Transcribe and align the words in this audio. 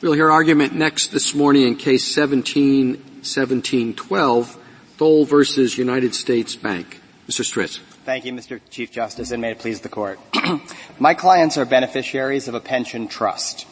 We'll 0.00 0.12
hear 0.12 0.30
argument 0.30 0.74
next 0.74 1.08
this 1.08 1.34
morning 1.34 1.66
in 1.66 1.74
case 1.74 2.04
17, 2.14 2.90
1712, 2.90 4.56
Thole 4.96 5.24
versus 5.24 5.76
United 5.76 6.14
States 6.14 6.54
Bank. 6.54 7.00
Mr. 7.26 7.44
Stris. 7.44 7.80
Thank 8.04 8.24
you, 8.24 8.32
Mr. 8.32 8.60
Chief 8.70 8.92
Justice, 8.92 9.32
and 9.32 9.42
may 9.42 9.50
it 9.50 9.58
please 9.58 9.80
the 9.80 9.88
court. 9.88 10.20
My 11.00 11.14
clients 11.14 11.58
are 11.58 11.64
beneficiaries 11.64 12.46
of 12.46 12.54
a 12.54 12.60
pension 12.60 13.08
trust. 13.08 13.66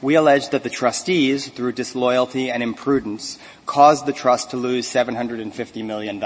We 0.00 0.14
allege 0.14 0.50
that 0.50 0.62
the 0.62 0.70
trustees, 0.70 1.48
through 1.48 1.72
disloyalty 1.72 2.48
and 2.48 2.62
imprudence, 2.62 3.40
caused 3.66 4.06
the 4.06 4.12
trust 4.12 4.50
to 4.52 4.56
lose 4.56 4.86
$750 4.86 5.84
million. 5.84 6.22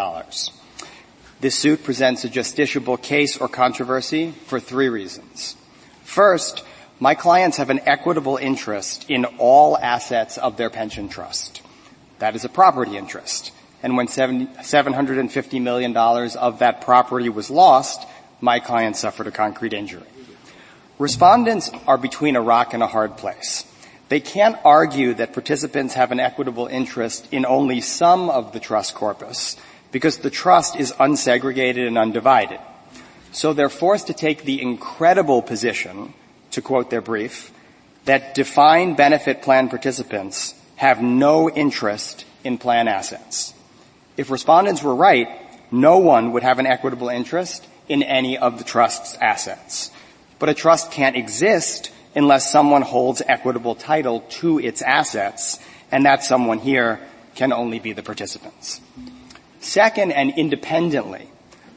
This 1.40 1.54
suit 1.54 1.82
presents 1.82 2.26
a 2.26 2.28
justiciable 2.28 3.00
case 3.00 3.38
or 3.38 3.48
controversy 3.48 4.32
for 4.32 4.60
three 4.60 4.90
reasons. 4.90 5.56
First, 6.04 6.62
my 6.98 7.14
clients 7.14 7.58
have 7.58 7.70
an 7.70 7.80
equitable 7.84 8.36
interest 8.36 9.10
in 9.10 9.24
all 9.38 9.76
assets 9.76 10.38
of 10.38 10.56
their 10.56 10.70
pension 10.70 11.08
trust. 11.08 11.60
That 12.18 12.34
is 12.34 12.44
a 12.44 12.48
property 12.48 12.96
interest. 12.96 13.52
And 13.82 13.96
when 13.96 14.06
$750 14.06 15.62
million 15.62 15.96
of 15.96 16.58
that 16.60 16.80
property 16.80 17.28
was 17.28 17.50
lost, 17.50 18.06
my 18.40 18.60
client 18.60 18.96
suffered 18.96 19.26
a 19.26 19.30
concrete 19.30 19.74
injury. 19.74 20.06
Respondents 20.98 21.70
are 21.86 21.98
between 21.98 22.36
a 22.36 22.40
rock 22.40 22.72
and 22.72 22.82
a 22.82 22.86
hard 22.86 23.18
place. 23.18 23.64
They 24.08 24.20
can't 24.20 24.58
argue 24.64 25.12
that 25.14 25.34
participants 25.34 25.94
have 25.94 26.12
an 26.12 26.20
equitable 26.20 26.66
interest 26.66 27.28
in 27.32 27.44
only 27.44 27.82
some 27.82 28.30
of 28.30 28.52
the 28.52 28.60
trust 28.60 28.94
corpus 28.94 29.56
because 29.92 30.18
the 30.18 30.30
trust 30.30 30.76
is 30.76 30.92
unsegregated 30.92 31.86
and 31.86 31.98
undivided. 31.98 32.60
So 33.32 33.52
they're 33.52 33.68
forced 33.68 34.06
to 34.06 34.14
take 34.14 34.44
the 34.44 34.62
incredible 34.62 35.42
position 35.42 36.14
to 36.56 36.62
quote 36.62 36.90
their 36.90 37.00
brief, 37.00 37.52
that 38.06 38.34
defined 38.34 38.96
benefit 38.96 39.42
plan 39.42 39.68
participants 39.68 40.54
have 40.76 41.02
no 41.02 41.48
interest 41.50 42.24
in 42.44 42.58
plan 42.58 42.88
assets. 42.88 43.54
If 44.16 44.30
respondents 44.30 44.82
were 44.82 44.94
right, 44.94 45.28
no 45.70 45.98
one 45.98 46.32
would 46.32 46.42
have 46.42 46.58
an 46.58 46.66
equitable 46.66 47.10
interest 47.10 47.66
in 47.88 48.02
any 48.02 48.38
of 48.38 48.56
the 48.58 48.64
trust's 48.64 49.16
assets. 49.20 49.90
But 50.38 50.48
a 50.48 50.54
trust 50.54 50.90
can't 50.90 51.16
exist 51.16 51.92
unless 52.14 52.50
someone 52.50 52.82
holds 52.82 53.20
equitable 53.26 53.74
title 53.74 54.20
to 54.40 54.58
its 54.58 54.80
assets, 54.80 55.60
and 55.92 56.06
that 56.06 56.24
someone 56.24 56.58
here 56.58 57.00
can 57.34 57.52
only 57.52 57.78
be 57.78 57.92
the 57.92 58.02
participants. 58.02 58.80
Second, 59.60 60.12
and 60.12 60.32
independently, 60.38 61.28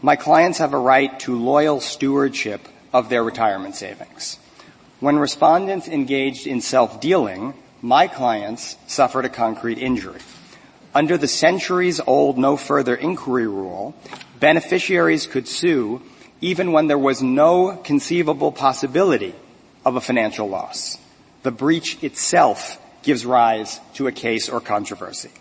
my 0.02 0.16
clients 0.16 0.60
have 0.60 0.74
a 0.74 0.80
right 0.80 1.20
to 1.20 1.38
loyal 1.38 1.82
stewardship 1.82 2.66
of 2.94 3.10
their 3.10 3.24
retirement 3.24 3.76
savings. 3.76 4.39
When 5.00 5.18
respondents 5.18 5.88
engaged 5.88 6.46
in 6.46 6.60
self-dealing, 6.60 7.54
my 7.82 8.08
clients 8.08 8.76
suffered 8.88 9.24
a 9.24 9.30
concrete 9.30 9.78
injury. 9.78 10.20
Under 10.94 11.18
the 11.18 11.28
centuries-old 11.28 12.38
no 12.38 12.58
further 12.58 12.96
inquiry 12.96 13.48
rule, 13.48 13.96
beneficiaries 14.42 15.26
could 15.26 15.48
sue 15.48 16.02
even 16.42 16.74
when 16.74 16.88
there 16.88 16.98
was 16.98 17.22
no 17.22 17.78
conceivable 17.78 18.52
possibility 18.52 19.34
of 19.86 19.96
a 19.96 20.02
financial 20.02 20.50
loss. 20.50 20.98
The 21.44 21.52
breach 21.52 22.04
itself 22.04 22.78
gives 23.02 23.26
rise 23.26 23.80
to 23.94 24.08
a 24.08 24.12
case 24.12 24.50
or 24.50 24.60
controversy. 24.60 25.32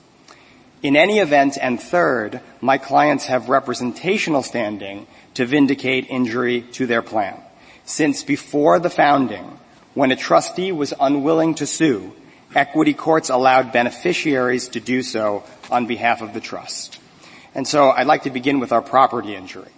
In 0.85 0.95
any 0.95 1.19
event, 1.19 1.59
and 1.61 1.83
third, 1.83 2.41
my 2.61 2.79
clients 2.79 3.27
have 3.27 3.49
representational 3.49 4.45
standing 4.45 5.09
to 5.35 5.47
vindicate 5.47 6.07
injury 6.09 6.63
to 6.73 6.87
their 6.87 7.03
plan 7.03 7.43
since 7.89 8.23
before 8.23 8.79
the 8.79 8.91
founding, 8.91 9.59
when 9.95 10.13
a 10.13 10.17
trustee 10.17 10.73
was 10.73 10.93
unwilling 11.01 11.55
to 11.55 11.67
sue, 11.67 12.13
equity 12.55 12.93
courts 12.93 13.31
allowed 13.31 13.73
beneficiaries 13.73 14.69
to 14.69 14.79
do 14.79 15.03
so 15.03 15.43
on 15.71 15.87
behalf 15.87 16.21
of 16.21 16.35
the 16.35 16.41
trust. 16.41 17.01
And 17.55 17.67
so 17.67 17.91
I'd 17.91 18.07
like 18.07 18.25
to 18.25 18.31
begin 18.31 18.61
with 18.61 18.73
our 18.73 18.83
property 18.83 19.35
injury. 19.35 19.71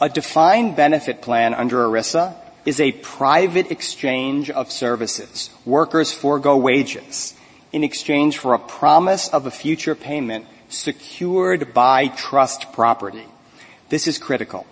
A 0.00 0.08
defined 0.08 0.74
benefit 0.74 1.20
plan 1.20 1.52
under 1.52 1.84
ERISA 1.84 2.34
is 2.64 2.80
a 2.80 2.92
private 2.92 3.70
exchange 3.70 4.48
of 4.48 4.72
services. 4.72 5.50
Workers 5.66 6.14
forego 6.14 6.56
wages 6.56 7.34
in 7.72 7.84
exchange 7.84 8.38
for 8.38 8.54
a 8.54 8.58
promise 8.58 9.28
of 9.28 9.44
a 9.44 9.50
future 9.50 9.94
payment 9.94 10.46
secured 10.70 11.74
by 11.74 12.08
trust 12.08 12.72
property. 12.72 13.26
This 13.90 14.06
is 14.06 14.16
critical 14.16 14.66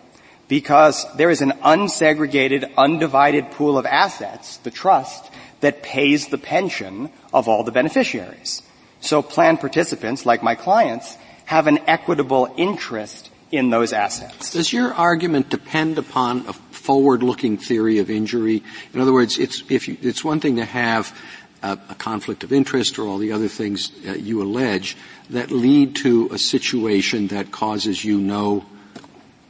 because 0.53 1.07
there 1.17 1.31
is 1.31 1.41
an 1.41 1.53
unsegregated, 1.65 2.71
undivided 2.77 3.51
pool 3.53 3.79
of 3.79 3.87
assets, 3.87 4.59
the 4.59 4.71
trust, 4.71 5.31
that 5.61 5.83
pays 5.83 6.29
the 6.29 6.37
pension 6.37 7.09
of 7.33 7.49
all 7.49 7.65
the 7.65 7.73
beneficiaries. 7.73 8.61
So 9.01 9.23
plan 9.23 9.57
participants, 9.57 10.27
like 10.27 10.43
my 10.43 10.55
clients, 10.55 11.17
have 11.47 11.69
an 11.69 11.79
equitable 11.87 12.53
interest 12.59 13.31
in 13.51 13.71
those 13.71 13.95
assets. 13.95 14.53
Does 14.53 14.75
your 14.75 14.93
argument 14.93 15.49
depend 15.49 15.97
upon 15.97 16.47
a 16.47 16.53
forward-looking 16.53 17.57
theory 17.57 17.99
of 17.99 18.11
injury? 18.11 18.63
In 18.93 19.01
other 19.01 19.15
words, 19.15 19.39
it's, 19.39 19.63
you, 19.71 19.97
it's 20.03 20.23
one 20.23 20.41
thing 20.41 20.57
to 20.57 20.67
have 20.67 21.19
a, 21.63 21.79
a, 21.89 21.95
conflict 21.95 22.45
of 22.45 22.53
interest 22.53 22.99
or 22.99 23.09
all 23.09 23.17
the 23.17 23.33
other 23.33 23.49
things 23.49 23.91
you 24.05 24.43
allege 24.43 24.99
that 25.31 25.51
lead 25.51 25.97
to 25.97 26.29
a 26.31 26.37
situation 26.37 27.29
that 27.29 27.53
causes 27.53 28.05
you 28.05 28.21
no 28.21 28.67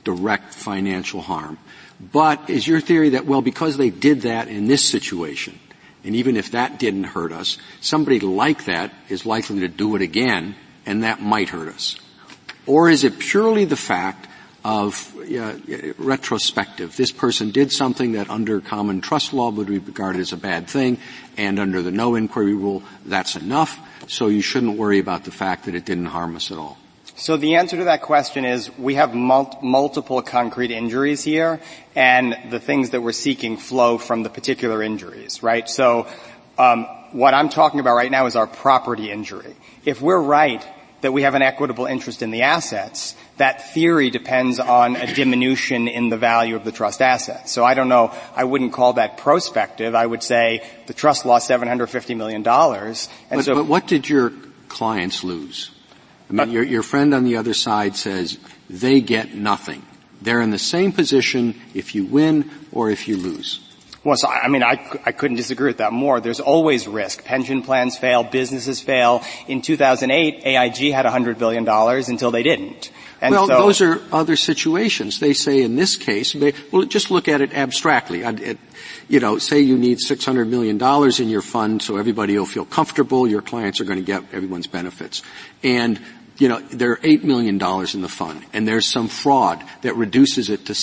direct 0.04 0.54
financial 0.54 1.20
harm. 1.20 1.58
But 2.00 2.50
is 2.50 2.66
your 2.66 2.80
theory 2.80 3.10
that, 3.10 3.26
well, 3.26 3.42
because 3.42 3.76
they 3.76 3.90
did 3.90 4.22
that 4.22 4.48
in 4.48 4.66
this 4.66 4.84
situation, 4.84 5.58
and 6.04 6.16
even 6.16 6.36
if 6.36 6.50
that 6.50 6.78
didn't 6.78 7.04
hurt 7.04 7.32
us, 7.32 7.58
somebody 7.80 8.18
like 8.18 8.64
that 8.64 8.92
is 9.08 9.24
likely 9.24 9.60
to 9.60 9.68
do 9.68 9.94
it 9.94 10.02
again, 10.02 10.56
and 10.84 11.04
that 11.04 11.20
might 11.22 11.50
hurt 11.50 11.68
us? 11.68 11.96
Or 12.66 12.90
is 12.90 13.04
it 13.04 13.18
purely 13.18 13.64
the 13.64 13.76
fact 13.76 14.28
of 14.64 15.14
uh, 15.16 15.54
retrospective? 15.98 16.96
This 16.96 17.12
person 17.12 17.50
did 17.50 17.70
something 17.70 18.12
that 18.12 18.30
under 18.30 18.60
common 18.60 19.00
trust 19.00 19.32
law 19.32 19.50
would 19.50 19.68
be 19.68 19.78
regarded 19.78 20.20
as 20.20 20.32
a 20.32 20.36
bad 20.36 20.66
thing, 20.66 20.98
and 21.36 21.60
under 21.60 21.82
the 21.82 21.92
no 21.92 22.16
inquiry 22.16 22.54
rule, 22.54 22.82
that's 23.04 23.36
enough, 23.36 23.78
so 24.08 24.26
you 24.26 24.42
shouldn't 24.42 24.76
worry 24.76 24.98
about 24.98 25.24
the 25.24 25.30
fact 25.30 25.66
that 25.66 25.76
it 25.76 25.84
didn't 25.84 26.06
harm 26.06 26.34
us 26.34 26.50
at 26.50 26.58
all. 26.58 26.78
So 27.14 27.36
the 27.36 27.56
answer 27.56 27.76
to 27.76 27.84
that 27.84 28.02
question 28.02 28.44
is 28.44 28.76
we 28.78 28.94
have 28.94 29.14
mul- 29.14 29.58
multiple 29.62 30.22
concrete 30.22 30.70
injuries 30.70 31.22
here, 31.22 31.60
and 31.94 32.36
the 32.50 32.58
things 32.58 32.90
that 32.90 33.02
we're 33.02 33.12
seeking 33.12 33.56
flow 33.56 33.98
from 33.98 34.22
the 34.22 34.30
particular 34.30 34.82
injuries, 34.82 35.42
right? 35.42 35.68
So 35.68 36.06
um, 36.58 36.84
what 37.12 37.34
I'm 37.34 37.48
talking 37.48 37.80
about 37.80 37.94
right 37.94 38.10
now 38.10 38.26
is 38.26 38.36
our 38.36 38.46
property 38.46 39.10
injury. 39.10 39.54
If 39.84 40.00
we're 40.00 40.20
right 40.20 40.66
that 41.02 41.12
we 41.12 41.22
have 41.22 41.34
an 41.34 41.42
equitable 41.42 41.84
interest 41.84 42.22
in 42.22 42.30
the 42.30 42.42
assets, 42.42 43.14
that 43.36 43.74
theory 43.74 44.08
depends 44.08 44.60
on 44.60 44.94
a 44.94 45.12
diminution 45.12 45.88
in 45.88 46.08
the 46.08 46.16
value 46.16 46.54
of 46.54 46.64
the 46.64 46.70
trust 46.70 47.02
assets. 47.02 47.50
So 47.50 47.64
I 47.64 47.74
don't 47.74 47.88
know, 47.88 48.14
I 48.36 48.44
wouldn't 48.44 48.72
call 48.72 48.94
that 48.94 49.18
prospective. 49.18 49.96
I 49.96 50.06
would 50.06 50.22
say 50.22 50.64
the 50.86 50.94
trust 50.94 51.26
lost 51.26 51.50
$750 51.50 52.16
million. 52.16 52.46
And 52.46 52.46
but, 52.46 53.44
so, 53.44 53.54
but 53.54 53.66
what 53.66 53.88
did 53.88 54.08
your 54.08 54.32
clients 54.68 55.24
lose? 55.24 55.71
I 56.40 56.44
mean, 56.44 56.54
your, 56.54 56.62
your 56.62 56.82
friend 56.82 57.14
on 57.14 57.24
the 57.24 57.36
other 57.36 57.54
side 57.54 57.96
says 57.96 58.38
they 58.70 59.00
get 59.00 59.34
nothing. 59.34 59.82
They're 60.22 60.40
in 60.40 60.50
the 60.50 60.58
same 60.58 60.92
position 60.92 61.60
if 61.74 61.94
you 61.94 62.04
win 62.04 62.50
or 62.70 62.90
if 62.90 63.08
you 63.08 63.16
lose. 63.16 63.60
Well, 64.04 64.16
so, 64.16 64.28
I 64.28 64.48
mean, 64.48 64.64
I, 64.64 64.84
I 65.06 65.12
couldn't 65.12 65.36
disagree 65.36 65.68
with 65.68 65.78
that 65.78 65.92
more. 65.92 66.20
There's 66.20 66.40
always 66.40 66.88
risk. 66.88 67.24
Pension 67.24 67.62
plans 67.62 67.96
fail, 67.96 68.24
businesses 68.24 68.80
fail. 68.80 69.22
In 69.46 69.62
2008, 69.62 70.44
AIG 70.44 70.92
had 70.92 71.06
$100 71.06 71.38
billion 71.38 71.68
until 71.68 72.32
they 72.32 72.42
didn't. 72.42 72.90
And 73.20 73.32
well, 73.32 73.46
so, 73.46 73.58
those 73.58 73.80
are 73.80 74.02
other 74.10 74.34
situations. 74.34 75.20
They 75.20 75.32
say 75.32 75.62
in 75.62 75.76
this 75.76 75.96
case, 75.96 76.32
they, 76.32 76.52
well, 76.72 76.84
just 76.84 77.12
look 77.12 77.28
at 77.28 77.40
it 77.40 77.54
abstractly. 77.54 78.22
It, 78.22 78.58
you 79.08 79.20
know, 79.20 79.38
say 79.38 79.60
you 79.60 79.78
need 79.78 79.98
$600 79.98 80.48
million 80.48 80.82
in 81.20 81.28
your 81.28 81.42
fund 81.42 81.80
so 81.80 81.96
everybody 81.96 82.36
will 82.36 82.46
feel 82.46 82.64
comfortable, 82.64 83.28
your 83.28 83.42
clients 83.42 83.80
are 83.80 83.84
going 83.84 84.00
to 84.00 84.04
get 84.04 84.24
everyone's 84.32 84.66
benefits. 84.66 85.22
And 85.62 86.00
you 86.38 86.48
know, 86.48 86.60
there 86.60 86.92
are 86.92 86.96
$8 86.96 87.24
million 87.24 87.54
in 87.54 88.02
the 88.02 88.08
fund, 88.08 88.44
and 88.52 88.66
there's 88.66 88.86
some 88.86 89.08
fraud 89.08 89.62
that 89.82 89.96
reduces 89.96 90.50
it 90.50 90.66
to 90.66 90.74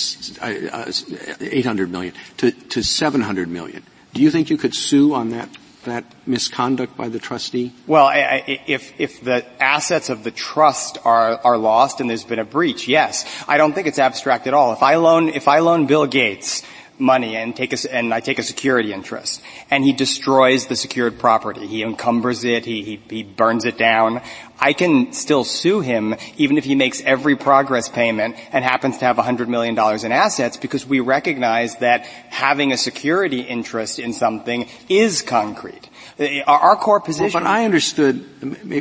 uh, 0.42 0.86
uh, 0.86 1.36
800 1.40 1.90
million, 1.90 2.14
to, 2.38 2.50
to 2.50 2.82
700 2.82 3.48
million. 3.48 3.82
Do 4.14 4.22
you 4.22 4.30
think 4.30 4.50
you 4.50 4.56
could 4.56 4.74
sue 4.74 5.14
on 5.14 5.30
that 5.30 5.48
that 5.84 6.04
misconduct 6.26 6.94
by 6.96 7.08
the 7.08 7.18
trustee? 7.18 7.72
Well, 7.86 8.04
I, 8.04 8.18
I, 8.20 8.60
if 8.66 9.00
if 9.00 9.24
the 9.24 9.46
assets 9.62 10.10
of 10.10 10.24
the 10.24 10.30
trust 10.30 10.98
are 11.04 11.40
are 11.42 11.56
lost 11.56 12.00
and 12.00 12.10
there's 12.10 12.24
been 12.24 12.38
a 12.38 12.44
breach, 12.44 12.86
yes. 12.86 13.24
I 13.48 13.56
don't 13.56 13.72
think 13.72 13.86
it's 13.86 13.98
abstract 13.98 14.46
at 14.46 14.52
all. 14.52 14.74
If 14.74 14.82
I 14.82 14.96
loan 14.96 15.30
if 15.30 15.48
I 15.48 15.60
loan 15.60 15.86
Bill 15.86 16.06
Gates 16.06 16.62
money 17.00 17.36
and 17.36 17.56
take 17.56 17.72
a, 17.72 17.94
and 17.94 18.12
I 18.12 18.20
take 18.20 18.38
a 18.38 18.42
security 18.42 18.92
interest 18.92 19.42
and 19.70 19.82
he 19.84 19.92
destroys 19.92 20.66
the 20.66 20.76
secured 20.76 21.18
property. 21.18 21.66
He 21.66 21.82
encumbers 21.82 22.44
it. 22.44 22.64
He, 22.64 22.82
he, 22.82 22.96
he 23.08 23.22
burns 23.22 23.64
it 23.64 23.78
down. 23.78 24.20
I 24.60 24.72
can 24.74 25.12
still 25.12 25.44
sue 25.44 25.80
him 25.80 26.14
even 26.36 26.58
if 26.58 26.64
he 26.64 26.74
makes 26.74 27.00
every 27.02 27.36
progress 27.36 27.88
payment 27.88 28.36
and 28.52 28.62
happens 28.62 28.98
to 28.98 29.06
have 29.06 29.16
$100 29.16 29.48
million 29.48 29.74
in 29.74 30.12
assets 30.12 30.56
because 30.56 30.86
we 30.86 31.00
recognize 31.00 31.76
that 31.76 32.02
having 32.02 32.72
a 32.72 32.76
security 32.76 33.40
interest 33.40 33.98
in 33.98 34.12
something 34.12 34.68
is 34.88 35.22
concrete. 35.22 35.88
Our, 36.46 36.58
our 36.58 36.76
core 36.76 37.00
position. 37.00 37.32
Well, 37.32 37.44
but 37.44 37.50
I 37.50 37.64
understood. 37.64 38.24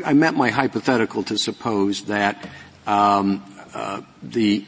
I 0.06 0.14
meant 0.14 0.36
my 0.36 0.50
hypothetical 0.50 1.24
to 1.24 1.38
suppose 1.38 2.06
that 2.06 2.50
um, 2.86 3.44
uh, 3.74 4.02
the 4.22 4.66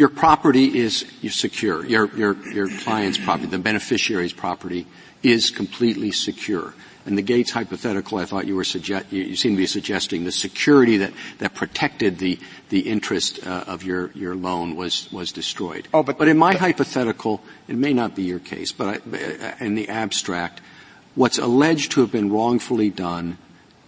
your 0.00 0.08
property 0.08 0.78
is 0.78 1.04
secure. 1.28 1.84
Your 1.84 2.06
your 2.16 2.34
your 2.48 2.68
client's 2.78 3.18
property, 3.18 3.46
the 3.48 3.58
beneficiary's 3.58 4.32
property, 4.32 4.86
is 5.22 5.50
completely 5.50 6.10
secure. 6.10 6.74
And 7.06 7.16
the 7.16 7.22
Gates 7.22 7.50
hypothetical, 7.52 8.18
I 8.18 8.24
thought 8.26 8.46
you 8.46 8.56
were 8.56 8.64
suggest, 8.64 9.06
you, 9.10 9.22
you 9.22 9.36
seem 9.36 9.52
to 9.52 9.56
be 9.56 9.66
suggesting 9.66 10.24
the 10.24 10.32
security 10.32 10.98
that, 10.98 11.12
that 11.38 11.54
protected 11.54 12.18
the, 12.18 12.38
the 12.68 12.80
interest 12.80 13.44
uh, 13.46 13.64
of 13.66 13.82
your, 13.82 14.10
your 14.12 14.34
loan 14.34 14.76
was, 14.76 15.10
was 15.10 15.32
destroyed. 15.32 15.88
Oh, 15.94 16.02
but, 16.02 16.18
but 16.18 16.28
in 16.28 16.36
my 16.36 16.52
but, 16.52 16.60
hypothetical, 16.60 17.42
it 17.68 17.76
may 17.76 17.94
not 17.94 18.14
be 18.14 18.24
your 18.24 18.38
case, 18.38 18.70
but 18.70 18.86
I, 18.86 19.16
uh, 19.16 19.64
in 19.64 19.76
the 19.76 19.88
abstract, 19.88 20.60
what's 21.14 21.38
alleged 21.38 21.92
to 21.92 22.02
have 22.02 22.12
been 22.12 22.30
wrongfully 22.30 22.90
done 22.90 23.38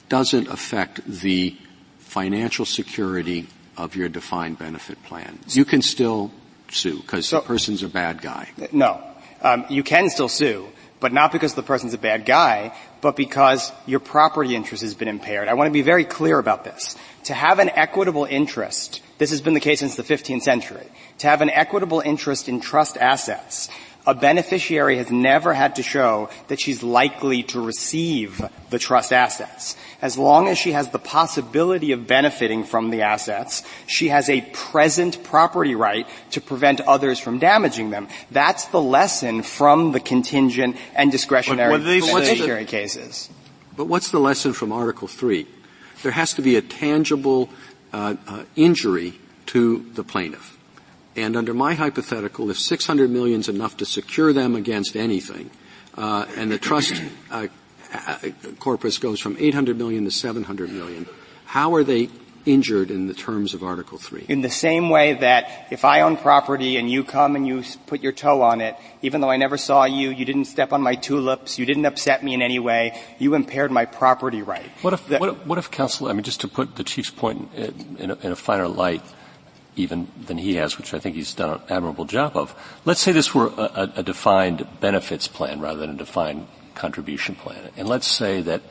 doesn't 0.09 0.49
affect 0.49 1.05
the 1.07 1.55
financial 1.99 2.65
security 2.65 3.47
of 3.83 3.97
your 3.97 4.09
defined 4.09 4.59
benefit 4.59 5.03
plan. 5.03 5.39
You 5.49 5.65
can 5.65 5.83
still 5.83 6.31
sue 6.71 7.01
because 7.01 7.29
so, 7.29 7.41
the 7.41 7.47
person's 7.47 7.83
a 7.83 7.89
bad 7.89 8.23
guy. 8.23 8.49
No. 8.71 9.03
Um, 9.41 9.65
you 9.69 9.83
can 9.83 10.09
still 10.09 10.29
sue 10.29 10.69
but 11.03 11.13
not 11.13 11.33
because 11.33 11.55
the 11.55 11.65
person's 11.65 11.93
a 11.95 11.99
bad 11.99 12.25
guy, 12.25 12.73
but 13.01 13.17
because 13.17 13.73
your 13.87 13.99
property 13.99 14.55
interest 14.55 14.85
has 14.85 14.95
been 14.95 15.09
impaired. 15.09 15.49
I 15.49 15.55
want 15.55 15.67
to 15.67 15.73
be 15.73 15.83
very 15.83 16.05
clear 16.05 16.39
about 16.39 16.63
this. 16.63 16.97
To 17.25 17.35
have 17.35 17.59
an 17.59 17.71
equitable 17.71 18.25
interest, 18.25 19.03
this 19.19 19.31
has 19.31 19.41
been 19.41 19.55
the 19.55 19.61
case 19.61 19.81
since 19.81 19.97
the 19.97 20.05
15th 20.05 20.43
century, 20.43 20.87
to 21.19 21.27
have 21.27 21.43
an 21.43 21.51
equitable 21.51 22.01
interest 22.01 22.49
in 22.49 22.61
trust 22.61 22.97
assets, 22.97 23.69
a 24.07 24.15
beneficiary 24.15 24.97
has 24.97 25.11
never 25.11 25.55
had 25.55 25.77
to 25.77 25.83
show 25.83 26.29
that 26.49 26.61
she's 26.61 26.83
likely 26.83 27.43
to 27.45 27.61
receive 27.61 28.43
the 28.71 28.79
trust 28.79 29.13
assets. 29.13 29.77
As 30.01 30.19
long 30.19 30.49
as 30.49 30.59
she 30.59 30.73
has 30.73 30.89
the 30.91 30.99
possibility 30.99 31.93
of 31.93 32.07
benefiting 32.07 32.65
from 32.65 32.91
the 32.91 33.03
assets, 33.03 33.63
she 33.87 34.09
has 34.09 34.29
a 34.29 34.41
present 34.53 35.23
property 35.23 35.75
right 35.75 36.07
to 36.33 36.41
prevent 36.41 36.81
others 36.81 37.21
from 37.21 37.39
damaging 37.39 37.91
them. 37.91 38.09
That's 38.31 38.65
the 38.67 38.81
lesson 38.81 39.43
from 39.43 39.93
the 39.93 40.01
contingent 40.01 40.77
and 40.95 41.13
discretionary 41.13 41.79
beneficiary 41.79 42.65
cases. 42.65 43.31
But 43.77 43.87
what's 43.87 44.11
the 44.11 44.19
lesson 44.19 44.53
from 44.53 44.73
Article 44.73 45.09
3? 45.09 45.47
There 46.03 46.13
has 46.13 46.35
to 46.35 46.43
be 46.43 46.57
a 46.57 46.63
tangible 46.63 47.49
uh, 47.93 48.17
uh, 48.27 48.45
injury 48.57 49.15
to 49.47 49.87
the 49.95 50.03
plaintiff. 50.03 50.59
And 51.15 51.37
under 51.37 51.53
my 51.53 51.75
hypothetical, 51.75 52.51
if 52.51 52.59
600 52.59 53.11
million 53.11 53.41
is 53.41 53.49
enough 53.49 53.77
to 53.79 53.87
secure 53.87 54.33
them 54.33 54.55
against 54.55 54.97
anything, 54.97 55.51
uh, 55.97 56.27
and 56.37 56.51
the 56.51 56.59
trust 56.59 56.95
uh, 57.31 57.49
uh, 57.93 58.19
corpus 58.59 58.99
goes 58.99 59.21
from 59.21 59.37
800 59.39 59.77
million 59.77 60.05
to 60.05 60.11
700 60.11 60.73
million, 60.73 61.07
how 61.45 61.75
are 61.75 61.85
they 61.85 62.09
injured 62.45 62.91
in 62.91 63.07
the 63.07 63.15
terms 63.15 63.55
of 63.55 63.63
Article 63.63 63.99
3? 63.99 64.27
In 64.29 64.41
the 64.41 64.51
same 64.51 64.89
way 64.89 65.15
that 65.15 65.69
if 65.71 65.85
I 65.85 66.01
own 66.01 66.17
property 66.17 66.77
and 66.77 66.91
you 66.91 67.05
come 67.05 67.37
and 67.37 67.47
you 67.47 67.63
put 67.87 68.01
your 68.01 68.13
toe 68.13 68.43
on 68.43 68.61
it, 68.61 68.75
even 69.03 69.21
though 69.21 69.31
I 69.31 69.37
never 69.37 69.57
saw 69.57 69.85
you, 69.85 70.11
you 70.11 70.25
didn't 70.25 70.47
step 70.47 70.73
on 70.73 70.81
my 70.81 70.95
tulips, 70.95 71.59
you 71.59 71.67
didn't 71.67 71.85
upset 71.85 72.25
me 72.25 72.35
in 72.35 72.43
any 72.43 72.59
way, 72.59 72.99
you 73.19 73.35
impaired 73.35 73.71
my 73.71 73.85
property 73.85 74.43
right. 74.43 74.71
What 74.81 74.95
if, 74.95 75.07
the, 75.07 75.19
what 75.19 75.29
if, 75.29 75.47
what 75.47 75.59
if 75.59 75.71
counsel, 75.71 76.09
I 76.09 76.15
mean, 76.15 76.23
just 76.23 76.41
to 76.41 76.49
put 76.49 76.77
the 76.77 76.85
Chief's 76.85 77.11
point 77.11 77.53
in, 77.55 77.97
in, 77.99 78.11
a, 78.11 78.15
in 78.15 78.33
a 78.33 78.37
finer 78.37 78.67
light, 78.67 79.03
even 79.77 80.09
than 80.27 80.39
he 80.39 80.57
has, 80.57 80.77
which 80.77 80.93
I 80.93 80.99
think 80.99 81.17
he's 81.17 81.35
done 81.35 81.55
an 81.55 81.61
admirable 81.69 82.05
job 82.05 82.37
of. 82.37 82.55
Let's 82.85 83.01
say 83.01 83.13
this 83.13 83.35
were 83.35 83.49
a, 83.57 83.93
a 83.97 84.03
defined 84.03 84.67
benefits 84.81 85.29
plan 85.29 85.61
rather 85.61 85.81
than 85.81 85.91
a 85.91 85.95
defined 85.95 86.47
contribution 86.75 87.35
plan. 87.35 87.71
And 87.77 87.89
let's 87.89 88.07
say 88.07 88.43
that, 88.43 88.63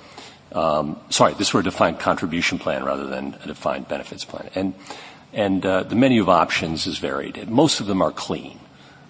um, 0.52 1.00
sorry, 1.10 1.34
this 1.34 1.54
were 1.54 1.62
a 1.62 1.64
defined 1.64 2.00
contribution 2.00 2.60
plan 2.60 2.84
rather 2.84 3.08
than 3.08 3.36
a 3.44 3.48
defined 3.48 3.88
benefits 3.88 4.26
plan. 4.26 4.50
And, 4.54 4.74
and 5.34 5.66
uh, 5.66 5.84
the 5.84 5.96
menu 5.96 6.22
of 6.22 6.30
options 6.30 6.86
is 6.86 6.98
varied. 7.00 7.50
Most 7.50 7.80
of 7.80 7.88
them 7.88 8.02
are 8.02 8.12
clean. 8.12 8.60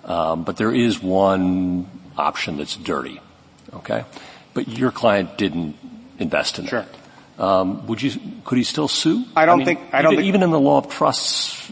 Um, 0.06 0.44
but 0.44 0.58
there 0.58 0.74
is 0.74 1.02
one 1.02 1.88
option 2.18 2.58
that's 2.58 2.76
dirty. 2.76 3.20
Okay? 3.74 4.06
But 4.54 4.68
your 4.68 4.92
client 4.92 5.38
didn't 5.38 5.76
invest 6.20 6.60
in 6.60 6.68
sure. 6.68 6.82
that. 6.82 7.01
Um, 7.42 7.88
would 7.88 8.04
you, 8.04 8.12
could 8.46 8.60
he 8.60 8.64
still 8.64 8.88
sue? 8.88 9.26
I 9.36 9.48
don't 9.48 9.56
I 9.56 9.58
mean, 9.58 9.66
think, 9.66 9.80
I 9.94 10.04
don't 10.04 10.14
even, 10.14 10.24
think. 10.24 10.28
Even 10.28 10.44
in 10.44 10.52
the 10.52 10.60
law 10.60 10.78
of 10.78 10.90
trusts, 10.90 11.72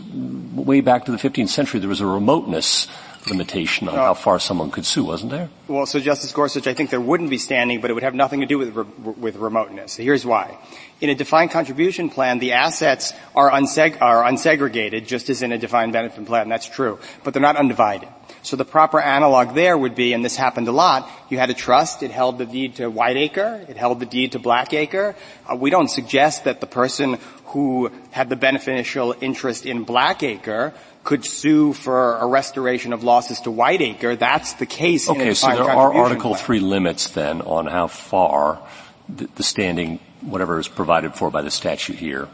way 0.56 0.82
back 0.82 1.06
to 1.06 1.12
the 1.12 1.18
15th 1.18 1.50
century, 1.50 1.80
there 1.80 1.88
was 1.88 2.02
a 2.02 2.08
remoteness 2.08 2.88
limitation 3.28 3.88
on 3.88 3.94
how 3.94 4.16
far 4.16 4.40
someone 4.40 4.72
could 4.72 4.86
sue, 4.86 5.04
wasn't 5.04 5.30
there? 5.30 5.48
Well, 5.68 5.86
so 5.86 6.00
Justice 6.00 6.32
Gorsuch, 6.32 6.66
I 6.66 6.74
think 6.74 6.90
there 6.90 7.00
wouldn't 7.00 7.30
be 7.30 7.38
standing, 7.38 7.82
but 7.82 7.92
it 7.92 7.94
would 7.94 8.02
have 8.02 8.16
nothing 8.16 8.40
to 8.40 8.48
do 8.48 8.58
with, 8.58 8.76
re- 8.76 9.14
with 9.14 9.36
remoteness. 9.36 9.96
Here's 9.96 10.26
why. 10.26 10.58
In 11.02 11.12
a 11.12 11.16
defined 11.16 11.52
contribution 11.52 12.10
plan, 12.10 12.40
the 12.40 12.54
assets 12.54 13.14
are, 13.36 13.52
unseg- 13.52 14.02
are 14.02 14.24
unsegregated, 14.24 15.06
just 15.06 15.30
as 15.30 15.44
in 15.44 15.52
a 15.52 15.60
defined 15.60 15.94
benefit 15.94 16.26
plan. 16.26 16.50
That's 16.50 16.68
true. 16.68 16.98
But 17.24 17.34
they're 17.34 17.42
not 17.42 17.58
undivided. 17.58 18.10
So 18.42 18.56
the 18.56 18.66
proper 18.66 19.00
analog 19.00 19.54
there 19.54 19.78
would 19.78 19.96
be, 19.96 20.14
and 20.14 20.24
this 20.24 20.36
happened 20.36 20.68
a 20.68 20.72
lot, 20.72 21.10
you 21.30 21.38
had 21.38 21.50
a 21.50 21.54
trust, 21.54 22.04
it 22.04 22.12
held 22.12 22.38
the 22.38 22.46
deed 22.46 22.76
to 22.76 22.90
Whiteacre, 22.90 23.66
it 23.68 23.78
held 23.78 24.00
the 24.00 24.06
deed 24.06 24.32
to 24.34 24.40
Blackacre. 24.40 25.16
Uh, 25.48 25.56
we 25.56 25.70
don't 25.70 25.90
suggest 25.90 26.46
that 26.46 26.62
the 26.62 26.68
person 26.68 27.18
who 27.48 27.92
had 28.12 28.30
the 28.30 28.36
beneficial 28.36 29.16
interest 29.20 29.66
in 29.66 29.86
Blackacre 29.86 30.74
could 31.04 31.26
sue 31.26 31.74
for 31.74 32.18
a 32.18 32.28
restoration 32.28 32.94
of 32.94 33.04
losses 33.04 33.42
to 33.42 33.52
Whiteacre. 33.52 34.16
That's 34.16 34.54
the 34.54 34.66
case 34.66 35.10
okay, 35.10 35.34
so 35.34 35.48
there 35.48 35.64
are 35.64 35.94
Article 35.94 36.32
plan. 36.32 36.44
3 36.44 36.60
limits 36.60 37.10
then 37.10 37.42
on 37.42 37.66
how 37.66 37.88
far 37.88 38.62
the, 39.08 39.28
the 39.36 39.44
standing, 39.44 40.00
whatever 40.22 40.60
is 40.60 40.68
provided 40.68 41.16
for 41.16 41.32
by 41.32 41.42
the 41.42 41.52
statute 41.52 41.98
here. 41.98 42.28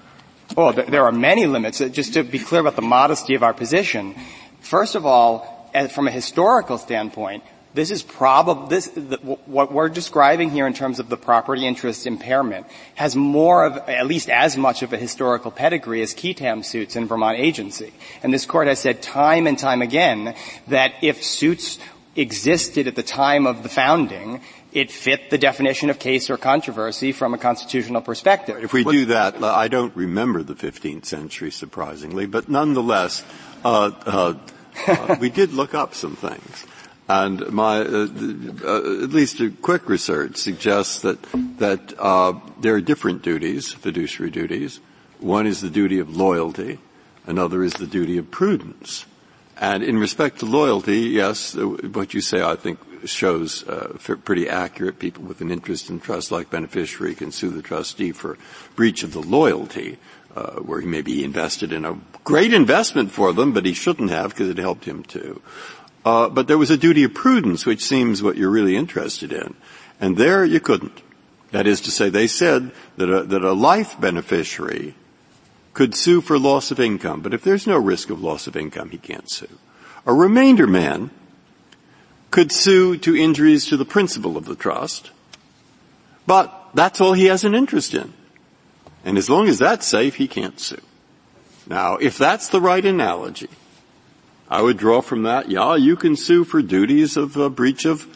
Oh, 0.58 0.72
there 0.72 1.06
are 1.06 1.12
many 1.12 1.48
limits. 1.48 1.82
Uh, 1.82 1.90
just 1.90 2.14
to 2.14 2.24
be 2.24 2.38
clear 2.38 2.62
about 2.62 2.76
the 2.76 2.82
modesty 2.82 3.34
of 3.36 3.44
our 3.44 3.54
position, 3.54 4.16
first 4.62 4.96
of 4.96 5.06
all, 5.06 5.55
from 5.92 6.08
a 6.08 6.12
historical 6.12 6.78
standpoint, 6.78 7.44
this 7.76 7.92
is 7.92 8.04
probably, 8.04 8.70
this, 8.70 8.88
the, 8.88 9.18
what 9.46 9.72
we're 9.72 9.90
describing 9.90 10.50
here 10.50 10.66
in 10.66 10.74
terms 10.74 11.00
of 11.00 11.10
the 11.10 11.18
property 11.18 11.68
interest 11.68 12.08
impairment 12.08 12.68
has 12.96 13.18
more 13.18 13.66
of, 13.66 13.78
at 13.90 14.08
least 14.08 14.30
as 14.30 14.56
much 14.56 14.82
of 14.82 14.94
a 14.94 14.98
historical 14.98 15.52
pedigree 15.52 16.02
as 16.02 16.14
qui 16.14 16.34
tam 16.34 16.64
suits 16.64 16.96
in 16.96 17.06
Vermont 17.06 17.38
agency. 17.38 17.94
And 18.24 18.34
this 18.34 18.46
court 18.46 18.68
has 18.68 18.80
said 18.80 19.02
time 19.02 19.46
and 19.46 19.60
time 19.60 19.82
again 19.82 20.36
that 20.70 20.94
if 21.02 21.22
suits 21.22 21.78
existed 22.16 22.88
at 22.88 22.96
the 22.96 23.04
time 23.04 23.46
of 23.46 23.62
the 23.62 23.68
founding, 23.68 24.42
it 24.72 24.90
fit 24.90 25.30
the 25.30 25.38
definition 25.38 25.90
of 25.90 26.00
case 26.00 26.30
or 26.30 26.38
controversy 26.38 27.12
from 27.12 27.34
a 27.34 27.38
constitutional 27.38 28.02
perspective. 28.02 28.64
If 28.64 28.72
we 28.72 28.86
do 28.86 29.06
that, 29.08 29.44
I 29.44 29.68
don't 29.68 29.96
remember 29.96 30.44
the 30.44 30.56
15th 30.56 31.06
century, 31.06 31.52
surprisingly, 31.52 32.26
but 32.26 32.48
nonetheless, 32.48 33.24
uh, 33.66 33.92
uh, 34.06 34.34
we 35.20 35.30
did 35.30 35.54
look 35.54 35.74
up 35.74 35.94
some 35.94 36.16
things. 36.16 36.66
And 37.08 37.52
my, 37.52 37.82
uh, 37.82 38.08
uh, 38.64 39.04
at 39.04 39.12
least 39.12 39.40
a 39.40 39.52
quick 39.52 39.88
research 39.88 40.38
suggests 40.38 41.02
that, 41.02 41.22
that 41.60 41.94
uh, 42.00 42.40
there 42.60 42.76
are 42.76 42.82
different 42.82 43.22
duties, 43.22 43.72
fiduciary 43.74 44.32
duties. 44.32 44.80
One 45.20 45.46
is 45.46 45.62
the 45.62 45.70
duty 45.70 46.00
of 46.00 46.16
loyalty. 46.16 46.80
Another 47.28 47.64
is 47.64 47.74
the 47.74 47.88
duty 47.88 48.18
of 48.18 48.32
prudence. 48.32 49.06
And 49.58 49.84
in 49.84 49.98
respect 49.98 50.40
to 50.40 50.46
loyalty, 50.46 51.02
yes, 51.02 51.56
what 51.56 52.14
you 52.14 52.22
say 52.22 52.42
I 52.42 52.56
think 52.56 52.80
shows 53.06 53.64
uh, 53.68 53.98
pretty 54.24 54.50
accurate. 54.50 55.00
People 55.00 55.24
with 55.24 55.42
an 55.42 55.52
interest 55.52 55.90
in 55.90 56.00
trust 56.00 56.32
like 56.32 56.50
beneficiary 56.50 57.16
can 57.16 57.32
sue 57.32 57.52
the 57.52 57.62
trustee 57.62 58.12
for 58.12 58.38
breach 58.76 59.04
of 59.04 59.14
the 59.14 59.22
loyalty 59.22 59.98
uh, 60.36 60.56
where 60.56 60.82
he 60.82 60.88
may 60.88 61.02
be 61.02 61.24
invested 61.24 61.72
in 61.72 61.86
a 61.86 61.98
great 62.26 62.54
investment 62.54 63.12
for 63.12 63.32
them, 63.32 63.54
but 63.54 63.66
he 63.66 63.74
shouldn't 63.74 64.10
have 64.10 64.32
because 64.32 64.50
it 64.50 64.58
helped 64.58 64.84
him 64.84 65.04
too. 65.04 65.42
Uh, 66.04 66.28
but 66.28 66.48
there 66.48 66.58
was 66.58 66.70
a 66.70 66.78
duty 66.78 67.04
of 67.04 67.14
prudence, 67.14 67.66
which 67.66 67.82
seems 67.82 68.22
what 68.22 68.36
you're 68.36 68.52
really 68.52 68.76
interested 68.76 69.32
in, 69.32 69.56
and 70.02 70.18
there 70.18 70.44
you 70.44 70.60
couldn't. 70.60 71.02
That 71.52 71.68
is 71.68 71.80
to 71.82 71.92
say, 71.92 72.10
they 72.10 72.28
said 72.28 72.72
that 72.98 73.10
a, 73.10 73.24
that 73.24 73.44
a 73.44 73.54
life 73.54 74.00
beneficiary 74.00 74.96
could 75.74 75.96
sue 75.96 76.20
for 76.20 76.38
loss 76.38 76.72
of 76.72 76.80
income, 76.80 77.22
but 77.22 77.34
if 77.34 77.44
there's 77.44 77.66
no 77.66 77.78
risk 77.78 78.10
of 78.10 78.22
loss 78.22 78.48
of 78.48 78.58
income, 78.58 78.90
he 78.90 78.98
can't 78.98 79.30
sue. 79.30 79.58
A 80.06 80.14
remainder 80.14 80.68
man 80.68 81.12
could 82.32 82.52
sue 82.52 82.98
to 82.98 83.16
injuries 83.16 83.66
to 83.68 83.78
the 83.78 83.86
principal 83.86 84.36
of 84.36 84.46
the 84.46 84.56
trust, 84.56 85.12
but 86.28 86.70
that's 86.74 87.00
all 87.00 87.14
he 87.14 87.26
has 87.26 87.44
an 87.44 87.56
interest 87.56 87.94
in. 87.94 88.14
And 89.04 89.18
as 89.18 89.30
long 89.30 89.48
as 89.48 89.60
that's 89.60 89.86
safe, 89.86 90.16
he 90.16 90.28
can't 90.28 90.60
sue. 90.60 90.82
Now, 91.68 91.96
if 91.96 92.18
that's 92.18 92.50
the 92.50 92.62
right 92.62 92.84
analogy, 92.86 93.50
I 94.50 94.62
would 94.62 94.78
draw 94.78 95.02
from 95.02 95.24
that, 95.24 95.50
yeah, 95.50 95.76
you 95.76 95.96
can 95.96 96.16
sue 96.16 96.44
for 96.44 96.62
duties 96.62 97.18
of 97.18 97.36
a 97.38 97.50
breach 97.50 97.86
of 97.86 98.08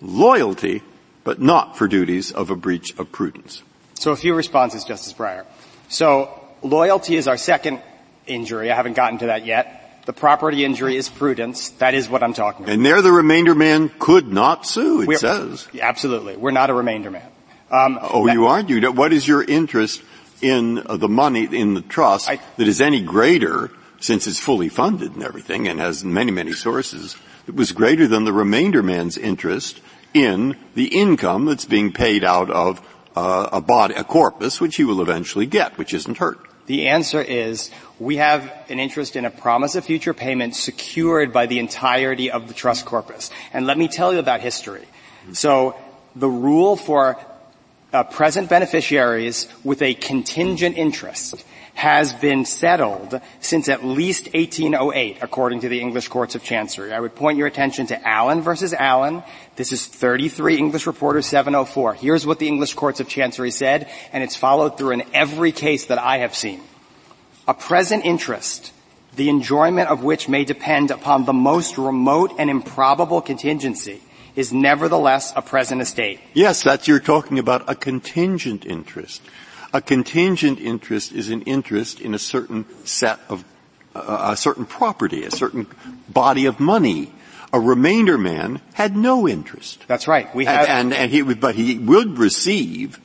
loyalty, 0.00 0.82
but 1.24 1.40
not 1.40 1.76
for 1.78 1.88
duties 1.88 2.32
of 2.32 2.50
a 2.50 2.56
breach 2.56 2.96
of 2.98 3.10
prudence. 3.12 3.62
So 3.94 4.12
a 4.12 4.16
few 4.16 4.34
responses, 4.34 4.84
Justice 4.84 5.14
Breyer. 5.14 5.46
So 5.88 6.28
loyalty 6.62 7.16
is 7.16 7.26
our 7.28 7.38
second 7.38 7.80
injury. 8.26 8.70
I 8.70 8.76
haven't 8.76 8.94
gotten 8.94 9.18
to 9.20 9.26
that 9.26 9.46
yet. 9.46 10.02
The 10.04 10.12
property 10.12 10.64
injury 10.64 10.96
is 10.96 11.08
prudence. 11.08 11.70
That 11.70 11.94
is 11.94 12.08
what 12.08 12.22
I'm 12.22 12.34
talking 12.34 12.64
about. 12.64 12.74
And 12.74 12.84
there 12.86 13.02
the 13.02 13.10
remainder 13.10 13.54
man 13.54 13.90
could 13.98 14.28
not 14.32 14.66
sue, 14.66 15.00
it 15.02 15.08
We're- 15.08 15.18
says. 15.18 15.66
Absolutely. 15.80 16.36
We're 16.36 16.52
not 16.52 16.70
a 16.70 16.74
remainder 16.74 17.10
man. 17.10 17.26
Um, 17.70 17.98
Oh, 18.00 18.26
that- 18.26 18.34
you 18.34 18.46
aren't? 18.46 18.68
You, 18.68 18.92
what 18.92 19.12
is 19.12 19.26
your 19.26 19.42
interest 19.42 20.02
in 20.40 20.78
uh, 20.78 20.96
the 20.96 21.08
money 21.08 21.44
in 21.44 21.74
the 21.74 21.82
trust 21.82 22.28
that 22.28 22.68
is 22.68 22.80
any 22.80 23.02
greater, 23.02 23.70
since 24.00 24.26
it's 24.26 24.38
fully 24.38 24.68
funded 24.68 25.14
and 25.14 25.22
everything 25.22 25.68
and 25.68 25.80
has 25.80 26.04
many, 26.04 26.30
many 26.30 26.52
sources, 26.52 27.16
it 27.46 27.54
was 27.54 27.72
greater 27.72 28.06
than 28.06 28.24
the 28.24 28.32
remainder 28.32 28.82
man's 28.82 29.16
interest 29.16 29.80
in 30.12 30.56
the 30.74 30.86
income 30.86 31.44
that's 31.44 31.64
being 31.64 31.92
paid 31.92 32.24
out 32.24 32.50
of 32.50 32.80
uh, 33.14 33.48
a 33.52 33.60
body, 33.60 33.94
a 33.94 34.04
corpus, 34.04 34.60
which 34.60 34.76
he 34.76 34.84
will 34.84 35.00
eventually 35.00 35.46
get, 35.46 35.78
which 35.78 35.94
isn't 35.94 36.18
hurt. 36.18 36.38
The 36.66 36.88
answer 36.88 37.22
is 37.22 37.70
we 37.98 38.16
have 38.16 38.52
an 38.68 38.80
interest 38.80 39.14
in 39.14 39.24
a 39.24 39.30
promise 39.30 39.76
of 39.76 39.84
future 39.84 40.12
payment 40.12 40.56
secured 40.56 41.32
by 41.32 41.46
the 41.46 41.58
entirety 41.60 42.30
of 42.30 42.48
the 42.48 42.54
trust 42.54 42.84
corpus. 42.84 43.30
And 43.52 43.66
let 43.66 43.78
me 43.78 43.88
tell 43.88 44.12
you 44.12 44.18
about 44.18 44.40
history. 44.40 44.84
So 45.32 45.76
the 46.16 46.28
rule 46.28 46.76
for 46.76 47.18
uh, 47.96 48.02
present 48.04 48.50
beneficiaries 48.50 49.48
with 49.64 49.80
a 49.80 49.94
contingent 49.94 50.76
interest 50.76 51.42
has 51.72 52.12
been 52.12 52.44
settled 52.44 53.20
since 53.40 53.70
at 53.70 53.84
least 53.84 54.26
1808, 54.34 55.18
according 55.22 55.60
to 55.60 55.68
the 55.68 55.80
English 55.80 56.08
Courts 56.08 56.34
of 56.34 56.42
Chancery. 56.42 56.92
I 56.92 57.00
would 57.00 57.14
point 57.14 57.38
your 57.38 57.46
attention 57.46 57.86
to 57.86 58.08
Allen 58.08 58.42
versus 58.42 58.74
Allen. 58.74 59.22
This 59.56 59.72
is 59.72 59.86
33 59.86 60.58
English 60.58 60.86
Reporter 60.86 61.22
704. 61.22 61.94
Here's 61.94 62.26
what 62.26 62.38
the 62.38 62.48
English 62.48 62.74
Courts 62.74 63.00
of 63.00 63.08
Chancery 63.08 63.50
said, 63.50 63.88
and 64.12 64.22
it's 64.22 64.36
followed 64.36 64.76
through 64.76 64.92
in 64.92 65.02
every 65.14 65.52
case 65.52 65.86
that 65.86 65.98
I 65.98 66.18
have 66.18 66.34
seen. 66.34 66.60
A 67.48 67.54
present 67.54 68.04
interest, 68.04 68.72
the 69.14 69.30
enjoyment 69.30 69.88
of 69.88 70.04
which 70.04 70.28
may 70.28 70.44
depend 70.44 70.90
upon 70.90 71.24
the 71.24 71.32
most 71.32 71.78
remote 71.78 72.32
and 72.38 72.50
improbable 72.50 73.22
contingency, 73.22 74.02
is 74.36 74.52
nevertheless 74.52 75.32
a 75.34 75.42
present 75.42 75.80
estate. 75.80 76.20
Yes, 76.34 76.62
that's, 76.62 76.86
you're 76.86 77.00
talking 77.00 77.38
about 77.38 77.68
a 77.68 77.74
contingent 77.74 78.64
interest. 78.64 79.22
A 79.72 79.80
contingent 79.80 80.60
interest 80.60 81.12
is 81.12 81.30
an 81.30 81.42
interest 81.42 82.00
in 82.00 82.14
a 82.14 82.18
certain 82.18 82.66
set 82.84 83.18
of, 83.28 83.44
uh, 83.94 84.28
a 84.32 84.36
certain 84.36 84.66
property, 84.66 85.24
a 85.24 85.30
certain 85.30 85.66
body 86.08 86.46
of 86.46 86.60
money. 86.60 87.12
A 87.52 87.58
remainder 87.58 88.18
man 88.18 88.60
had 88.74 88.96
no 88.96 89.26
interest. 89.26 89.84
That's 89.88 90.06
right. 90.06 90.32
We 90.34 90.44
have, 90.44 90.68
And, 90.68 90.92
and, 90.92 90.94
and 90.94 91.10
he, 91.10 91.22
but 91.22 91.54
he 91.54 91.78
would 91.78 92.18
receive 92.18 93.00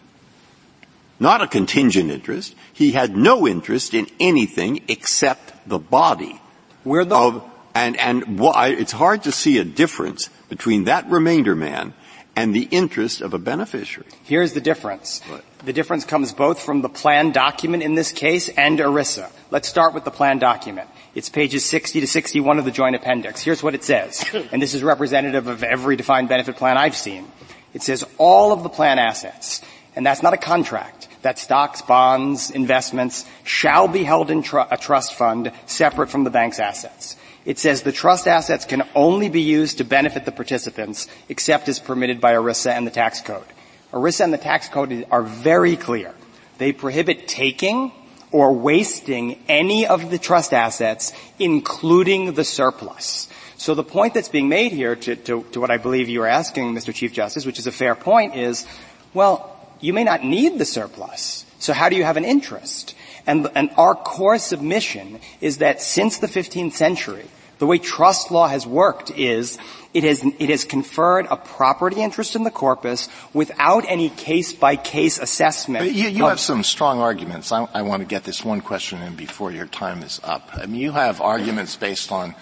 not 1.19 1.41
a 1.41 1.47
contingent 1.47 2.09
interest. 2.11 2.55
He 2.73 2.91
had 2.91 3.15
no 3.15 3.47
interest 3.47 3.93
in 3.93 4.07
anything 4.19 4.81
except 4.87 5.69
the 5.69 5.79
body 5.79 6.41
we're 6.83 7.05
the, 7.05 7.15
of, 7.15 7.49
and, 7.75 7.95
and 7.97 8.39
why, 8.39 8.69
it's 8.69 8.91
hard 8.91 9.23
to 9.23 9.31
see 9.31 9.59
a 9.59 9.63
difference 9.63 10.29
between 10.51 10.83
that 10.83 11.09
remainder 11.09 11.55
man 11.55 11.93
and 12.35 12.53
the 12.53 12.67
interest 12.71 13.21
of 13.21 13.33
a 13.33 13.39
beneficiary. 13.39 14.05
Here's 14.23 14.51
the 14.51 14.59
difference. 14.59 15.21
What? 15.29 15.45
The 15.63 15.71
difference 15.71 16.03
comes 16.03 16.33
both 16.33 16.61
from 16.61 16.81
the 16.81 16.89
plan 16.89 17.31
document 17.31 17.83
in 17.83 17.95
this 17.95 18.11
case 18.11 18.49
and 18.49 18.77
ERISA. 18.77 19.31
Let's 19.49 19.69
start 19.69 19.93
with 19.93 20.03
the 20.03 20.11
plan 20.11 20.39
document. 20.39 20.89
It's 21.15 21.29
pages 21.29 21.63
60 21.63 22.01
to 22.01 22.07
61 22.07 22.59
of 22.59 22.65
the 22.65 22.71
joint 22.71 22.97
appendix. 22.97 23.41
Here's 23.41 23.63
what 23.63 23.75
it 23.75 23.85
says. 23.85 24.25
And 24.51 24.61
this 24.61 24.73
is 24.73 24.83
representative 24.83 25.47
of 25.47 25.63
every 25.63 25.95
defined 25.95 26.27
benefit 26.27 26.57
plan 26.57 26.77
I've 26.77 26.97
seen. 26.97 27.31
It 27.73 27.81
says 27.81 28.03
all 28.17 28.51
of 28.51 28.63
the 28.63 28.69
plan 28.69 28.99
assets, 28.99 29.61
and 29.95 30.05
that's 30.05 30.21
not 30.21 30.33
a 30.33 30.37
contract, 30.37 31.07
that 31.21 31.39
stocks, 31.39 31.81
bonds, 31.81 32.51
investments 32.51 33.25
shall 33.45 33.87
be 33.87 34.03
held 34.03 34.29
in 34.29 34.43
tr- 34.43 34.59
a 34.69 34.77
trust 34.77 35.13
fund 35.13 35.53
separate 35.65 36.09
from 36.09 36.25
the 36.25 36.29
bank's 36.29 36.59
assets. 36.59 37.15
It 37.45 37.57
says 37.57 37.81
the 37.81 37.91
trust 37.91 38.27
assets 38.27 38.65
can 38.65 38.83
only 38.93 39.29
be 39.29 39.41
used 39.41 39.79
to 39.79 39.83
benefit 39.83 40.25
the 40.25 40.31
participants 40.31 41.07
except 41.27 41.67
as 41.69 41.79
permitted 41.79 42.21
by 42.21 42.33
ERISA 42.33 42.71
and 42.71 42.85
the 42.85 42.91
tax 42.91 43.21
code. 43.21 43.45
ERISA 43.91 44.25
and 44.25 44.33
the 44.33 44.37
tax 44.37 44.69
code 44.69 45.05
are 45.09 45.23
very 45.23 45.75
clear. 45.75 46.13
They 46.59 46.71
prohibit 46.71 47.27
taking 47.27 47.91
or 48.31 48.53
wasting 48.53 49.43
any 49.49 49.87
of 49.87 50.11
the 50.11 50.17
trust 50.17 50.53
assets, 50.53 51.11
including 51.39 52.33
the 52.33 52.43
surplus. 52.43 53.27
So 53.57 53.75
the 53.75 53.83
point 53.83 54.13
that's 54.13 54.29
being 54.29 54.47
made 54.47 54.71
here 54.71 54.95
to, 54.95 55.15
to, 55.15 55.43
to 55.51 55.59
what 55.59 55.71
I 55.71 55.77
believe 55.77 56.09
you 56.09 56.23
are 56.23 56.27
asking, 56.27 56.73
Mr. 56.73 56.93
Chief 56.93 57.11
Justice, 57.11 57.45
which 57.45 57.59
is 57.59 57.67
a 57.67 57.71
fair 57.71 57.95
point, 57.95 58.35
is, 58.35 58.65
well, 59.13 59.57
you 59.79 59.93
may 59.93 60.03
not 60.03 60.23
need 60.23 60.57
the 60.57 60.65
surplus. 60.65 61.45
So 61.59 61.73
how 61.73 61.89
do 61.89 61.95
you 61.95 62.03
have 62.03 62.17
an 62.17 62.25
interest? 62.25 62.95
And, 63.27 63.49
and 63.55 63.69
our 63.77 63.95
core 63.95 64.37
submission 64.37 65.19
is 65.39 65.59
that 65.59 65.81
since 65.81 66.19
the 66.19 66.27
15th 66.27 66.73
century, 66.73 67.25
the 67.59 67.67
way 67.67 67.77
trust 67.77 68.31
law 68.31 68.47
has 68.47 68.65
worked 68.65 69.11
is 69.11 69.59
it 69.93 70.03
has, 70.03 70.23
it 70.23 70.49
has 70.49 70.65
conferred 70.65 71.27
a 71.29 71.37
property 71.37 72.01
interest 72.01 72.35
in 72.35 72.43
the 72.43 72.49
corpus 72.49 73.07
without 73.33 73.85
any 73.87 74.09
case-by-case 74.09 75.19
assessment. 75.19 75.85
But 75.85 75.93
you, 75.93 76.09
you 76.09 76.25
have 76.25 76.39
some 76.39 76.63
strong 76.63 76.99
arguments. 76.99 77.51
I, 77.51 77.67
I 77.73 77.83
want 77.83 78.01
to 78.01 78.07
get 78.07 78.23
this 78.23 78.43
one 78.43 78.61
question 78.61 79.01
in 79.03 79.15
before 79.15 79.51
your 79.51 79.67
time 79.67 80.01
is 80.01 80.19
up. 80.23 80.49
I 80.53 80.65
mean, 80.65 80.81
you 80.81 80.91
have 80.93 81.21
arguments 81.21 81.75
based 81.75 82.11
on 82.11 82.33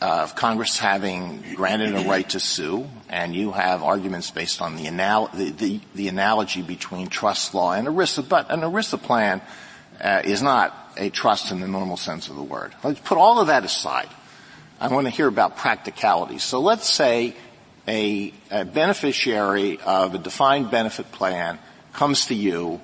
uh, 0.00 0.28
Congress 0.28 0.78
having 0.78 1.42
granted 1.56 1.94
a 1.94 2.08
right 2.08 2.28
to 2.30 2.40
sue, 2.40 2.88
and 3.08 3.34
you 3.34 3.50
have 3.50 3.82
arguments 3.82 4.30
based 4.30 4.62
on 4.62 4.76
the, 4.76 4.86
anal- 4.86 5.30
the, 5.34 5.50
the, 5.50 5.80
the 5.94 6.08
analogy 6.08 6.62
between 6.62 7.08
trust 7.08 7.54
law 7.54 7.72
and 7.72 7.88
ERISA. 7.88 8.28
But 8.28 8.50
an 8.50 8.60
ERISA 8.60 9.02
plan 9.02 9.42
uh, 10.00 10.22
is 10.24 10.42
not 10.42 10.74
a 10.96 11.10
trust 11.10 11.50
in 11.50 11.60
the 11.60 11.68
normal 11.68 11.96
sense 11.96 12.28
of 12.28 12.36
the 12.36 12.42
word. 12.42 12.74
Let's 12.82 13.00
put 13.00 13.18
all 13.18 13.40
of 13.40 13.48
that 13.48 13.64
aside. 13.64 14.08
I 14.80 14.88
want 14.88 15.06
to 15.06 15.10
hear 15.10 15.28
about 15.28 15.56
practicalities. 15.56 16.42
So 16.42 16.60
let's 16.60 16.88
say 16.88 17.34
a, 17.86 18.32
a 18.50 18.64
beneficiary 18.64 19.78
of 19.80 20.14
a 20.14 20.18
defined 20.18 20.70
benefit 20.70 21.10
plan 21.12 21.58
comes 21.92 22.26
to 22.26 22.34
you 22.34 22.80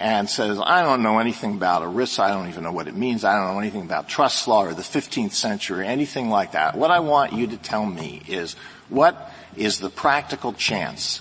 and 0.00 0.28
says, 0.28 0.60
I 0.62 0.82
don't 0.82 1.02
know 1.02 1.18
anything 1.18 1.54
about 1.54 1.82
ERISA, 1.82 2.20
I 2.20 2.30
don't 2.30 2.48
even 2.48 2.62
know 2.62 2.72
what 2.72 2.86
it 2.86 2.94
means, 2.94 3.24
I 3.24 3.36
don't 3.36 3.52
know 3.54 3.60
anything 3.60 3.82
about 3.82 4.08
trust 4.08 4.46
law 4.46 4.64
or 4.64 4.74
the 4.74 4.82
15th 4.82 5.32
century, 5.32 5.80
or 5.80 5.82
anything 5.82 6.30
like 6.30 6.52
that. 6.52 6.76
What 6.76 6.90
I 6.90 7.00
want 7.00 7.32
you 7.32 7.48
to 7.48 7.56
tell 7.56 7.84
me 7.84 8.22
is, 8.28 8.54
what 8.88 9.32
is 9.56 9.80
the 9.80 9.90
practical 9.90 10.52
chance, 10.52 11.20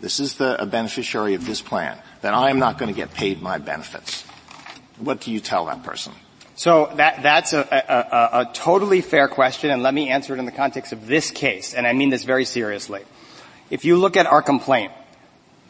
this 0.00 0.20
is 0.20 0.36
the, 0.36 0.60
a 0.60 0.66
beneficiary 0.66 1.34
of 1.34 1.46
this 1.46 1.60
plan, 1.60 1.98
that 2.20 2.32
I 2.32 2.50
am 2.50 2.58
not 2.58 2.78
going 2.78 2.92
to 2.92 2.96
get 2.96 3.12
paid 3.12 3.42
my 3.42 3.58
benefits? 3.58 4.25
What 4.98 5.20
do 5.20 5.30
you 5.30 5.40
tell 5.40 5.66
that 5.66 5.82
person? 5.82 6.12
So 6.56 6.90
that, 6.96 7.22
that's 7.22 7.52
a, 7.52 7.60
a, 7.60 8.40
a, 8.40 8.40
a 8.40 8.52
totally 8.54 9.02
fair 9.02 9.28
question, 9.28 9.70
and 9.70 9.82
let 9.82 9.92
me 9.92 10.08
answer 10.08 10.34
it 10.34 10.38
in 10.38 10.46
the 10.46 10.52
context 10.52 10.92
of 10.92 11.06
this 11.06 11.30
case, 11.30 11.74
and 11.74 11.86
I 11.86 11.92
mean 11.92 12.08
this 12.08 12.24
very 12.24 12.46
seriously. 12.46 13.02
If 13.68 13.84
you 13.84 13.98
look 13.98 14.16
at 14.16 14.26
our 14.26 14.40
complaint, 14.40 14.92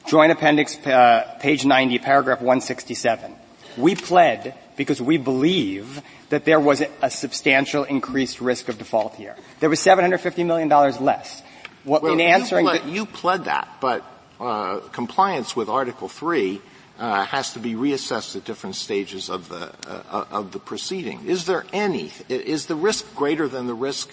Joint 0.06 0.30
Appendix, 0.30 0.78
uh, 0.87 1.38
page 1.40 1.64
90, 1.64 1.99
paragraph 1.99 2.38
167, 2.38 3.35
we 3.76 3.97
pled 3.97 4.54
because 4.76 5.02
we 5.02 5.16
believe 5.16 6.00
that 6.28 6.45
there 6.45 6.61
was 6.61 6.83
a, 7.02 7.11
substantial 7.11 7.83
increased 7.83 8.40
risk 8.40 8.68
of 8.68 8.78
default 8.78 9.16
here. 9.16 9.35
There 9.59 9.71
was 9.71 9.80
$750 9.80 10.47
million 10.47 10.68
less. 10.68 11.42
What, 11.83 12.04
in 12.04 12.21
answering 12.21 12.66
you 12.66 12.71
pled, 12.71 12.85
the, 12.85 12.90
you 12.90 13.06
pled 13.06 13.45
that, 13.47 13.68
but 13.80 14.04
uh, 14.38 14.80
compliance 14.92 15.56
with 15.56 15.68
Article 15.68 16.09
Three 16.09 16.61
uh, 16.99 17.25
has 17.25 17.53
to 17.53 17.59
be 17.59 17.75
reassessed 17.75 18.37
at 18.37 18.45
different 18.45 18.76
stages 18.76 19.29
of 19.29 19.49
the 19.49 19.73
uh, 19.87 20.25
of 20.31 20.53
the 20.53 20.59
proceeding. 20.59 21.26
Is 21.26 21.45
there 21.45 21.65
any? 21.73 22.11
Is 22.29 22.67
the 22.67 22.75
risk 22.76 23.15
greater 23.15 23.49
than 23.49 23.67
the 23.67 23.75
risk 23.75 24.11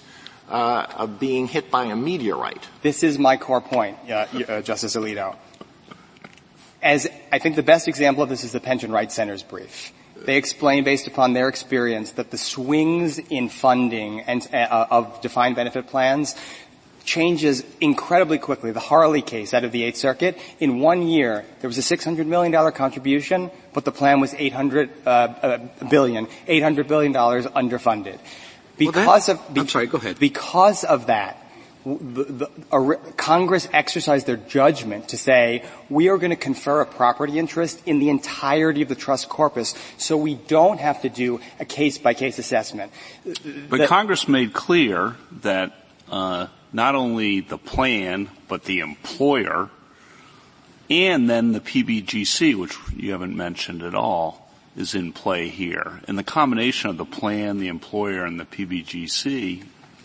uh, 0.49 0.85
of 0.97 1.19
being 1.19 1.47
hit 1.47 1.71
by 1.71 1.85
a 1.85 1.95
meteorite? 1.95 2.67
This 2.81 3.03
is 3.03 3.17
my 3.17 3.37
core 3.37 3.61
point, 3.61 3.97
uh, 4.09 4.25
uh, 4.47 4.61
Justice 4.61 4.95
Alito. 4.95 5.35
As 6.81 7.07
I 7.31 7.39
think 7.39 7.55
the 7.55 7.63
best 7.63 7.87
example 7.87 8.23
of 8.23 8.29
this 8.29 8.43
is 8.43 8.51
the 8.51 8.59
Pension 8.59 8.91
Rights 8.91 9.15
Center's 9.15 9.43
brief. 9.43 9.93
They 10.15 10.37
explain, 10.37 10.83
based 10.83 11.07
upon 11.07 11.33
their 11.33 11.49
experience, 11.49 12.11
that 12.13 12.31
the 12.31 12.37
swings 12.37 13.19
in 13.19 13.49
funding 13.49 14.21
and 14.21 14.47
uh, 14.53 14.87
of 14.89 15.21
defined 15.21 15.55
benefit 15.55 15.87
plans 15.87 16.35
changes 17.05 17.63
incredibly 17.81 18.37
quickly. 18.37 18.71
The 18.71 18.79
Harley 18.79 19.21
case 19.21 19.53
out 19.53 19.63
of 19.63 19.71
the 19.71 19.83
Eighth 19.83 19.97
Circuit, 19.97 20.37
in 20.59 20.79
one 20.79 21.07
year, 21.07 21.45
there 21.61 21.67
was 21.67 21.77
a 21.77 21.81
$600 21.81 22.25
million 22.25 22.71
contribution, 22.71 23.51
but 23.73 23.85
the 23.85 23.91
plan 23.91 24.19
was 24.19 24.33
800 24.33 24.89
uh, 25.05 25.09
uh, 25.09 25.57
billion, 25.89 26.27
$800 26.47 26.87
billion 26.87 27.13
underfunded. 27.13 28.19
Because 28.77 29.27
that- 29.27 29.39
of, 29.49 29.57
I'm 29.57 29.67
sorry, 29.67 29.87
go 29.87 29.97
ahead. 29.97 30.19
Because 30.19 30.83
of 30.83 31.07
that, 31.07 31.39
the, 31.85 32.23
the, 32.23 32.49
a, 32.71 32.95
Congress 33.17 33.67
exercised 33.73 34.25
their 34.25 34.37
judgment 34.37 35.09
to 35.09 35.17
say 35.17 35.65
we 35.89 36.07
are 36.07 36.17
going 36.17 36.29
to 36.29 36.37
confer 36.37 36.79
a 36.79 36.85
property 36.85 37.37
interest 37.37 37.81
in 37.85 37.99
the 37.99 38.09
entirety 38.09 38.81
of 38.81 38.87
the 38.87 38.95
trust 38.95 39.27
corpus, 39.27 39.75
so 39.97 40.15
we 40.15 40.35
don't 40.35 40.79
have 40.79 41.01
to 41.01 41.09
do 41.09 41.41
a 41.59 41.65
case 41.65 41.97
by 41.97 42.13
case 42.13 42.39
assessment. 42.39 42.91
But 43.69 43.79
The- 43.79 43.87
Congress 43.87 44.29
made 44.29 44.53
clear 44.53 45.17
that 45.41 45.73
uh, 46.09 46.47
not 46.73 46.95
only 46.95 47.39
the 47.39 47.57
plan, 47.57 48.29
but 48.47 48.65
the 48.65 48.79
employer, 48.79 49.69
and 50.89 51.29
then 51.29 51.53
the 51.53 51.59
PBGC, 51.59 52.55
which 52.55 52.75
you 52.95 53.11
haven't 53.11 53.37
mentioned 53.37 53.83
at 53.83 53.95
all, 53.95 54.51
is 54.75 54.95
in 54.95 55.13
play 55.13 55.47
here. 55.47 56.01
And 56.07 56.17
the 56.17 56.23
combination 56.23 56.89
of 56.89 56.97
the 56.97 57.05
plan, 57.05 57.59
the 57.59 57.67
employer, 57.67 58.25
and 58.25 58.39
the 58.39 58.45
PBGC, 58.45 59.63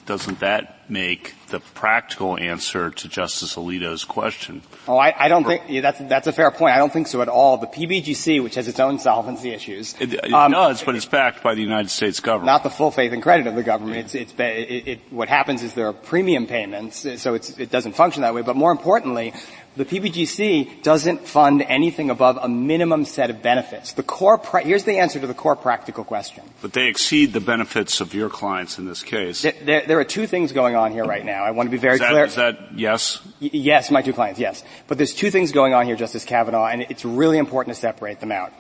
doesn't 0.09 0.41
that 0.41 0.91
make 0.91 1.35
the 1.49 1.61
practical 1.61 2.39
answer 2.39 2.89
to 2.89 3.09
Justice 3.09 3.57
Alito's 3.57 4.05
question? 4.05 4.63
Oh, 4.89 4.97
I, 4.97 5.15
I 5.27 5.29
don't 5.29 5.45
think 5.45 5.65
yeah, 5.69 5.83
that's 5.83 5.99
that's 5.99 6.27
a 6.27 6.33
fair 6.33 6.51
point. 6.51 6.75
I 6.75 6.79
don't 6.79 6.91
think 6.91 7.09
so 7.09 7.21
at 7.21 7.29
all. 7.29 7.59
The 7.59 7.67
PBGC, 7.67 8.43
which 8.43 8.55
has 8.55 8.69
its 8.69 8.81
own 8.81 8.99
solvency 8.99 9.51
issues, 9.51 9.95
It, 10.01 10.15
it 10.15 10.33
um, 10.33 10.53
does, 10.53 10.83
but 10.83 10.97
it's 10.97 11.05
backed 11.05 11.43
by 11.43 11.55
the 11.55 11.61
United 11.61 11.91
States 11.91 12.21
government. 12.21 12.47
not 12.47 12.63
the 12.63 12.71
full 12.71 12.91
faith 12.91 13.13
and 13.13 13.23
credit 13.23 13.47
of 13.47 13.55
the 13.55 13.63
government. 13.63 13.99
It's, 13.99 14.15
it's, 14.15 14.33
it, 14.39 14.89
it, 14.89 15.01
what 15.11 15.29
happens 15.29 15.63
is 15.63 15.75
there 15.75 15.89
are 15.89 15.93
premium 15.93 16.47
payments, 16.47 17.07
so 17.21 17.35
it 17.35 17.71
doesn't 17.71 17.93
function 17.93 18.23
that 18.23 18.35
way. 18.35 18.41
But 18.41 18.57
more 18.57 18.73
importantly, 18.73 19.35
the 19.79 19.85
PBGC 19.85 20.83
doesn't 20.83 21.27
fund 21.27 21.63
anything 21.63 22.11
above 22.11 22.37
a 22.43 22.49
minimum 22.49 23.05
set 23.05 23.31
of 23.31 23.41
benefits. 23.43 23.93
The 23.93 24.03
core, 24.03 24.37
pra- 24.37 24.63
here's 24.63 24.83
the 24.83 24.99
answer 24.99 25.21
to 25.21 25.27
the 25.27 25.35
core 25.35 25.55
practical 25.55 26.03
question. 26.03 26.43
But 26.61 26.73
they 26.73 26.89
exceed 26.89 27.33
the 27.33 27.41
benefits 27.41 28.01
of 28.01 28.13
your 28.13 28.29
clients 28.29 28.79
in 28.79 28.87
this 28.87 29.05
case. 29.05 29.43
There, 29.43 29.55
there, 29.63 29.87
there 29.87 30.01
are 30.01 30.05
two 30.05 30.27
things 30.27 30.51
going 30.51 30.75
on 30.75 30.91
here 30.91 31.05
right 31.05 31.25
now. 31.25 31.45
I 31.45 31.53
want 31.53 31.69
to 31.69 31.71
be 31.71 31.79
very 31.79 31.95
is 31.95 32.01
that, 32.01 32.11
clear. 32.11 32.25
Is 32.25 32.35
that 32.35 32.59
yes? 32.77 33.21
Y- 33.41 33.51
yes, 33.53 33.91
my 33.93 34.03
two 34.03 34.13
clients, 34.13 34.41
yes. 34.41 34.65
But 34.89 34.99
there's 34.99 35.15
two 35.15 35.31
things 35.31 35.53
going 35.53 35.75
on 35.75 35.87
here, 35.87 35.95
Justice 35.95 36.25
Kavanaugh, 36.25 36.67
and 36.67 36.83
it's 36.83 37.05
really 37.05 37.39
important 37.39 37.77
to 37.77 37.81
separate 37.81 38.19
them 38.19 38.33
out. 38.33 38.53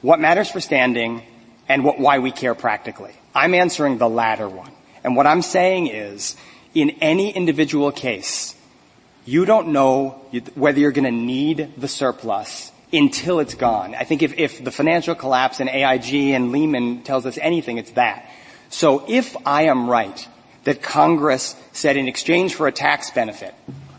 What 0.00 0.18
matters 0.18 0.50
for 0.50 0.58
standing 0.58 1.22
and 1.68 1.84
what, 1.84 2.00
why 2.00 2.18
we 2.18 2.32
care 2.32 2.56
practically. 2.56 3.12
I'm 3.32 3.54
answering 3.54 3.98
the 3.98 4.08
latter 4.08 4.48
one. 4.48 4.72
And 5.04 5.14
what 5.14 5.28
I'm 5.28 5.42
saying 5.42 5.86
is, 5.86 6.36
in 6.74 6.90
any 7.00 7.30
individual 7.30 7.92
case, 7.92 8.56
you 9.24 9.44
don't 9.44 9.68
know 9.68 10.20
whether 10.54 10.80
you're 10.80 10.92
going 10.92 11.04
to 11.04 11.10
need 11.10 11.74
the 11.76 11.88
surplus 11.88 12.72
until 12.92 13.40
it's 13.40 13.54
gone. 13.54 13.94
I 13.94 14.04
think 14.04 14.22
if, 14.22 14.38
if 14.38 14.62
the 14.62 14.70
financial 14.70 15.14
collapse 15.14 15.60
in 15.60 15.68
AIG 15.68 16.34
and 16.34 16.52
Lehman 16.52 17.02
tells 17.02 17.24
us 17.24 17.38
anything, 17.38 17.78
it's 17.78 17.92
that. 17.92 18.28
So 18.68 19.04
if 19.08 19.36
I 19.46 19.64
am 19.64 19.88
right 19.88 20.28
that 20.64 20.82
Congress 20.82 21.56
said 21.72 21.96
in 21.96 22.08
exchange 22.08 22.54
for 22.54 22.66
a 22.66 22.72
tax 22.72 23.10
benefit, 23.10 23.54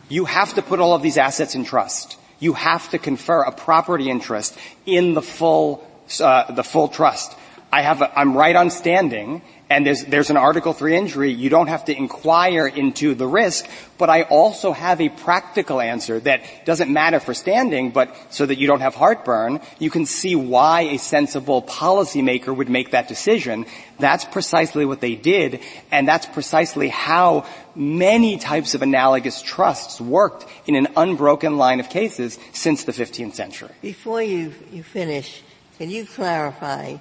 you 0.09 0.25
have 0.25 0.53
to 0.55 0.61
put 0.61 0.79
all 0.79 0.93
of 0.93 1.01
these 1.01 1.17
assets 1.17 1.55
in 1.55 1.63
trust. 1.63 2.17
You 2.39 2.53
have 2.53 2.89
to 2.91 2.99
confer 2.99 3.41
a 3.43 3.51
property 3.51 4.09
interest 4.09 4.57
in 4.85 5.13
the 5.13 5.21
full, 5.21 5.87
uh, 6.19 6.51
the 6.51 6.63
full 6.63 6.89
trust. 6.89 7.35
I 7.71 7.81
have 7.81 8.01
a, 8.01 8.19
I'm 8.19 8.37
right 8.37 8.55
on 8.55 8.69
standing 8.69 9.41
and 9.69 9.85
there's, 9.85 10.03
there's 10.05 10.29
an 10.29 10.37
Article 10.37 10.73
3 10.73 10.95
injury, 10.95 11.31
you 11.31 11.49
don't 11.49 11.67
have 11.67 11.85
to 11.85 11.95
inquire 11.95 12.67
into 12.67 13.15
the 13.15 13.25
risk, 13.25 13.65
but 13.97 14.09
I 14.09 14.23
also 14.23 14.71
have 14.71 14.99
a 14.99 15.09
practical 15.09 15.79
answer 15.79 16.19
that 16.21 16.65
doesn't 16.65 16.91
matter 16.91 17.19
for 17.19 17.33
standing, 17.33 17.91
but 17.91 18.15
so 18.29 18.45
that 18.45 18.57
you 18.57 18.67
don't 18.67 18.81
have 18.81 18.93
heartburn, 18.93 19.61
you 19.79 19.89
can 19.89 20.05
see 20.05 20.35
why 20.35 20.81
a 20.81 20.97
sensible 20.97 21.61
policymaker 21.61 22.55
would 22.55 22.69
make 22.69 22.91
that 22.91 23.07
decision. 23.07 23.65
That's 23.99 24.25
precisely 24.25 24.85
what 24.85 24.99
they 24.99 25.15
did, 25.15 25.61
and 25.91 26.07
that's 26.07 26.25
precisely 26.25 26.89
how 26.89 27.45
many 27.73 28.37
types 28.37 28.75
of 28.75 28.81
analogous 28.81 29.41
trusts 29.41 29.99
worked 29.99 30.45
in 30.67 30.75
an 30.75 30.87
unbroken 30.97 31.57
line 31.57 31.79
of 31.79 31.89
cases 31.89 32.37
since 32.51 32.83
the 32.83 32.91
15th 32.91 33.33
century. 33.33 33.71
Before 33.81 34.21
you, 34.21 34.53
you 34.71 34.83
finish, 34.83 35.41
can 35.77 35.89
you 35.89 36.05
clarify 36.05 36.97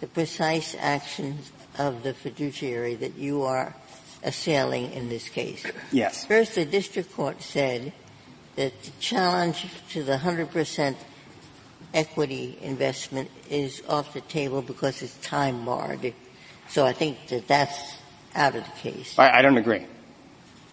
the 0.00 0.06
precise 0.06 0.74
actions 0.78 1.52
of 1.78 2.02
the 2.02 2.12
fiduciary 2.12 2.94
that 2.96 3.16
you 3.16 3.42
are 3.42 3.74
assailing 4.22 4.92
in 4.92 5.08
this 5.08 5.28
case. 5.28 5.64
Yes. 5.92 6.26
First, 6.26 6.56
the 6.56 6.64
district 6.64 7.14
court 7.14 7.40
said 7.40 7.92
that 8.56 8.82
the 8.82 8.90
challenge 9.00 9.66
to 9.90 10.02
the 10.02 10.16
100% 10.16 10.96
equity 11.94 12.58
investment 12.60 13.30
is 13.48 13.82
off 13.88 14.12
the 14.12 14.20
table 14.22 14.62
because 14.62 15.02
it's 15.02 15.16
time 15.18 15.64
barred. 15.64 16.12
So 16.68 16.84
I 16.84 16.92
think 16.92 17.28
that 17.28 17.48
that's 17.48 17.94
out 18.34 18.56
of 18.56 18.64
the 18.64 18.70
case. 18.72 19.18
I, 19.18 19.38
I 19.38 19.42
don't 19.42 19.56
agree. 19.56 19.86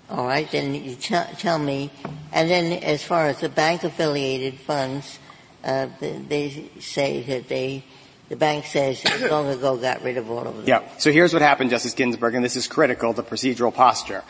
All 0.09 0.25
right, 0.25 0.50
then 0.51 0.75
you 0.75 0.95
t- 0.95 1.15
tell 1.38 1.57
me. 1.57 1.89
And 2.31 2.50
then 2.50 2.83
as 2.83 3.03
far 3.03 3.27
as 3.27 3.39
the 3.39 3.50
bank 3.50 3.83
affiliated 3.83 4.59
funds, 4.59 5.19
uh, 5.63 5.88
they 6.00 6.69
say 6.79 7.24
that 7.24 7.47
they 7.47 7.84
the 8.29 8.35
bank 8.35 8.65
says 8.65 9.03
long 9.29 9.47
ago 9.47 9.77
got 9.77 10.03
rid 10.03 10.17
of 10.17 10.29
all 10.29 10.47
of 10.47 10.57
them. 10.57 10.65
Yeah. 10.67 10.83
So 10.97 11.11
here's 11.11 11.33
what 11.33 11.41
happened, 11.41 11.69
Justice 11.69 11.93
Ginsburg, 11.93 12.35
and 12.35 12.43
this 12.43 12.55
is 12.55 12.67
critical, 12.67 13.13
the 13.13 13.23
procedural 13.23 13.73
posture. 13.73 14.23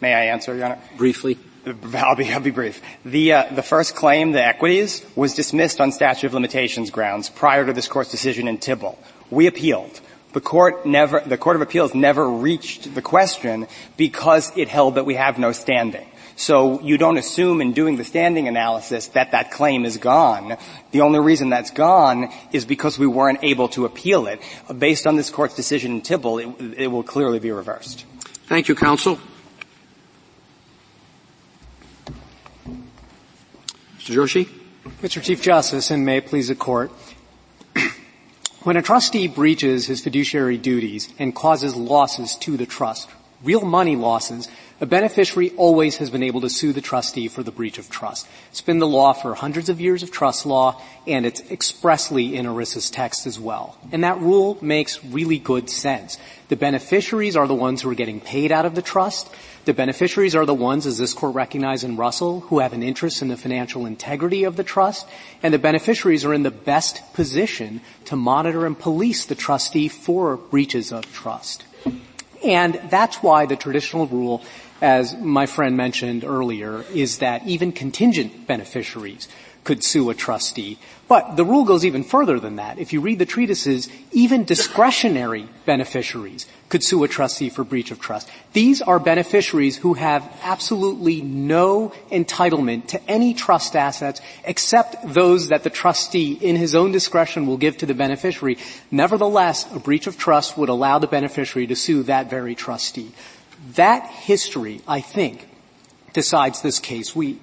May 0.00 0.14
I 0.14 0.26
answer, 0.26 0.54
Your 0.54 0.66
Honor? 0.66 0.78
Briefly. 0.96 1.38
I'll 1.94 2.16
be, 2.16 2.32
I'll 2.32 2.40
be 2.40 2.50
brief. 2.50 2.82
The, 3.04 3.32
uh, 3.32 3.54
the 3.54 3.62
first 3.62 3.94
claim, 3.94 4.32
the 4.32 4.44
equities, 4.44 5.06
was 5.14 5.34
dismissed 5.34 5.80
on 5.80 5.92
statute 5.92 6.26
of 6.26 6.34
limitations 6.34 6.90
grounds 6.90 7.28
prior 7.28 7.64
to 7.64 7.72
this 7.72 7.86
court's 7.86 8.10
decision 8.10 8.48
in 8.48 8.58
Tibble. 8.58 8.98
We 9.30 9.46
appealed. 9.46 10.00
The 10.32 10.40
court 10.40 10.86
never, 10.86 11.20
the 11.20 11.36
Court 11.36 11.56
of 11.56 11.62
Appeals 11.62 11.94
never 11.94 12.28
reached 12.28 12.94
the 12.94 13.02
question 13.02 13.68
because 13.96 14.50
it 14.56 14.68
held 14.68 14.96
that 14.96 15.06
we 15.06 15.14
have 15.14 15.38
no 15.38 15.52
standing. 15.52 16.08
So 16.42 16.80
you 16.80 16.98
don't 16.98 17.18
assume 17.18 17.60
in 17.60 17.72
doing 17.72 17.98
the 17.98 18.04
standing 18.04 18.48
analysis 18.48 19.06
that 19.14 19.30
that 19.30 19.52
claim 19.52 19.84
is 19.84 19.96
gone. 19.96 20.56
The 20.90 21.02
only 21.02 21.20
reason 21.20 21.50
that's 21.50 21.70
gone 21.70 22.32
is 22.50 22.64
because 22.64 22.98
we 22.98 23.06
weren't 23.06 23.38
able 23.44 23.68
to 23.68 23.84
appeal 23.84 24.26
it. 24.26 24.40
Based 24.76 25.06
on 25.06 25.14
this 25.14 25.30
court's 25.30 25.54
decision 25.54 25.92
in 25.92 26.00
Tibble, 26.00 26.38
it, 26.38 26.78
it 26.78 26.86
will 26.88 27.04
clearly 27.04 27.38
be 27.38 27.52
reversed. 27.52 28.06
Thank 28.48 28.66
you, 28.66 28.74
counsel. 28.74 29.20
Mr. 33.98 34.10
Joshi? 34.10 34.48
Mr. 35.00 35.22
Chief 35.22 35.40
Justice, 35.40 35.92
and 35.92 36.04
may 36.04 36.16
it 36.16 36.26
please 36.26 36.48
the 36.48 36.56
court, 36.56 36.90
when 38.64 38.76
a 38.76 38.82
trustee 38.82 39.28
breaches 39.28 39.86
his 39.86 40.00
fiduciary 40.00 40.58
duties 40.58 41.08
and 41.20 41.36
causes 41.36 41.76
losses 41.76 42.34
to 42.40 42.56
the 42.56 42.66
trust, 42.66 43.08
real 43.44 43.60
money 43.60 43.94
losses, 43.94 44.48
a 44.82 44.86
beneficiary 44.86 45.52
always 45.56 45.98
has 45.98 46.10
been 46.10 46.24
able 46.24 46.40
to 46.40 46.50
sue 46.50 46.72
the 46.72 46.80
trustee 46.80 47.28
for 47.28 47.44
the 47.44 47.52
breach 47.52 47.78
of 47.78 47.88
trust. 47.88 48.26
It's 48.50 48.60
been 48.60 48.80
the 48.80 48.86
law 48.86 49.12
for 49.12 49.32
hundreds 49.32 49.68
of 49.68 49.80
years 49.80 50.02
of 50.02 50.10
trust 50.10 50.44
law, 50.44 50.82
and 51.06 51.24
it's 51.24 51.40
expressly 51.52 52.34
in 52.34 52.46
ERISA's 52.46 52.90
text 52.90 53.24
as 53.24 53.38
well. 53.38 53.78
And 53.92 54.02
that 54.02 54.18
rule 54.18 54.58
makes 54.60 55.04
really 55.04 55.38
good 55.38 55.70
sense. 55.70 56.18
The 56.48 56.56
beneficiaries 56.56 57.36
are 57.36 57.46
the 57.46 57.54
ones 57.54 57.82
who 57.82 57.90
are 57.90 57.94
getting 57.94 58.20
paid 58.20 58.50
out 58.50 58.66
of 58.66 58.74
the 58.74 58.82
trust. 58.82 59.30
The 59.66 59.72
beneficiaries 59.72 60.34
are 60.34 60.46
the 60.46 60.52
ones, 60.52 60.84
as 60.84 60.98
this 60.98 61.14
court 61.14 61.36
recognized 61.36 61.84
in 61.84 61.96
Russell, 61.96 62.40
who 62.40 62.58
have 62.58 62.72
an 62.72 62.82
interest 62.82 63.22
in 63.22 63.28
the 63.28 63.36
financial 63.36 63.86
integrity 63.86 64.42
of 64.42 64.56
the 64.56 64.64
trust, 64.64 65.06
and 65.44 65.54
the 65.54 65.60
beneficiaries 65.60 66.24
are 66.24 66.34
in 66.34 66.42
the 66.42 66.50
best 66.50 67.14
position 67.14 67.82
to 68.06 68.16
monitor 68.16 68.66
and 68.66 68.76
police 68.76 69.26
the 69.26 69.36
trustee 69.36 69.86
for 69.86 70.36
breaches 70.36 70.90
of 70.90 71.04
trust. 71.12 71.62
And 72.44 72.74
that's 72.90 73.18
why 73.18 73.46
the 73.46 73.54
traditional 73.54 74.08
rule 74.08 74.42
as 74.82 75.16
my 75.16 75.46
friend 75.46 75.76
mentioned 75.76 76.24
earlier, 76.24 76.84
is 76.92 77.18
that 77.18 77.46
even 77.46 77.70
contingent 77.72 78.46
beneficiaries 78.48 79.28
could 79.64 79.84
sue 79.84 80.10
a 80.10 80.14
trustee. 80.14 80.76
But 81.06 81.36
the 81.36 81.44
rule 81.44 81.64
goes 81.64 81.84
even 81.84 82.02
further 82.02 82.40
than 82.40 82.56
that. 82.56 82.78
If 82.78 82.92
you 82.92 83.00
read 83.00 83.20
the 83.20 83.26
treatises, 83.26 83.88
even 84.10 84.44
discretionary 84.44 85.48
beneficiaries 85.66 86.46
could 86.68 86.82
sue 86.82 87.04
a 87.04 87.08
trustee 87.08 87.48
for 87.48 87.62
breach 87.62 87.92
of 87.92 88.00
trust. 88.00 88.28
These 88.54 88.82
are 88.82 88.98
beneficiaries 88.98 89.76
who 89.76 89.94
have 89.94 90.28
absolutely 90.42 91.20
no 91.22 91.92
entitlement 92.10 92.88
to 92.88 93.10
any 93.10 93.34
trust 93.34 93.76
assets 93.76 94.20
except 94.44 94.96
those 95.14 95.48
that 95.48 95.62
the 95.62 95.70
trustee 95.70 96.32
in 96.32 96.56
his 96.56 96.74
own 96.74 96.90
discretion 96.90 97.46
will 97.46 97.58
give 97.58 97.76
to 97.78 97.86
the 97.86 97.94
beneficiary. 97.94 98.58
Nevertheless, 98.90 99.70
a 99.72 99.78
breach 99.78 100.08
of 100.08 100.18
trust 100.18 100.58
would 100.58 100.70
allow 100.70 100.98
the 100.98 101.06
beneficiary 101.06 101.68
to 101.68 101.76
sue 101.76 102.02
that 102.04 102.30
very 102.30 102.56
trustee. 102.56 103.12
That 103.70 104.06
history, 104.06 104.80
I 104.88 105.00
think, 105.00 105.48
decides 106.12 106.62
this 106.62 106.78
case. 106.78 107.14
We 107.14 107.38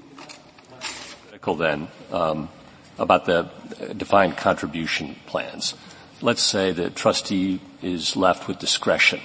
critical 1.28 1.56
then 1.56 1.88
um, 2.12 2.50
about 2.98 3.26
the 3.26 3.50
defined 3.96 4.36
contribution 4.36 5.16
plans. 5.26 5.74
Let's 6.22 6.44
say 6.44 6.74
the 6.74 6.90
trustee 6.90 7.62
is 7.82 8.18
left 8.18 8.48
with 8.48 8.60
discretion. 8.60 9.22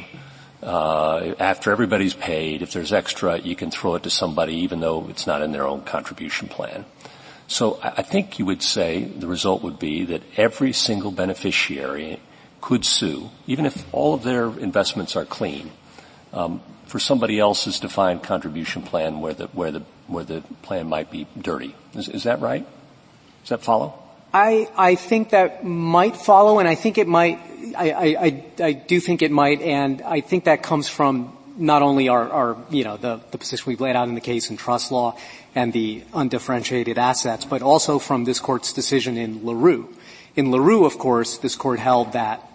Uh, 0.63 1.35
after 1.41 1.73
everybody's 1.73 2.15
paid, 2.15 2.63
if 2.63 2.73
there's 2.73 2.93
extra, 2.93 3.39
you 3.39 3.57
can 3.57 3.71
throw 3.71 3.97
it 3.97 4.05
to 4.05 4.11
somebody 4.11 4.55
even 4.59 4.81
though 4.81 5.09
it's 5.09 5.27
not 5.27 5.43
in 5.43 5.51
their 5.51 5.67
own 5.67 5.83
contribution 5.83 6.49
plan. 6.49 6.85
So 7.49 7.79
I 7.83 8.03
think 8.03 8.39
you 8.39 8.47
would 8.47 8.63
say 8.63 9.05
the 9.05 9.27
result 9.27 9.63
would 9.63 9.79
be 9.79 10.05
that 10.07 10.23
every 10.37 10.73
single 10.73 11.11
beneficiary 11.11 12.21
could 12.61 12.85
sue, 12.85 13.31
even 13.47 13.67
if 13.67 13.85
all 13.93 14.15
of 14.15 14.23
their 14.23 14.47
investments 14.59 15.17
are 15.17 15.27
clean, 15.27 15.71
um, 16.33 16.63
for 16.95 17.01
somebody 17.01 17.41
else's 17.41 17.81
defined 17.81 18.23
contribution 18.23 18.81
plan 18.81 19.19
where 19.19 19.35
the, 19.35 19.47
where 19.49 19.73
the, 19.73 19.83
where 20.07 20.23
the 20.23 20.43
plan 20.63 20.89
might 20.89 21.11
be 21.11 21.27
dirty. 21.37 21.75
Is, 21.93 22.09
is 22.09 22.23
that 22.23 22.41
right? 22.41 22.65
Does 23.43 23.49
that 23.49 23.65
follow? 23.65 24.01
I, 24.33 24.71
I 24.77 24.95
think 24.95 25.31
that 25.31 25.65
might 25.65 26.17
follow 26.17 26.61
and 26.61 26.69
I 26.69 26.77
think 26.77 26.97
it 26.97 27.09
might, 27.09 27.41
I, 27.77 28.15
I, 28.15 28.45
I, 28.63 28.73
do 28.75 29.01
think 29.01 29.23
it 29.23 29.33
might 29.33 29.61
and 29.61 30.03
I 30.03 30.21
think 30.21 30.45
that 30.45 30.63
comes 30.63 30.87
from 30.87 31.37
not 31.57 31.83
only 31.83 32.09
our, 32.09 32.31
our 32.31 32.57
you 32.71 32.85
know, 32.85 32.97
the, 32.97 33.19
the 33.33 33.39
position 33.39 33.65
we've 33.67 33.81
laid 33.81 33.97
out 33.97 34.07
in 34.07 34.15
the 34.15 34.21
case 34.21 34.49
in 34.49 34.57
trust 34.57 34.93
law 34.93 35.19
and 35.57 35.73
the 35.73 36.05
undifferentiated 36.15 36.97
assets, 36.97 37.45
but 37.45 37.61
also 37.61 37.99
from 37.99 38.23
this 38.23 38.39
court's 38.39 38.73
decision 38.73 39.17
in 39.17 39.45
LaRue. 39.45 39.93
In 40.37 40.53
LaRue, 40.53 40.85
of 40.85 40.97
course, 40.99 41.39
this 41.39 41.57
court 41.57 41.81
held 41.81 42.13
that 42.13 42.49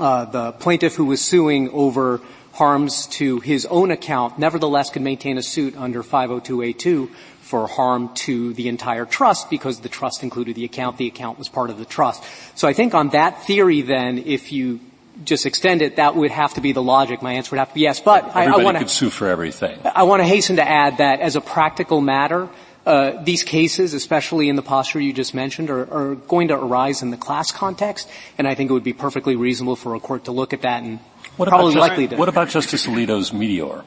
uh, 0.00 0.24
the 0.24 0.52
plaintiff 0.52 0.96
who 0.96 1.04
was 1.04 1.24
suing 1.24 1.70
over 1.70 2.20
harms 2.56 3.06
to 3.06 3.38
his 3.40 3.66
own 3.66 3.90
account 3.90 4.38
nevertheless 4.38 4.88
could 4.88 5.02
maintain 5.02 5.36
a 5.36 5.42
suit 5.42 5.76
under 5.76 6.02
502A2 6.02 7.10
for 7.42 7.68
harm 7.68 8.12
to 8.14 8.54
the 8.54 8.68
entire 8.68 9.04
trust 9.04 9.50
because 9.50 9.80
the 9.80 9.90
trust 9.90 10.22
included 10.22 10.56
the 10.56 10.64
account, 10.64 10.96
the 10.96 11.06
account 11.06 11.38
was 11.38 11.48
part 11.48 11.68
of 11.68 11.78
the 11.78 11.84
trust. 11.84 12.24
So 12.54 12.66
I 12.66 12.72
think 12.72 12.94
on 12.94 13.10
that 13.10 13.44
theory 13.44 13.82
then, 13.82 14.18
if 14.18 14.52
you 14.52 14.80
just 15.24 15.44
extend 15.44 15.82
it, 15.82 15.96
that 15.96 16.16
would 16.16 16.30
have 16.30 16.54
to 16.54 16.62
be 16.62 16.72
the 16.72 16.82
logic. 16.82 17.20
My 17.20 17.34
answer 17.34 17.52
would 17.52 17.58
have 17.58 17.68
to 17.68 17.74
be 17.74 17.82
yes. 17.82 18.00
But 18.00 18.24
Everybody 18.28 18.50
I, 18.50 18.60
I 18.60 18.64
want 18.64 18.78
to 18.78 18.88
sue 18.88 19.10
for 19.10 19.28
everything. 19.28 19.78
I 19.84 20.04
want 20.04 20.20
to 20.20 20.26
hasten 20.26 20.56
to 20.56 20.66
add 20.66 20.98
that 20.98 21.20
as 21.20 21.36
a 21.36 21.40
practical 21.40 22.00
matter, 22.00 22.48
uh, 22.86 23.22
these 23.22 23.42
cases, 23.42 23.94
especially 23.94 24.48
in 24.48 24.56
the 24.56 24.62
posture 24.62 25.00
you 25.00 25.12
just 25.12 25.34
mentioned, 25.34 25.70
are, 25.70 25.92
are, 25.92 26.14
going 26.14 26.48
to 26.48 26.54
arise 26.54 27.02
in 27.02 27.10
the 27.10 27.16
class 27.16 27.50
context, 27.50 28.08
and 28.38 28.46
I 28.46 28.54
think 28.54 28.70
it 28.70 28.72
would 28.72 28.84
be 28.84 28.92
perfectly 28.92 29.34
reasonable 29.34 29.74
for 29.74 29.96
a 29.96 30.00
court 30.00 30.24
to 30.26 30.32
look 30.32 30.52
at 30.52 30.62
that 30.62 30.84
and 30.84 31.00
what 31.36 31.48
probably 31.48 31.72
about, 31.72 31.80
likely 31.88 32.08
to. 32.08 32.16
What 32.16 32.28
about 32.28 32.48
Justice 32.48 32.86
Alito's 32.86 33.32
meteor? 33.32 33.84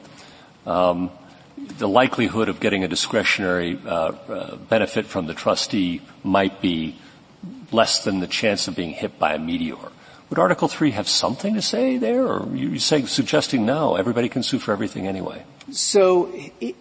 Um, 0.66 1.10
the 1.78 1.88
likelihood 1.88 2.48
of 2.48 2.60
getting 2.60 2.84
a 2.84 2.88
discretionary 2.88 3.78
uh, 3.84 3.88
uh, 3.90 4.56
benefit 4.56 5.06
from 5.06 5.26
the 5.26 5.34
trustee 5.34 6.02
might 6.22 6.60
be 6.60 6.96
less 7.72 8.04
than 8.04 8.20
the 8.20 8.26
chance 8.26 8.68
of 8.68 8.76
being 8.76 8.90
hit 8.90 9.18
by 9.18 9.34
a 9.34 9.38
meteor. 9.38 9.76
Would 10.28 10.38
Article 10.38 10.68
3 10.68 10.92
have 10.92 11.08
something 11.08 11.54
to 11.54 11.62
say 11.62 11.96
there, 11.96 12.24
or 12.24 12.44
are 12.44 12.56
you 12.56 12.78
saying, 12.78 13.08
suggesting 13.08 13.66
no, 13.66 13.96
everybody 13.96 14.28
can 14.28 14.42
sue 14.42 14.60
for 14.60 14.72
everything 14.72 15.08
anyway? 15.08 15.42
So 15.72 16.32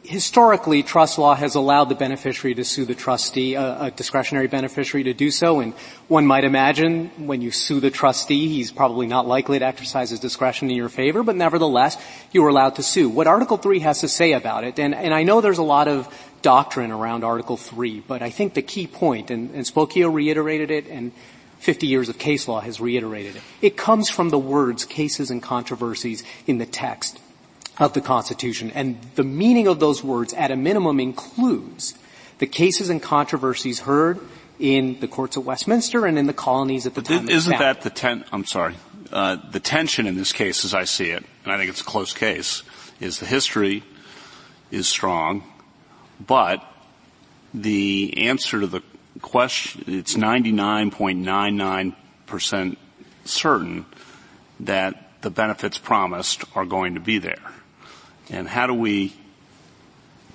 historically, 0.03 0.83
trust 0.83 1.19
law 1.19 1.35
has 1.35 1.55
allowed 1.55 1.85
the 1.85 1.95
beneficiary 1.95 2.55
to 2.55 2.63
sue 2.63 2.85
the 2.85 2.95
trustee, 2.95 3.55
a, 3.55 3.83
a, 3.83 3.91
discretionary 3.91 4.47
beneficiary 4.47 5.03
to 5.03 5.13
do 5.13 5.29
so. 5.31 5.59
And 5.59 5.73
one 6.07 6.25
might 6.25 6.43
imagine 6.43 7.09
when 7.27 7.41
you 7.41 7.51
sue 7.51 7.79
the 7.79 7.91
trustee, 7.91 8.47
he's 8.47 8.71
probably 8.71 9.05
not 9.05 9.27
likely 9.27 9.59
to 9.59 9.65
exercise 9.65 10.09
his 10.09 10.19
discretion 10.19 10.69
in 10.69 10.75
your 10.75 10.89
favor, 10.89 11.23
but 11.23 11.35
nevertheless, 11.35 11.97
you 12.31 12.43
are 12.45 12.49
allowed 12.49 12.75
to 12.75 12.83
sue. 12.83 13.09
What 13.09 13.27
Article 13.27 13.57
3 13.57 13.79
has 13.79 14.01
to 14.01 14.07
say 14.07 14.33
about 14.33 14.63
it, 14.63 14.79
and, 14.79 14.95
and 14.95 15.13
I 15.13 15.23
know 15.23 15.41
there's 15.41 15.59
a 15.59 15.63
lot 15.63 15.87
of 15.87 16.07
doctrine 16.41 16.91
around 16.91 17.23
Article 17.23 17.57
3, 17.57 17.99
but 18.07 18.21
I 18.21 18.29
think 18.29 18.53
the 18.53 18.61
key 18.61 18.87
point, 18.87 19.29
and, 19.29 19.51
and 19.51 19.65
Spokeo 19.65 20.11
reiterated 20.11 20.71
it, 20.71 20.87
and 20.87 21.11
50 21.59 21.87
years 21.87 22.09
of 22.09 22.17
case 22.17 22.47
law 22.47 22.61
has 22.61 22.79
reiterated 22.79 23.35
it. 23.35 23.41
It 23.61 23.77
comes 23.77 24.09
from 24.09 24.29
the 24.29 24.39
words 24.39 24.85
cases 24.85 25.29
and 25.29 25.43
controversies 25.43 26.23
in 26.47 26.57
the 26.57 26.65
text 26.65 27.19
of 27.79 27.93
the 27.93 28.01
Constitution. 28.01 28.71
And 28.71 28.99
the 29.15 29.23
meaning 29.23 29.67
of 29.67 29.79
those 29.79 30.03
words 30.03 30.33
at 30.33 30.51
a 30.51 30.55
minimum 30.55 30.99
includes 30.99 31.95
the 32.39 32.47
cases 32.47 32.89
and 32.89 33.01
controversies 33.01 33.79
heard 33.79 34.19
in 34.59 34.99
the 34.99 35.07
courts 35.07 35.37
of 35.37 35.45
Westminster 35.45 36.05
and 36.05 36.19
in 36.19 36.27
the 36.27 36.33
colonies 36.33 36.85
at 36.85 36.93
the 36.93 37.01
time. 37.01 37.29
Isn't 37.29 37.57
that 37.57 37.81
the 37.81 37.89
ten, 37.89 38.25
I'm 38.31 38.45
sorry, 38.45 38.75
uh, 39.11 39.37
the 39.51 39.59
tension 39.59 40.05
in 40.05 40.17
this 40.17 40.33
case 40.33 40.65
as 40.65 40.73
I 40.73 40.83
see 40.83 41.11
it, 41.11 41.23
and 41.43 41.53
I 41.53 41.57
think 41.57 41.69
it's 41.69 41.81
a 41.81 41.85
close 41.85 42.13
case, 42.13 42.63
is 42.99 43.19
the 43.19 43.25
history 43.25 43.83
is 44.71 44.87
strong, 44.87 45.43
but 46.25 46.63
the 47.53 48.27
answer 48.27 48.59
to 48.59 48.67
the 48.67 48.81
question, 49.21 49.85
it's 49.87 50.15
99.99% 50.15 52.77
certain 53.25 53.85
that 54.59 55.21
the 55.21 55.29
benefits 55.29 55.77
promised 55.77 56.43
are 56.55 56.65
going 56.65 56.95
to 56.95 56.99
be 56.99 57.17
there. 57.17 57.39
And 58.29 58.47
how 58.47 58.67
do 58.67 58.73
we 58.73 59.13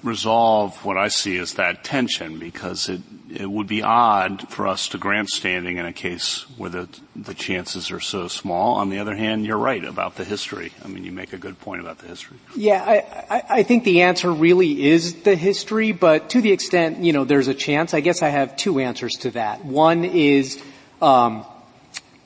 resolve 0.03 0.85
what 0.85 0.99
I 0.99 1.09
see 1.09 1.39
as 1.39 1.55
that 1.55 1.83
tension? 1.83 2.39
Because 2.39 2.89
it, 2.89 3.01
it 3.31 3.51
would 3.51 3.67
be 3.67 3.83
odd 3.83 4.49
for 4.49 4.67
us 4.67 4.89
to 4.89 4.99
grant 4.99 5.31
standing 5.31 5.79
in 5.79 5.87
a 5.87 5.93
case 5.93 6.45
where 6.59 6.69
the, 6.69 6.89
the 7.17 7.33
chances 7.33 7.91
are 7.91 8.01
so 8.01 8.29
small. 8.29 8.75
On 8.75 8.91
the 8.91 8.99
other 8.99 9.15
hand, 9.15 9.47
you're 9.47 9.57
right 9.57 9.83
about 9.83 10.17
the 10.17 10.25
history. 10.25 10.73
I 10.85 10.89
mean, 10.89 11.05
you 11.05 11.13
make 11.13 11.33
a 11.33 11.39
good 11.39 11.59
point 11.59 11.81
about 11.81 11.99
the 11.99 12.07
history. 12.07 12.37
Yeah, 12.55 12.85
I, 12.85 13.37
I, 13.37 13.43
I 13.49 13.63
think 13.63 13.85
the 13.85 14.03
answer 14.03 14.31
really 14.31 14.85
is 14.85 15.23
the 15.23 15.37
history, 15.37 15.93
but 15.93 16.31
to 16.31 16.43
the 16.43 16.53
extent, 16.53 16.99
you 16.99 17.13
know, 17.13 17.25
there's 17.25 17.49
a 17.49 17.55
chance, 17.55 17.95
I 17.95 18.01
guess 18.01 18.21
I 18.23 18.29
have 18.29 18.57
two 18.57 18.81
answers 18.81 19.13
to 19.21 19.31
that. 19.31 19.65
One 19.65 20.05
is, 20.05 20.63
um, 21.01 21.47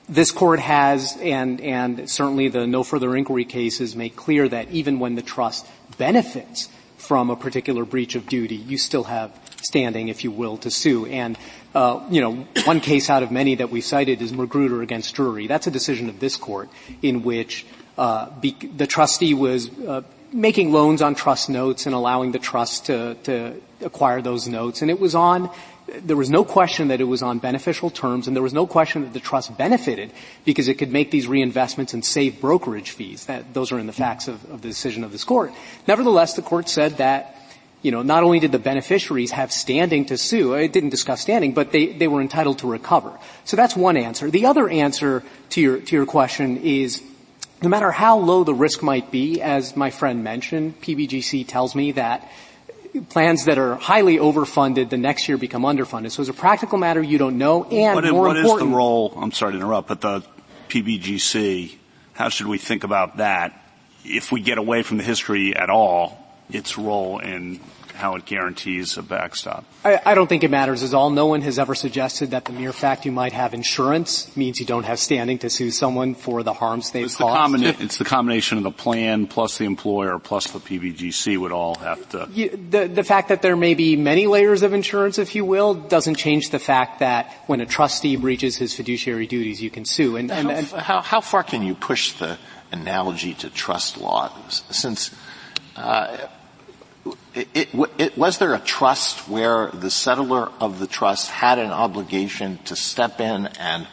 this 0.09 0.31
court 0.31 0.61
has, 0.61 1.17
and, 1.21 1.61
and 1.61 2.09
certainly 2.09 2.49
the 2.49 2.67
no 2.67 2.83
further 2.83 3.15
inquiry 3.17 3.45
cases 3.45 3.95
make 3.95 4.17
clear 4.17 4.49
that 4.49 4.71
even 4.71 4.99
when 4.99 5.15
the 5.15 5.23
trust 5.23 5.67
benefits 5.99 6.69
from 6.97 7.31
a 7.31 7.37
particular 7.37 7.85
breach 7.85 8.15
of 8.15 8.27
duty, 8.27 8.57
you 8.57 8.79
still 8.79 9.05
have 9.05 9.39
standing, 9.63 10.09
if 10.09 10.25
you 10.25 10.31
will, 10.31 10.57
to 10.59 10.71
sue. 10.71 11.07
And, 11.07 11.37
uh, 11.75 12.07
you 12.11 12.21
know, 12.21 12.47
one 12.65 12.81
case 12.81 13.11
out 13.11 13.23
of 13.23 13.31
many 13.31 13.57
that 13.57 13.71
we 13.71 13.81
cited 13.81 14.23
is 14.23 14.33
Magruder 14.33 14.83
against 14.83 15.15
Drury. 15.15 15.47
That's 15.47 15.67
a 15.67 15.71
decision 15.71 16.09
of 16.09 16.21
this 16.21 16.37
court 16.37 16.69
in 17.03 17.23
which 17.23 17.67
uh, 17.97 18.31
be, 18.41 18.53
the 18.53 18.87
trustee 18.87 19.35
was 19.35 19.69
uh, 19.81 20.03
making 20.33 20.73
loans 20.73 21.03
on 21.03 21.15
trust 21.15 21.49
notes 21.49 21.87
and 21.87 21.95
allowing 21.95 22.33
the 22.33 22.39
trust 22.39 22.87
to, 22.87 23.15
to 23.25 23.61
acquire 23.81 24.23
those 24.23 24.49
notes, 24.49 24.83
and 24.83 24.91
it 24.91 25.01
was 25.01 25.15
on 25.15 25.51
there 26.03 26.17
was 26.17 26.31
no 26.31 26.45
question 26.45 26.89
that 26.89 27.01
it 27.01 27.05
was 27.05 27.23
on 27.23 27.39
beneficial 27.39 27.91
terms 27.91 28.27
and 28.27 28.37
there 28.37 28.43
was 28.43 28.53
no 28.53 28.67
question 28.67 29.03
that 29.03 29.13
the 29.13 29.21
trust 29.21 29.57
benefited 29.57 30.13
because 30.45 30.69
it 30.69 30.75
could 30.75 30.93
make 30.93 31.11
these 31.11 31.27
reinvestments 31.27 31.95
and 31.95 32.05
save 32.05 32.41
brokerage 32.41 32.91
fees. 32.91 33.27
That, 33.27 33.55
those 33.55 33.73
are 33.73 33.79
in 33.79 33.87
the 33.87 33.93
facts 33.93 34.29
of, 34.29 34.45
of 34.51 34.63
the 34.63 34.69
decision 34.69 35.05
of 35.05 35.13
this 35.13 35.25
court. 35.25 35.53
Nevertheless, 35.87 36.35
the 36.35 36.43
court 36.43 36.69
said 36.69 36.99
that 36.99 37.35
you 37.81 37.93
know, 37.93 38.03
not 38.03 38.25
only 38.25 38.41
did 38.41 38.51
the 38.51 38.59
beneficiaries 38.59 39.31
have 39.31 39.53
standing 39.53 40.07
to 40.07 40.19
sue, 40.19 40.55
it 40.55 40.73
didn't 40.73 40.91
discuss 40.91 41.21
standing, 41.21 41.55
but 41.55 41.71
they, 41.71 41.87
they 41.87 42.09
were 42.09 42.21
entitled 42.21 42.59
to 42.59 42.67
recover. 42.67 43.13
So 43.45 43.57
that's 43.57 43.77
one 43.77 43.97
answer. 43.97 44.31
The 44.31 44.47
other 44.47 44.69
answer 44.69 45.23
to 45.51 45.61
your, 45.61 45.81
to 45.81 45.97
your 45.97 46.07
question 46.07 46.59
is, 46.59 47.03
no 47.63 47.69
matter 47.69 47.91
how 47.91 48.19
low 48.19 48.45
the 48.45 48.55
risk 48.55 48.83
might 48.83 49.11
be, 49.11 49.41
as 49.41 49.77
my 49.77 49.91
friend 49.91 50.25
mentioned, 50.25 50.81
PBGC 50.81 51.47
tells 51.47 51.75
me 51.75 51.93
that 51.93 52.29
plans 53.01 53.45
that 53.45 53.59
are 53.59 53.77
highly 53.77 54.17
overfunded 54.17 54.91
the 54.91 54.97
next 54.97 55.29
year 55.29 55.39
become 55.39 55.63
underfunded. 55.63 56.11
So 56.11 56.23
as 56.23 56.29
a 56.29 56.35
practical 56.35 56.79
matter, 56.79 57.03
you 57.03 57.19
don't 57.19 57.39
know. 57.39 57.65
And 57.65 57.95
what, 57.95 58.05
more 58.05 58.29
what 58.29 58.37
important, 58.37 58.69
is 58.69 58.73
the 58.73 58.77
role? 58.77 59.15
I'm 59.17 59.33
sorry 59.33 59.53
to 59.53 59.59
interrupt, 59.59 59.89
but 59.89 60.01
the 60.01 60.25
PBGC. 60.69 61.77
How 62.13 62.29
should 62.29 62.47
we 62.47 62.59
think 62.59 62.85
about 62.85 63.19
that? 63.19 63.63
If 64.05 64.33
we 64.33 64.41
get 64.41 64.59
away 64.59 64.83
from 64.83 64.97
the 64.97 65.05
history 65.05 65.55
at 65.55 65.71
all, 65.71 66.19
its 66.51 66.79
role 66.79 67.19
in 67.19 67.61
how 67.99 68.15
it 68.15 68.25
guarantees 68.25 68.97
a 68.97 69.03
backstop. 69.03 69.65
I, 69.85 70.01
I, 70.07 70.15
don't 70.15 70.29
think 70.29 70.45
it 70.45 70.51
matters 70.51 70.85
at 70.85 70.95
all. 70.95 71.11
No 71.11 71.27
one 71.27 71.43
has 71.43 71.59
ever 71.59 71.75
suggested 71.75 72.31
that 72.31 72.45
the 72.45 72.53
mere 72.53 72.73
fact 72.73 73.05
you 73.05 73.11
might 73.11 73.33
have 73.33 73.55
insurance 73.55 74.35
means 74.37 74.61
you 74.61 74.67
don't 74.67 74.85
have 74.85 75.01
standing 75.01 75.39
to 75.39 75.51
sue 75.51 75.73
someone 75.73 76.15
for 76.15 76.45
the 76.45 76.53
harms 76.53 76.93
they've 76.93 77.07
it's 77.07 77.17
caused. 77.17 77.55
The 77.55 77.59
combina- 77.59 77.81
it's 77.81 77.99
the 77.99 78.05
combination 78.05 78.57
of 78.57 78.65
the 78.65 78.71
plan 78.71 79.27
plus 79.27 79.59
the 79.59 79.65
employer 79.65 80.19
plus 80.21 80.47
the 80.47 80.61
PBGC 80.61 81.39
would 81.39 81.51
all 81.51 81.75
have 81.75 82.09
to. 82.11 82.29
You, 82.33 82.51
the, 82.71 82.87
the 82.87 83.05
fact 83.05 83.29
that 83.31 83.43
there 83.43 83.57
may 83.57 83.75
be 83.75 83.97
many 83.97 84.29
layers 84.29 84.63
of 84.63 84.73
insurance, 84.73 85.19
if 85.19 85.35
you 85.35 85.45
will, 85.45 85.75
doesn't 85.75 86.15
change 86.15 86.51
the 86.51 86.61
fact 86.61 87.01
that 87.01 87.33
when 87.47 87.61
a 87.61 87.67
trustee 87.67 88.15
breaches 88.17 88.57
his 88.57 88.75
fiduciary 88.75 89.27
duties, 89.27 89.61
you 89.61 89.71
can 89.71 89.85
sue. 89.85 90.17
And, 90.17 90.31
and, 90.31 90.51
and 90.51 90.67
how, 90.69 91.01
how, 91.01 91.21
far 91.21 91.43
can 91.43 91.63
you 91.63 91.75
push 91.75 92.13
the 92.13 92.39
analogy 92.71 93.35
to 93.35 93.51
trust 93.51 93.99
law? 93.99 94.33
Since 94.49 95.11
uh, 95.75 96.29
it, 97.55 97.69
it, 97.99 98.19
was 98.19 98.39
there 98.39 98.55
a 98.55 98.59
trust 98.59 99.29
where 99.29 99.69
the 99.69 99.91
settler 99.91 100.51
of 100.61 100.79
the 100.79 100.87
trust 100.87 101.31
had 101.31 101.59
an 101.59 101.71
obligation 101.71 102.59
to 102.65 102.77
step 102.77 103.21
in 103.21 103.47
and 103.59 103.87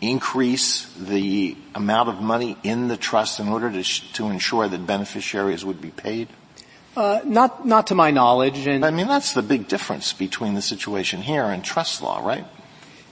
increase 0.00 0.86
the 0.94 1.56
amount 1.74 2.08
of 2.08 2.20
money 2.20 2.56
in 2.62 2.88
the 2.88 2.96
trust 2.96 3.40
in 3.40 3.48
order 3.48 3.70
to, 3.70 3.82
sh- 3.82 4.12
to 4.12 4.28
ensure 4.28 4.68
that 4.68 4.86
beneficiaries 4.86 5.64
would 5.64 5.80
be 5.80 5.90
paid? 5.90 6.28
Uh, 6.96 7.20
not, 7.24 7.66
not 7.66 7.88
to 7.88 7.94
my 7.94 8.10
knowledge. 8.10 8.66
And 8.66 8.84
I 8.84 8.90
mean, 8.90 9.06
that's 9.06 9.32
the 9.34 9.42
big 9.42 9.68
difference 9.68 10.12
between 10.12 10.54
the 10.54 10.62
situation 10.62 11.20
here 11.22 11.44
and 11.44 11.62
trust 11.62 12.02
law, 12.02 12.26
right? 12.26 12.44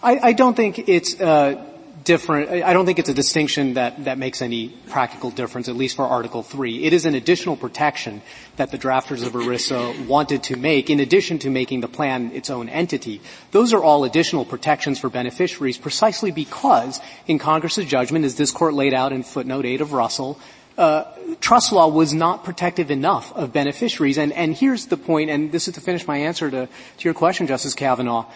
I, 0.03 0.19
I 0.19 0.33
don't 0.33 0.55
think 0.55 0.89
it's 0.89 1.21
uh, 1.21 1.63
different. 2.05 2.51
I 2.63 2.73
don't 2.73 2.87
think 2.87 2.99
it's 2.99 3.09
a 3.09 3.15
distinction 3.15 3.75
that, 3.75 4.05
that 4.05 4.19
makes 4.19 4.43
any 4.43 4.69
practical 4.89 5.31
difference, 5.31 5.69
at 5.69 5.77
least 5.77 5.97
for 5.97 6.05
Article 6.05 6.43
3. 6.43 6.85
It 6.85 6.93
is 6.93 7.07
an 7.07 7.15
additional 7.15 7.57
protection 7.57 8.23
that 8.57 8.71
the 8.71 8.79
drafters 8.79 9.27
of 9.27 9.33
ERISA 9.33 10.07
wanted 10.07 10.43
to 10.45 10.57
make, 10.57 10.91
in 10.91 11.01
addition 11.01 11.39
to 11.41 11.51
making 11.51 11.81
the 11.81 11.89
plan 11.89 12.31
its 12.33 12.51
own 12.51 12.69
entity. 12.69 13.21
Those 13.51 13.73
are 13.73 13.83
all 13.83 14.05
additional 14.05 14.45
protections 14.45 14.99
for 14.99 15.09
beneficiaries 15.09 15.79
precisely 15.79 16.31
because, 16.31 17.01
in 17.27 17.39
Congress's 17.39 17.87
judgment, 17.87 18.25
as 18.25 18.37
this 18.37 18.53
court 18.53 18.75
laid 18.75 18.95
out 18.95 19.13
in 19.13 19.23
footnote 19.23 19.65
8 19.65 19.81
of 19.81 19.93
Russell, 19.93 20.39
uh, 20.77 21.05
trust 21.41 21.73
law 21.73 21.89
was 21.89 22.13
not 22.13 22.45
protective 22.45 22.91
enough 22.91 23.33
of 23.35 23.53
beneficiaries. 23.53 24.19
And, 24.19 24.33
and 24.33 24.55
here's 24.55 24.87
the 24.87 24.97
point, 24.97 25.31
and 25.31 25.53
this 25.53 25.69
is 25.69 25.75
to 25.75 25.81
finish 25.81 26.07
my 26.07 26.19
answer 26.19 26.51
to, 26.51 26.67
to 26.67 27.05
your 27.05 27.15
question, 27.15 27.47
Justice 27.47 27.75
Kavanaugh 27.75 28.27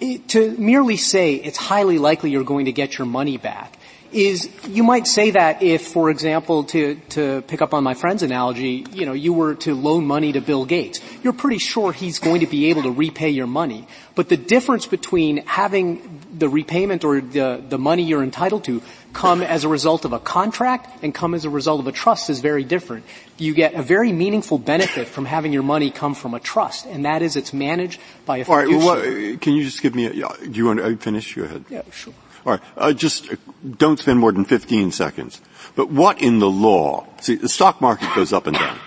to 0.00 0.56
merely 0.58 0.96
say 0.96 1.34
it's 1.34 1.58
highly 1.58 1.98
likely 1.98 2.30
you're 2.30 2.44
going 2.44 2.66
to 2.66 2.72
get 2.72 2.98
your 2.98 3.06
money 3.06 3.36
back 3.36 3.78
is 4.12 4.48
you 4.68 4.82
might 4.82 5.06
say 5.06 5.30
that 5.30 5.62
if, 5.62 5.88
for 5.88 6.10
example, 6.10 6.64
to, 6.64 6.94
to 7.10 7.42
pick 7.42 7.60
up 7.60 7.74
on 7.74 7.84
my 7.84 7.94
friend's 7.94 8.22
analogy, 8.22 8.86
you 8.92 9.04
know, 9.04 9.12
you 9.12 9.32
were 9.32 9.54
to 9.56 9.74
loan 9.74 10.06
money 10.06 10.32
to 10.32 10.40
Bill 10.40 10.64
Gates. 10.64 11.00
You're 11.22 11.32
pretty 11.32 11.58
sure 11.58 11.92
he's 11.92 12.18
going 12.18 12.40
to 12.40 12.46
be 12.46 12.66
able 12.66 12.84
to 12.84 12.90
repay 12.90 13.30
your 13.30 13.46
money. 13.46 13.86
But 14.14 14.28
the 14.28 14.36
difference 14.36 14.86
between 14.86 15.38
having 15.38 16.20
the 16.32 16.48
repayment 16.48 17.04
or 17.04 17.20
the, 17.20 17.62
the 17.68 17.78
money 17.78 18.04
you're 18.04 18.22
entitled 18.22 18.64
to 18.64 18.82
come 19.12 19.42
as 19.42 19.64
a 19.64 19.68
result 19.68 20.04
of 20.04 20.12
a 20.12 20.18
contract 20.18 21.02
and 21.02 21.14
come 21.14 21.34
as 21.34 21.44
a 21.44 21.50
result 21.50 21.80
of 21.80 21.86
a 21.86 21.92
trust 21.92 22.30
is 22.30 22.40
very 22.40 22.64
different. 22.64 23.04
You 23.38 23.54
get 23.54 23.74
a 23.74 23.82
very 23.82 24.12
meaningful 24.12 24.58
benefit 24.58 25.08
from 25.08 25.24
having 25.24 25.52
your 25.52 25.62
money 25.62 25.90
come 25.90 26.14
from 26.14 26.34
a 26.34 26.40
trust, 26.40 26.86
and 26.86 27.04
that 27.04 27.22
is 27.22 27.36
it's 27.36 27.52
managed 27.52 28.00
by 28.24 28.38
a 28.38 28.44
All 28.44 28.56
right, 28.56 28.68
well, 28.68 28.80
what, 28.80 29.40
can 29.40 29.54
you 29.54 29.64
just 29.64 29.82
give 29.82 29.94
me 29.94 30.06
a, 30.06 30.12
do 30.12 30.50
you 30.52 30.66
want 30.66 30.80
to 30.80 30.96
finish? 30.96 31.34
Go 31.34 31.44
ahead. 31.44 31.64
Yeah, 31.70 31.82
sure. 31.90 32.14
All 32.44 32.52
right, 32.52 32.60
uh, 32.76 32.92
just 32.92 33.32
uh, 33.32 33.36
don't 33.76 33.98
spend 33.98 34.20
more 34.20 34.32
than 34.32 34.44
15 34.44 34.92
seconds. 34.92 35.40
But 35.74 35.90
what 35.90 36.20
in 36.20 36.38
the 36.38 36.50
law, 36.50 37.06
see, 37.20 37.34
the 37.34 37.48
stock 37.48 37.80
market 37.80 38.14
goes 38.14 38.32
up 38.32 38.46
and 38.46 38.56
down. 38.56 38.78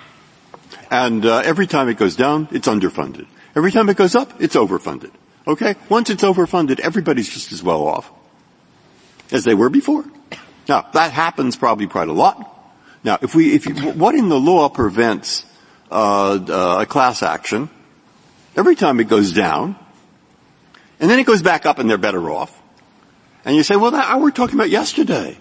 And 0.91 1.25
uh, 1.25 1.41
every 1.43 1.67
time 1.67 1.89
it 1.89 1.97
goes 1.97 2.15
down, 2.15 2.47
it's 2.51 2.67
underfunded. 2.67 3.27
Every 3.55 3.71
time 3.71 3.89
it 3.89 3.97
goes 3.97 4.15
up, 4.15 4.41
it's 4.41 4.55
overfunded. 4.55 5.11
Okay? 5.47 5.75
Once 5.89 6.09
it's 6.09 6.23
overfunded, 6.23 6.79
everybody's 6.79 7.29
just 7.29 7.51
as 7.51 7.61
well 7.61 7.85
off 7.85 8.11
as 9.31 9.43
they 9.43 9.53
were 9.53 9.69
before. 9.69 10.05
Now, 10.67 10.87
that 10.93 11.11
happens 11.11 11.55
probably 11.55 11.87
quite 11.87 12.07
a 12.07 12.13
lot. 12.13 12.45
Now, 13.03 13.17
if 13.21 13.33
we, 13.33 13.53
if 13.55 13.65
you, 13.65 13.73
what 13.91 14.15
in 14.15 14.29
the 14.29 14.39
law 14.39 14.69
prevents 14.69 15.45
uh, 15.89 16.39
uh, 16.47 16.81
a 16.81 16.85
class 16.85 17.23
action 17.23 17.69
every 18.55 18.75
time 18.75 18.99
it 18.99 19.07
goes 19.07 19.31
down, 19.31 19.75
and 20.99 21.09
then 21.09 21.17
it 21.19 21.25
goes 21.25 21.41
back 21.41 21.65
up 21.65 21.79
and 21.79 21.89
they're 21.89 21.97
better 21.97 22.29
off? 22.29 22.55
And 23.45 23.55
you 23.55 23.63
say, 23.63 23.77
well, 23.77 23.91
that, 23.91 24.19
we're 24.19 24.31
talking 24.31 24.55
about 24.55 24.69
yesterday. 24.69 25.37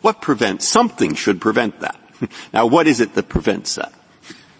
What 0.00 0.22
prevents? 0.22 0.66
Something 0.66 1.14
should 1.14 1.40
prevent 1.40 1.80
that. 1.80 2.00
now, 2.52 2.66
what 2.66 2.86
is 2.86 3.00
it 3.00 3.14
that 3.14 3.28
prevents 3.28 3.74
that? 3.74 3.92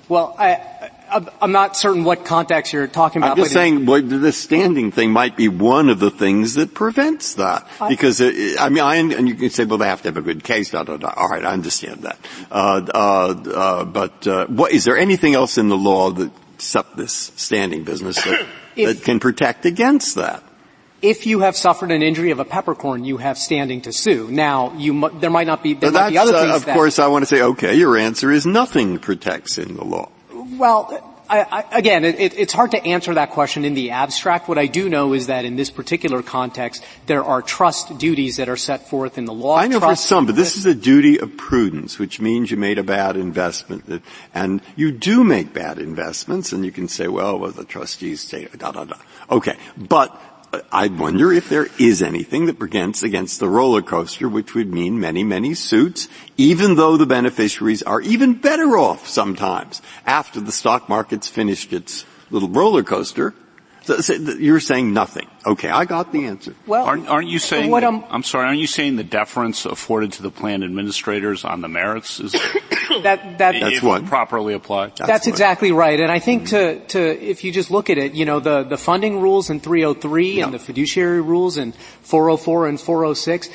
Well, 0.08 0.34
I, 0.38 0.54
I, 0.54 0.90
I'm 1.10 1.52
not 1.52 1.76
certain 1.76 2.04
what 2.04 2.24
context 2.24 2.72
you're 2.72 2.86
talking 2.86 3.22
about. 3.22 3.32
I'm 3.32 3.36
just 3.44 3.52
saying, 3.52 3.86
well, 3.86 4.02
the 4.02 4.32
standing 4.32 4.90
thing 4.90 5.12
might 5.12 5.36
be 5.36 5.48
one 5.48 5.88
of 5.88 5.98
the 5.98 6.10
things 6.10 6.54
that 6.54 6.74
prevents 6.74 7.34
that. 7.34 7.66
I- 7.80 7.88
because, 7.88 8.20
it, 8.20 8.60
I 8.60 8.68
mean, 8.68 8.82
I, 8.82 8.96
and 8.96 9.28
you 9.28 9.34
can 9.34 9.50
say, 9.50 9.64
well, 9.64 9.78
they 9.78 9.86
have 9.86 10.02
to 10.02 10.08
have 10.08 10.16
a 10.16 10.22
good 10.22 10.44
case, 10.44 10.70
da, 10.70 10.82
da, 10.84 10.96
da. 10.96 11.12
All 11.16 11.28
right, 11.28 11.44
I 11.44 11.52
understand 11.52 12.02
that. 12.02 12.18
Uh, 12.50 12.86
uh, 12.94 13.50
uh, 13.50 13.84
but, 13.84 14.26
uh, 14.26 14.46
what, 14.46 14.72
is 14.72 14.84
there 14.84 14.96
anything 14.96 15.34
else 15.34 15.58
in 15.58 15.68
the 15.68 15.76
law 15.76 16.10
that, 16.10 16.30
except 16.54 16.96
this 16.96 17.32
standing 17.36 17.84
business 17.84 18.22
that, 18.24 18.46
If- 18.76 18.98
that 18.98 19.04
can 19.04 19.20
protect 19.20 19.64
against 19.66 20.16
that? 20.16 20.42
if 21.00 21.26
you 21.26 21.38
have 21.38 21.56
suffered 21.56 21.92
an 21.92 22.02
injury 22.02 22.32
of 22.32 22.40
a 22.40 22.44
peppercorn, 22.44 23.04
you 23.04 23.18
have 23.18 23.38
standing 23.38 23.80
to 23.82 23.92
sue. 23.92 24.28
Now, 24.32 24.74
you 24.76 24.92
mu- 24.92 25.20
there 25.20 25.30
might 25.30 25.46
not 25.46 25.62
be 25.62 25.74
there 25.74 25.92
might 25.92 26.10
be 26.10 26.18
other 26.18 26.34
uh, 26.34 26.40
things 26.42 26.56
of 26.56 26.64
that, 26.66 26.74
course, 26.74 26.98
I 26.98 27.06
want 27.06 27.22
to 27.22 27.26
say, 27.26 27.40
okay, 27.40 27.76
your 27.76 27.96
answer 27.96 28.32
is 28.32 28.44
nothing 28.46 28.98
protects 28.98 29.58
in 29.58 29.76
the 29.76 29.84
law. 29.84 30.10
Well, 30.56 31.08
I, 31.30 31.40
I, 31.42 31.78
again, 31.78 32.04
it, 32.04 32.18
it, 32.18 32.38
it's 32.38 32.52
hard 32.52 32.70
to 32.70 32.82
answer 32.84 33.12
that 33.14 33.30
question 33.32 33.64
in 33.64 33.74
the 33.74 33.90
abstract. 33.90 34.48
What 34.48 34.56
I 34.56 34.66
do 34.66 34.88
know 34.88 35.12
is 35.12 35.26
that 35.26 35.44
in 35.44 35.56
this 35.56 35.70
particular 35.70 36.22
context, 36.22 36.82
there 37.06 37.22
are 37.22 37.42
trust 37.42 37.98
duties 37.98 38.36
that 38.36 38.48
are 38.48 38.56
set 38.56 38.88
forth 38.88 39.18
in 39.18 39.26
the 39.26 39.34
law. 39.34 39.56
I 39.56 39.66
know 39.66 39.78
for 39.78 39.86
Trust- 39.86 40.06
some, 40.06 40.26
but 40.26 40.36
this 40.36 40.56
is 40.56 40.64
a 40.64 40.74
duty 40.74 41.18
of 41.18 41.36
prudence, 41.36 41.98
which 41.98 42.20
means 42.20 42.50
you 42.50 42.56
made 42.56 42.78
a 42.78 42.82
bad 42.82 43.16
investment. 43.16 44.02
And 44.34 44.62
you 44.76 44.90
do 44.90 45.22
make 45.22 45.52
bad 45.52 45.78
investments, 45.78 46.52
and 46.52 46.64
you 46.64 46.72
can 46.72 46.88
say, 46.88 47.08
well, 47.08 47.38
well 47.38 47.50
the 47.50 47.64
trustees 47.64 48.22
say, 48.22 48.48
da, 48.56 48.72
da, 48.72 48.84
da. 48.84 48.96
Okay. 49.30 49.56
But 49.76 50.18
I 50.72 50.88
wonder 50.88 51.32
if 51.32 51.48
there 51.48 51.68
is 51.78 52.02
anything 52.02 52.46
that 52.46 52.58
prevents 52.58 53.02
against 53.02 53.38
the 53.38 53.48
roller 53.48 53.82
coaster, 53.82 54.28
which 54.28 54.54
would 54.54 54.72
mean 54.72 54.98
many, 54.98 55.22
many 55.22 55.52
suits, 55.52 56.08
even 56.38 56.76
though 56.76 56.96
the 56.96 57.06
beneficiaries 57.06 57.82
are 57.82 58.00
even 58.00 58.34
better 58.34 58.78
off 58.78 59.06
sometimes 59.06 59.82
after 60.06 60.40
the 60.40 60.52
stock 60.52 60.88
market's 60.88 61.28
finished 61.28 61.72
its 61.72 62.06
little 62.30 62.48
roller 62.48 62.82
coaster. 62.82 63.34
So, 63.88 64.02
so 64.02 64.12
you're 64.12 64.60
saying 64.60 64.92
nothing. 64.92 65.26
Okay, 65.46 65.70
I 65.70 65.86
got 65.86 66.12
the 66.12 66.26
answer. 66.26 66.54
Well, 66.66 66.84
Aren't, 66.84 67.08
aren't 67.08 67.28
you 67.28 67.38
saying? 67.38 67.70
what 67.70 67.80
that- 67.80 67.86
I'm- 67.86 68.04
I'm 68.10 68.22
sorry. 68.22 68.46
Aren't 68.46 68.58
you 68.58 68.66
saying 68.66 68.96
the 68.96 69.04
deference 69.04 69.64
afforded 69.64 70.12
to 70.14 70.22
the 70.22 70.30
plan 70.30 70.62
administrators 70.62 71.42
on 71.42 71.62
the 71.62 71.68
merits 71.68 72.20
is 72.20 72.32
that, 73.02 73.38
that, 73.38 73.58
That's 73.58 73.82
what 73.82 74.04
properly 74.04 74.52
applied? 74.52 74.96
That's, 74.96 75.26
what- 75.26 75.32
exactly 75.32 75.72
right. 75.72 75.98
And 75.98 76.12
I 76.12 76.18
think 76.18 76.48
mm-hmm. 76.48 76.86
to, 76.86 77.14
to, 77.16 77.30
if 77.30 77.44
you 77.44 77.50
just 77.50 77.70
look 77.70 77.88
at 77.88 77.96
it, 77.96 78.12
you 78.12 78.26
know, 78.26 78.40
the, 78.40 78.62
the 78.62 78.76
funding 78.76 79.22
rules 79.22 79.48
in 79.48 79.58
303 79.58 80.42
and 80.42 80.52
the 80.52 80.58
fiduciary 80.58 81.22
rules 81.22 81.56
in 81.56 81.72
404 81.72 82.68
and 82.68 82.78
406, 82.78 83.48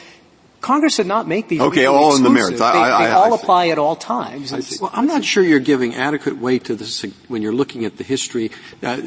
Congress 0.64 0.96
did 0.98 1.06
not 1.08 1.28
make 1.28 1.50
these 1.50 1.60
Okay, 1.60 1.82
mutually 1.82 1.88
all 1.98 2.16
in 2.16 2.24
the 2.24 2.30
exclusive. 2.32 2.60
merits. 2.60 2.62
I- 2.62 2.72
They, 2.74 2.80
I- 2.80 3.06
they 3.06 3.12
I- 3.12 3.16
all 3.16 3.34
I 3.34 3.38
see. 3.38 3.44
apply 3.44 3.68
at 3.68 3.78
all 3.78 3.96
times. 3.98 4.80
Well, 4.82 4.90
I'm 4.94 5.06
not 5.08 5.24
sure 5.26 5.44
you're 5.44 5.60
giving 5.60 5.94
adequate 5.94 6.38
weight 6.40 6.64
to 6.66 6.76
this 6.76 7.06
when 7.28 7.42
you're 7.42 7.54
looking 7.54 7.84
at 7.86 7.98
the 7.98 8.04
history, 8.06 8.50
uh, 8.82 8.98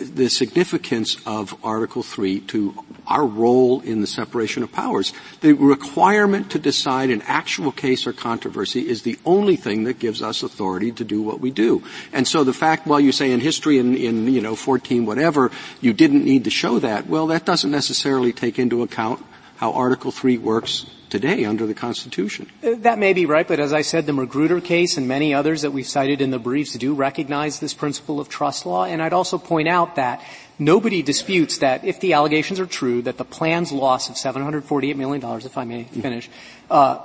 the 0.00 0.28
significance 0.30 1.18
of 1.26 1.54
Article 1.62 2.02
3 2.02 2.40
to 2.48 2.74
our 3.06 3.26
role 3.26 3.80
in 3.82 4.00
the 4.00 4.06
separation 4.06 4.62
of 4.62 4.72
powers. 4.72 5.12
The 5.42 5.52
requirement 5.52 6.50
to 6.52 6.58
decide 6.58 7.10
an 7.10 7.22
actual 7.26 7.72
case 7.72 8.06
or 8.06 8.12
controversy 8.14 8.88
is 8.88 9.02
the 9.02 9.18
only 9.26 9.56
thing 9.56 9.84
that 9.84 9.98
gives 9.98 10.22
us 10.22 10.42
authority 10.42 10.92
to 10.92 11.04
do 11.04 11.20
what 11.20 11.40
we 11.40 11.50
do. 11.50 11.82
And 12.12 12.26
so 12.26 12.42
the 12.42 12.54
fact, 12.54 12.86
well, 12.86 12.98
you 13.00 13.12
say 13.12 13.30
in 13.32 13.40
history 13.40 13.78
in, 13.78 13.94
in 13.96 14.32
you 14.32 14.40
know, 14.40 14.56
14 14.56 15.04
whatever, 15.04 15.50
you 15.82 15.92
didn't 15.92 16.24
need 16.24 16.44
to 16.44 16.50
show 16.50 16.78
that, 16.78 17.06
well, 17.06 17.26
that 17.26 17.44
doesn't 17.44 17.70
necessarily 17.70 18.32
take 18.32 18.58
into 18.58 18.82
account 18.82 19.22
how 19.62 19.70
Article 19.74 20.10
3 20.10 20.38
works 20.38 20.86
today 21.08 21.44
under 21.44 21.66
the 21.68 21.74
Constitution. 21.74 22.50
That 22.62 22.98
may 22.98 23.12
be 23.12 23.26
right, 23.26 23.46
but 23.46 23.60
as 23.60 23.72
I 23.72 23.82
said, 23.82 24.06
the 24.06 24.12
Magruder 24.12 24.60
case 24.60 24.96
and 24.96 25.06
many 25.06 25.34
others 25.34 25.62
that 25.62 25.70
we've 25.70 25.86
cited 25.86 26.20
in 26.20 26.32
the 26.32 26.40
briefs 26.40 26.74
do 26.74 26.94
recognize 26.94 27.60
this 27.60 27.72
principle 27.72 28.18
of 28.18 28.28
trust 28.28 28.66
law. 28.66 28.84
And 28.84 29.00
I'd 29.00 29.12
also 29.12 29.38
point 29.38 29.68
out 29.68 29.94
that 29.94 30.20
nobody 30.58 31.00
disputes 31.00 31.58
that 31.58 31.84
if 31.84 32.00
the 32.00 32.14
allegations 32.14 32.58
are 32.58 32.66
true, 32.66 33.02
that 33.02 33.18
the 33.18 33.24
plan's 33.24 33.70
loss 33.70 34.08
of 34.08 34.16
$748 34.16 34.96
million, 34.96 35.24
if 35.24 35.56
I 35.56 35.62
may 35.62 35.84
finish, 35.84 36.28
uh, 36.68 36.98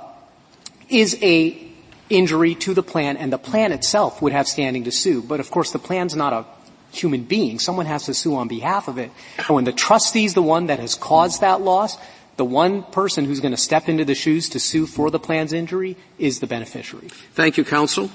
is 0.88 1.16
a 1.22 1.64
injury 2.10 2.56
to 2.56 2.74
the 2.74 2.82
plan, 2.82 3.16
and 3.18 3.32
the 3.32 3.38
plan 3.38 3.70
itself 3.70 4.20
would 4.20 4.32
have 4.32 4.48
standing 4.48 4.82
to 4.82 4.90
sue. 4.90 5.22
But 5.22 5.38
of 5.38 5.48
course, 5.52 5.70
the 5.70 5.78
plan's 5.78 6.16
not 6.16 6.32
a 6.32 6.44
human 6.90 7.22
being. 7.22 7.58
Someone 7.58 7.86
has 7.86 8.06
to 8.06 8.14
sue 8.14 8.34
on 8.34 8.48
behalf 8.48 8.88
of 8.88 8.98
it. 8.98 9.10
And 9.36 9.48
when 9.48 9.64
the 9.64 9.72
trustee's 9.72 10.34
the 10.34 10.42
one 10.42 10.66
that 10.66 10.78
has 10.78 10.94
caused 10.94 11.42
that 11.42 11.60
loss, 11.60 11.96
the 12.38 12.44
one 12.44 12.84
person 12.84 13.24
who's 13.24 13.40
going 13.40 13.52
to 13.52 13.60
step 13.60 13.88
into 13.88 14.04
the 14.04 14.14
shoes 14.14 14.48
to 14.50 14.60
sue 14.60 14.86
for 14.86 15.10
the 15.10 15.18
plan's 15.18 15.52
injury 15.52 15.96
is 16.18 16.38
the 16.38 16.46
beneficiary. 16.46 17.08
Thank 17.34 17.58
you, 17.58 17.64
counsel. 17.64 18.10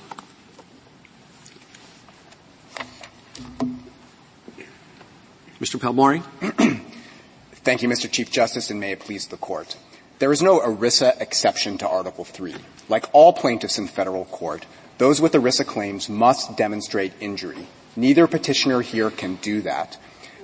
Mr. 5.59 5.77
Palmore? 5.77 6.23
Thank 7.51 7.83
you, 7.83 7.89
Mr. 7.89 8.09
Chief 8.09 8.31
Justice, 8.31 8.71
and 8.71 8.79
may 8.79 8.93
it 8.93 9.01
please 9.01 9.27
the 9.27 9.37
Court. 9.37 9.77
There 10.19 10.31
is 10.31 10.41
no 10.41 10.59
ERISA 10.59 11.19
exception 11.19 11.77
to 11.79 11.87
Article 11.87 12.23
3. 12.23 12.55
Like 12.87 13.05
all 13.13 13.33
plaintiffs 13.33 13.77
in 13.77 13.87
federal 13.87 14.25
court, 14.25 14.65
those 14.99 15.19
with 15.19 15.33
ERISA 15.33 15.65
claims 15.65 16.07
must 16.07 16.55
demonstrate 16.55 17.11
injury. 17.19 17.67
Neither 17.97 18.27
petitioner 18.27 18.81
here 18.81 19.09
can 19.09 19.35
do 19.35 19.61
that. 19.61 19.97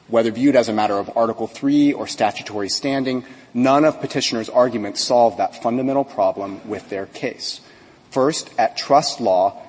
Whether 0.06 0.30
viewed 0.30 0.54
as 0.54 0.68
a 0.68 0.72
matter 0.72 0.98
of 0.98 1.16
Article 1.16 1.46
3 1.46 1.94
or 1.94 2.06
statutory 2.06 2.68
standing, 2.68 3.24
none 3.54 3.84
of 3.84 4.00
petitioners' 4.00 4.48
arguments 4.48 5.00
solve 5.00 5.38
that 5.38 5.62
fundamental 5.62 6.04
problem 6.04 6.60
with 6.68 6.90
their 6.90 7.06
case. 7.06 7.60
First, 8.14 8.48
at 8.56 8.76
trust 8.76 9.20
law, 9.20 9.60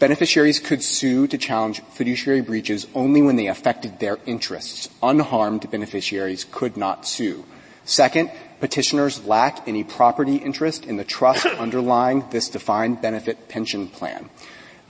Beneficiaries 0.00 0.58
could 0.58 0.82
sue 0.82 1.28
to 1.28 1.38
challenge 1.38 1.80
fiduciary 1.92 2.40
breaches 2.40 2.86
only 2.94 3.22
when 3.22 3.36
they 3.36 3.46
affected 3.46 4.00
their 4.00 4.18
interests. 4.26 4.88
Unharmed 5.02 5.70
beneficiaries 5.70 6.44
could 6.50 6.76
not 6.76 7.06
sue. 7.06 7.44
Second, 7.84 8.32
petitioners 8.58 9.24
lack 9.24 9.68
any 9.68 9.84
property 9.84 10.36
interest 10.36 10.84
in 10.84 10.96
the 10.96 11.04
trust 11.04 11.46
underlying 11.58 12.24
this 12.30 12.48
defined 12.48 13.00
benefit 13.00 13.48
pension 13.48 13.86
plan. 13.86 14.28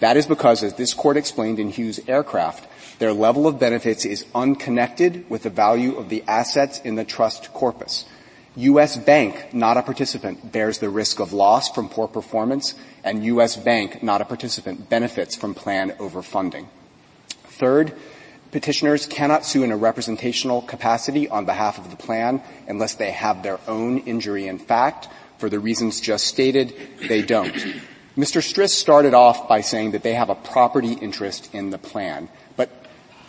That 0.00 0.16
is 0.16 0.26
because, 0.26 0.64
as 0.64 0.74
this 0.74 0.94
court 0.94 1.18
explained 1.18 1.60
in 1.60 1.68
Hughes 1.68 2.00
Aircraft, 2.08 2.66
their 2.98 3.12
level 3.12 3.46
of 3.46 3.60
benefits 3.60 4.06
is 4.06 4.24
unconnected 4.34 5.28
with 5.28 5.42
the 5.42 5.50
value 5.50 5.96
of 5.96 6.08
the 6.08 6.24
assets 6.26 6.80
in 6.80 6.94
the 6.94 7.04
trust 7.04 7.52
corpus. 7.52 8.06
U.S. 8.56 8.96
Bank, 8.96 9.52
not 9.52 9.76
a 9.76 9.82
participant, 9.82 10.52
bears 10.52 10.78
the 10.78 10.88
risk 10.88 11.18
of 11.18 11.32
loss 11.32 11.70
from 11.70 11.88
poor 11.88 12.06
performance, 12.06 12.74
and 13.02 13.24
U.S. 13.24 13.56
Bank, 13.56 14.02
not 14.02 14.20
a 14.20 14.24
participant, 14.24 14.88
benefits 14.88 15.34
from 15.34 15.54
plan 15.54 15.90
overfunding. 15.92 16.68
Third, 17.28 17.94
petitioners 18.52 19.06
cannot 19.06 19.44
sue 19.44 19.64
in 19.64 19.72
a 19.72 19.76
representational 19.76 20.62
capacity 20.62 21.28
on 21.28 21.44
behalf 21.44 21.78
of 21.78 21.90
the 21.90 21.96
plan 21.96 22.42
unless 22.68 22.94
they 22.94 23.10
have 23.10 23.42
their 23.42 23.58
own 23.66 23.98
injury 23.98 24.46
in 24.46 24.58
fact. 24.58 25.08
For 25.38 25.48
the 25.48 25.58
reasons 25.58 26.00
just 26.00 26.26
stated, 26.26 26.74
they 27.08 27.22
don't. 27.22 27.54
Mr. 28.16 28.40
Stris 28.40 28.70
started 28.70 29.12
off 29.14 29.48
by 29.48 29.60
saying 29.60 29.90
that 29.90 30.04
they 30.04 30.14
have 30.14 30.30
a 30.30 30.36
property 30.36 30.92
interest 30.92 31.52
in 31.52 31.70
the 31.70 31.78
plan. 31.78 32.28
But 32.56 32.70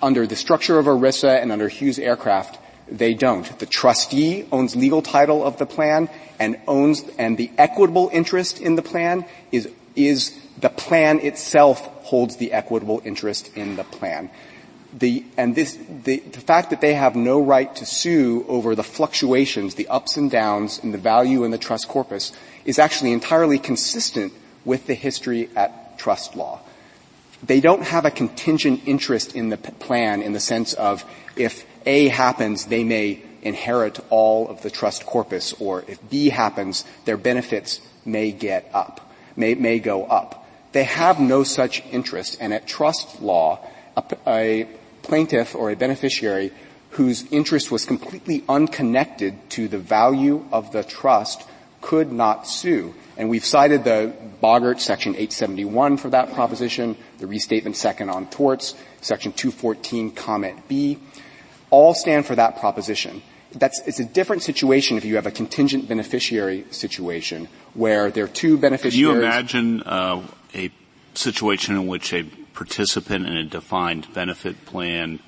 under 0.03 0.27
the 0.27 0.35
structure 0.35 0.77
of 0.77 0.85
ERISA 0.85 1.41
and 1.41 1.51
under 1.51 1.67
Hughes 1.67 1.97
Aircraft, 1.97 2.59
they 2.87 3.13
don't. 3.13 3.57
The 3.59 3.65
trustee 3.65 4.47
owns 4.51 4.75
legal 4.75 5.01
title 5.01 5.43
of 5.43 5.57
the 5.57 5.65
plan 5.65 6.09
and 6.39 6.59
owns, 6.67 7.03
and 7.17 7.37
the 7.37 7.51
equitable 7.57 8.09
interest 8.13 8.59
in 8.59 8.75
the 8.75 8.81
plan 8.81 9.25
is, 9.51 9.69
is 9.95 10.37
the 10.59 10.69
plan 10.69 11.19
itself 11.19 11.81
holds 12.03 12.37
the 12.37 12.53
equitable 12.53 13.01
interest 13.03 13.55
in 13.55 13.75
the 13.75 13.83
plan. 13.83 14.29
The, 14.93 15.25
and 15.35 15.55
this, 15.55 15.77
the, 16.03 16.19
fact 16.19 16.69
that 16.69 16.79
they 16.79 16.93
have 16.93 17.15
no 17.15 17.41
right 17.41 17.75
to 17.75 17.85
sue 17.85 18.45
over 18.47 18.75
the 18.75 18.83
fluctuations, 18.83 19.75
the 19.75 19.89
ups 19.89 20.15
and 20.15 20.31
downs 20.31 20.79
in 20.79 20.91
the 20.91 20.97
value 20.97 21.43
in 21.43 21.51
the 21.51 21.57
trust 21.57 21.89
corpus 21.89 22.31
is 22.63 22.79
actually 22.79 23.11
entirely 23.11 23.59
consistent 23.59 24.31
with 24.63 24.87
the 24.87 24.93
history 24.93 25.49
at 25.55 25.97
trust 25.97 26.35
law. 26.35 26.61
They 27.43 27.59
don't 27.59 27.83
have 27.83 28.05
a 28.05 28.11
contingent 28.11 28.83
interest 28.85 29.35
in 29.35 29.49
the 29.49 29.57
plan 29.57 30.21
in 30.21 30.31
the 30.31 30.39
sense 30.39 30.73
of 30.73 31.03
if 31.35 31.65
a 31.85 32.07
happens, 32.07 32.65
they 32.65 32.83
may 32.83 33.21
inherit 33.41 33.99
all 34.09 34.49
of 34.49 34.61
the 34.63 34.71
trust 34.71 35.05
corpus, 35.05 35.53
or 35.59 35.83
if 35.87 35.99
B 36.09 36.29
happens, 36.29 36.83
their 37.05 37.17
benefits 37.17 37.79
may 38.03 38.31
get 38.31 38.69
up, 38.73 39.11
may, 39.35 39.53
may 39.53 39.79
go 39.79 40.05
up. 40.05 40.47
They 40.71 40.83
have 40.83 41.19
no 41.19 41.43
such 41.43 41.83
interest, 41.91 42.37
and 42.41 42.53
at 42.53 42.67
trust 42.67 43.21
law, 43.21 43.59
a, 43.95 44.03
a 44.27 44.67
plaintiff 45.03 45.55
or 45.55 45.69
a 45.69 45.75
beneficiary 45.75 46.51
whose 46.91 47.31
interest 47.31 47.71
was 47.71 47.85
completely 47.85 48.43
unconnected 48.49 49.49
to 49.51 49.67
the 49.67 49.77
value 49.77 50.45
of 50.51 50.71
the 50.71 50.83
trust 50.83 51.43
could 51.81 52.11
not 52.11 52.47
sue. 52.47 52.95
And 53.15 53.29
we've 53.29 53.45
cited 53.45 53.83
the 53.83 54.13
Bogert 54.41 54.79
Section 54.79 55.11
871 55.11 55.97
for 55.97 56.09
that 56.09 56.33
proposition, 56.33 56.97
the 57.19 57.27
Restatement 57.27 57.75
Second 57.75 58.09
on 58.09 58.27
Torts, 58.27 58.75
Section 59.01 59.33
214 59.33 60.11
Comment 60.11 60.67
B 60.67 60.97
all 61.69 61.93
stand 61.93 62.25
for 62.25 62.35
that 62.35 62.57
proposition. 62.57 63.21
That's, 63.53 63.81
it's 63.87 63.99
a 63.99 64.05
different 64.05 64.43
situation 64.43 64.97
if 64.97 65.05
you 65.05 65.15
have 65.15 65.25
a 65.25 65.31
contingent 65.31 65.87
beneficiary 65.87 66.65
situation 66.71 67.47
where 67.73 68.11
there 68.11 68.25
are 68.25 68.27
two 68.27 68.57
beneficiaries. 68.57 68.95
Can 68.95 69.15
you 69.15 69.23
imagine 69.23 69.83
uh, 69.83 70.27
a 70.53 70.71
situation 71.13 71.75
in 71.75 71.87
which 71.87 72.13
a 72.13 72.23
participant 72.53 73.27
in 73.27 73.37
a 73.37 73.45
defined 73.45 74.13
benefit 74.13 74.65
plan 74.65 75.19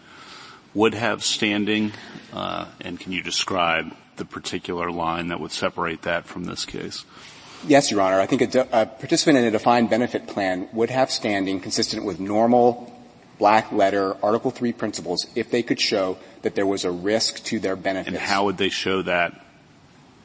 would 0.73 0.93
have 0.93 1.23
standing? 1.23 1.93
Uh, 2.33 2.65
and 2.81 2.99
can 2.99 3.11
you 3.11 3.23
describe 3.23 3.95
the 4.17 4.25
particular 4.25 4.91
line 4.91 5.29
that 5.29 5.39
would 5.39 5.51
separate 5.51 6.01
that 6.01 6.25
from 6.25 6.43
this 6.43 6.65
case? 6.65 7.05
Yes, 7.65 7.89
Your 7.89 8.01
Honor. 8.01 8.19
I 8.19 8.25
think 8.27 8.41
a, 8.41 8.47
de- 8.47 8.81
a 8.81 8.85
participant 8.85 9.37
in 9.37 9.45
a 9.45 9.51
defined 9.51 9.89
benefit 9.89 10.27
plan 10.27 10.69
would 10.73 10.89
have 10.89 11.09
standing 11.09 11.59
consistent 11.59 12.05
with 12.05 12.19
normal 12.19 12.93
black 13.37 13.71
letter 13.71 14.15
Article 14.23 14.51
3 14.51 14.73
principles 14.73 15.27
if 15.35 15.51
they 15.51 15.63
could 15.63 15.79
show 15.79 16.17
that 16.41 16.55
there 16.55 16.65
was 16.65 16.85
a 16.85 16.91
risk 16.91 17.43
to 17.45 17.59
their 17.59 17.75
benefits. 17.75 18.15
And 18.15 18.17
how 18.17 18.45
would 18.45 18.57
they 18.57 18.69
show 18.69 19.01
that? 19.03 19.39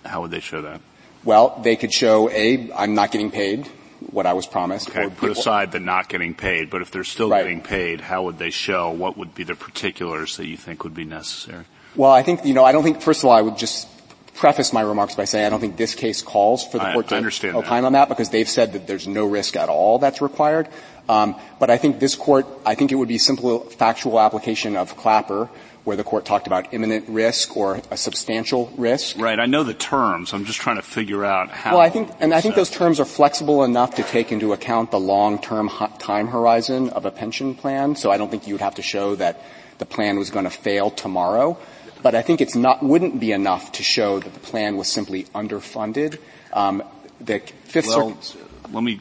How 0.05 0.22
would 0.22 0.31
they 0.31 0.40
show 0.40 0.62
that? 0.62 0.81
Well, 1.25 1.61
they 1.62 1.77
could 1.77 1.92
show 1.92 2.29
a 2.31 2.72
I'm 2.72 2.94
not 2.94 3.12
getting 3.12 3.31
paid 3.31 3.66
what 4.11 4.27
I 4.27 4.33
was 4.33 4.46
promised. 4.46 4.90
Okay, 4.90 5.09
put 5.09 5.31
aside 5.31 5.72
the 5.72 5.81
not 5.81 6.09
getting 6.09 6.35
paid, 6.35 6.70
but 6.70 6.83
if 6.83 6.90
they're 6.90 7.05
still 7.05 7.31
right. 7.31 7.42
getting 7.42 7.61
paid, 7.61 8.01
how 8.01 8.25
would 8.25 8.38
they 8.38 8.51
show? 8.51 8.90
What 8.90 9.16
would 9.16 9.35
be 9.35 9.44
the 9.44 9.55
particulars 9.55 10.37
that 10.38 10.46
you 10.46 10.57
think 10.57 10.83
would 10.85 10.94
be 10.94 11.05
necessary? 11.05 11.64
Well, 11.94 12.11
I 12.11 12.22
think 12.22 12.44
you 12.44 12.55
know 12.55 12.64
I 12.64 12.72
don't 12.72 12.83
think 12.83 13.01
first 13.01 13.20
of 13.20 13.27
all 13.27 13.37
I 13.37 13.42
would 13.42 13.57
just 13.57 13.88
preface 14.35 14.72
my 14.72 14.81
remarks 14.81 15.14
by 15.14 15.25
saying 15.25 15.46
I 15.46 15.51
don't 15.51 15.61
think 15.61 15.77
this 15.77 15.94
case 15.94 16.22
calls 16.22 16.66
for 16.66 16.79
the 16.79 16.88
I, 16.88 16.92
court 16.94 17.09
to 17.09 17.16
opine 17.16 17.83
that. 17.83 17.85
on 17.85 17.92
that 17.92 18.09
because 18.09 18.31
they've 18.31 18.48
said 18.48 18.72
that 18.72 18.87
there's 18.87 19.07
no 19.07 19.27
risk 19.27 19.57
at 19.57 19.68
all 19.68 19.98
that's 19.98 20.22
required. 20.22 20.68
Um, 21.08 21.36
but 21.58 21.70
I 21.70 21.78
think 21.78 22.00
this 22.00 22.14
court, 22.14 22.46
I 22.64 22.74
think 22.74 22.92
it 22.92 22.94
would 22.94 23.08
be 23.08 23.18
simple 23.18 23.60
factual 23.60 24.20
application 24.20 24.76
of 24.76 24.96
Clapper, 24.96 25.48
where 25.84 25.96
the 25.96 26.04
court 26.04 26.24
talked 26.24 26.46
about 26.46 26.72
imminent 26.72 27.08
risk 27.08 27.56
or 27.56 27.82
a 27.90 27.96
substantial 27.96 28.72
risk. 28.76 29.18
Right. 29.18 29.38
I 29.38 29.46
know 29.46 29.64
the 29.64 29.74
terms. 29.74 30.32
I'm 30.32 30.44
just 30.44 30.60
trying 30.60 30.76
to 30.76 30.82
figure 30.82 31.24
out 31.24 31.50
how. 31.50 31.72
Well, 31.72 31.80
I 31.80 31.90
think, 31.90 32.10
and 32.20 32.32
I 32.32 32.40
think 32.40 32.54
those 32.54 32.70
terms 32.70 33.00
are 33.00 33.04
flexible 33.04 33.64
enough 33.64 33.96
to 33.96 34.04
take 34.04 34.30
into 34.30 34.52
account 34.52 34.92
the 34.92 35.00
long-term 35.00 35.70
time 35.98 36.28
horizon 36.28 36.90
of 36.90 37.04
a 37.04 37.10
pension 37.10 37.54
plan. 37.54 37.96
So 37.96 38.12
I 38.12 38.16
don't 38.16 38.30
think 38.30 38.46
you 38.46 38.54
would 38.54 38.60
have 38.60 38.76
to 38.76 38.82
show 38.82 39.16
that 39.16 39.42
the 39.78 39.86
plan 39.86 40.18
was 40.18 40.30
going 40.30 40.44
to 40.44 40.50
fail 40.50 40.90
tomorrow. 40.90 41.58
But 42.00 42.14
I 42.14 42.22
think 42.22 42.40
it's 42.40 42.54
not, 42.54 42.82
wouldn't 42.82 43.18
be 43.18 43.32
enough 43.32 43.72
to 43.72 43.82
show 43.82 44.20
that 44.20 44.32
the 44.32 44.40
plan 44.40 44.76
was 44.76 44.88
simply 44.88 45.24
underfunded. 45.34 46.18
Um, 46.52 46.82
the 47.20 47.40
Fifth 47.64 47.86
well, 47.88 48.20
Circuit. 48.20 48.72
Let 48.72 48.82
me 48.82 49.00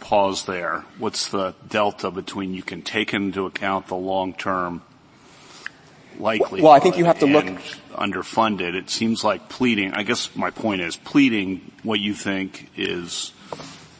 pause 0.00 0.44
there. 0.44 0.84
What's 0.98 1.28
the 1.28 1.54
delta 1.68 2.10
between 2.10 2.54
you 2.54 2.62
can 2.62 2.82
take 2.82 3.14
into 3.14 3.46
account 3.46 3.86
the 3.88 3.96
long-term 3.96 4.82
likely 6.18 6.60
well, 6.60 6.72
I 6.72 6.80
think 6.80 6.98
you 6.98 7.04
have 7.06 7.20
to 7.20 7.26
look 7.26 7.46
underfunded. 7.92 8.74
It 8.74 8.90
seems 8.90 9.24
like 9.24 9.48
pleading. 9.48 9.92
I 9.92 10.02
guess 10.02 10.34
my 10.36 10.50
point 10.50 10.82
is 10.82 10.96
pleading 10.96 11.72
what 11.82 12.00
you 12.00 12.14
think 12.14 12.70
is 12.76 13.32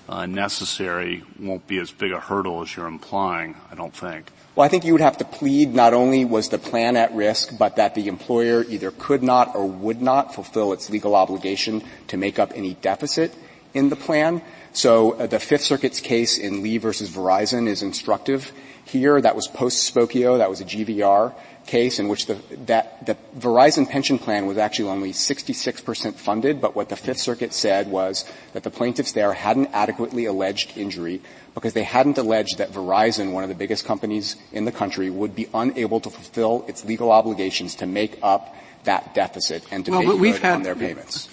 uh, 0.09 0.27
necessary 0.27 1.23
won't 1.39 1.67
be 1.67 1.79
as 1.79 1.91
big 1.91 2.13
a 2.13 2.21
hurdle 2.21 2.63
as 2.63 2.77
you're 2.77 2.87
implying. 2.87 3.57
I 3.71 3.75
don't 3.75 3.95
think. 3.95 4.31
Well, 4.55 4.67
I 4.67 4.69
think 4.69 4.85
you 4.85 4.93
would 4.93 5.01
have 5.01 5.19
to 5.19 5.25
plead 5.25 5.75
not 5.75 5.95
only 5.95 6.25
was 6.25 6.49
the 6.49 6.59
plan 6.59 6.97
at 6.97 7.15
risk, 7.15 7.57
but 7.57 7.77
that 7.77 7.95
the 7.95 8.09
employer 8.09 8.65
either 8.69 8.91
could 8.91 9.23
not 9.23 9.55
or 9.55 9.67
would 9.67 10.03
not 10.03 10.35
fulfill 10.35 10.73
its 10.73 10.91
legal 10.91 11.15
obligation 11.15 11.83
to 12.09 12.17
make 12.17 12.39
up 12.39 12.53
any 12.55 12.75
deficit 12.75 13.35
in 13.75 13.89
the 13.89 13.97
plan. 13.97 14.43
So 14.73 15.13
uh, 15.13 15.27
the 15.27 15.41
Fifth 15.41 15.63
Circuit's 15.63 16.01
case 16.01 16.39
in 16.39 16.63
Lee 16.63 16.79
versus 16.79 17.11
Verizon 17.11 17.67
is 17.67 17.83
instructive. 17.83 18.53
Here, 18.85 19.21
that 19.21 19.37
was 19.37 19.47
post-Spokeo, 19.49 20.39
that 20.39 20.51
was 20.51 20.61
a 20.61 20.65
GVR 20.65 21.35
case 21.67 21.99
in 21.99 22.09
which 22.09 22.27
the, 22.27 22.35
that, 22.67 23.07
the 23.07 23.17
Verizon 23.39 23.89
pension 23.89 24.19
plan 24.19 24.47
was 24.47 24.59
actually 24.59 24.89
only 24.89 25.13
66% 25.13 26.15
funded, 26.15 26.61
but 26.61 26.75
what 26.75 26.89
the 26.89 26.97
Fifth 26.97 27.19
Circuit 27.19 27.53
said 27.53 27.89
was 27.89 28.25
that 28.53 28.63
the 28.65 28.71
plaintiffs 28.71 29.13
there 29.13 29.33
hadn't 29.33 29.69
adequately 29.73 30.25
alleged 30.25 30.77
injury 30.77 31.21
because 31.55 31.73
they 31.73 31.83
hadn't 31.83 32.19
alleged 32.19 32.59
that 32.59 32.73
Verizon, 32.73 33.33
one 33.33 33.45
of 33.45 33.49
the 33.49 33.55
biggest 33.55 33.85
companies 33.85 34.37
in 34.53 34.65
the 34.65 34.73
country, 34.73 35.11
would 35.11 35.35
be 35.35 35.49
unable 35.55 36.01
to 36.01 36.11
fulfill 36.11 36.65
its 36.67 36.85
legal 36.85 37.13
obligations 37.13 37.77
to 37.77 37.87
make 37.87 38.19
up 38.23 38.55
that 38.85 39.15
deficit 39.15 39.65
and 39.71 39.85
to 39.85 39.91
well, 39.91 40.03
pay 40.03 40.15
we've 40.15 40.39
had, 40.39 40.55
on 40.55 40.63
their 40.63 40.75
payments. 40.75 41.29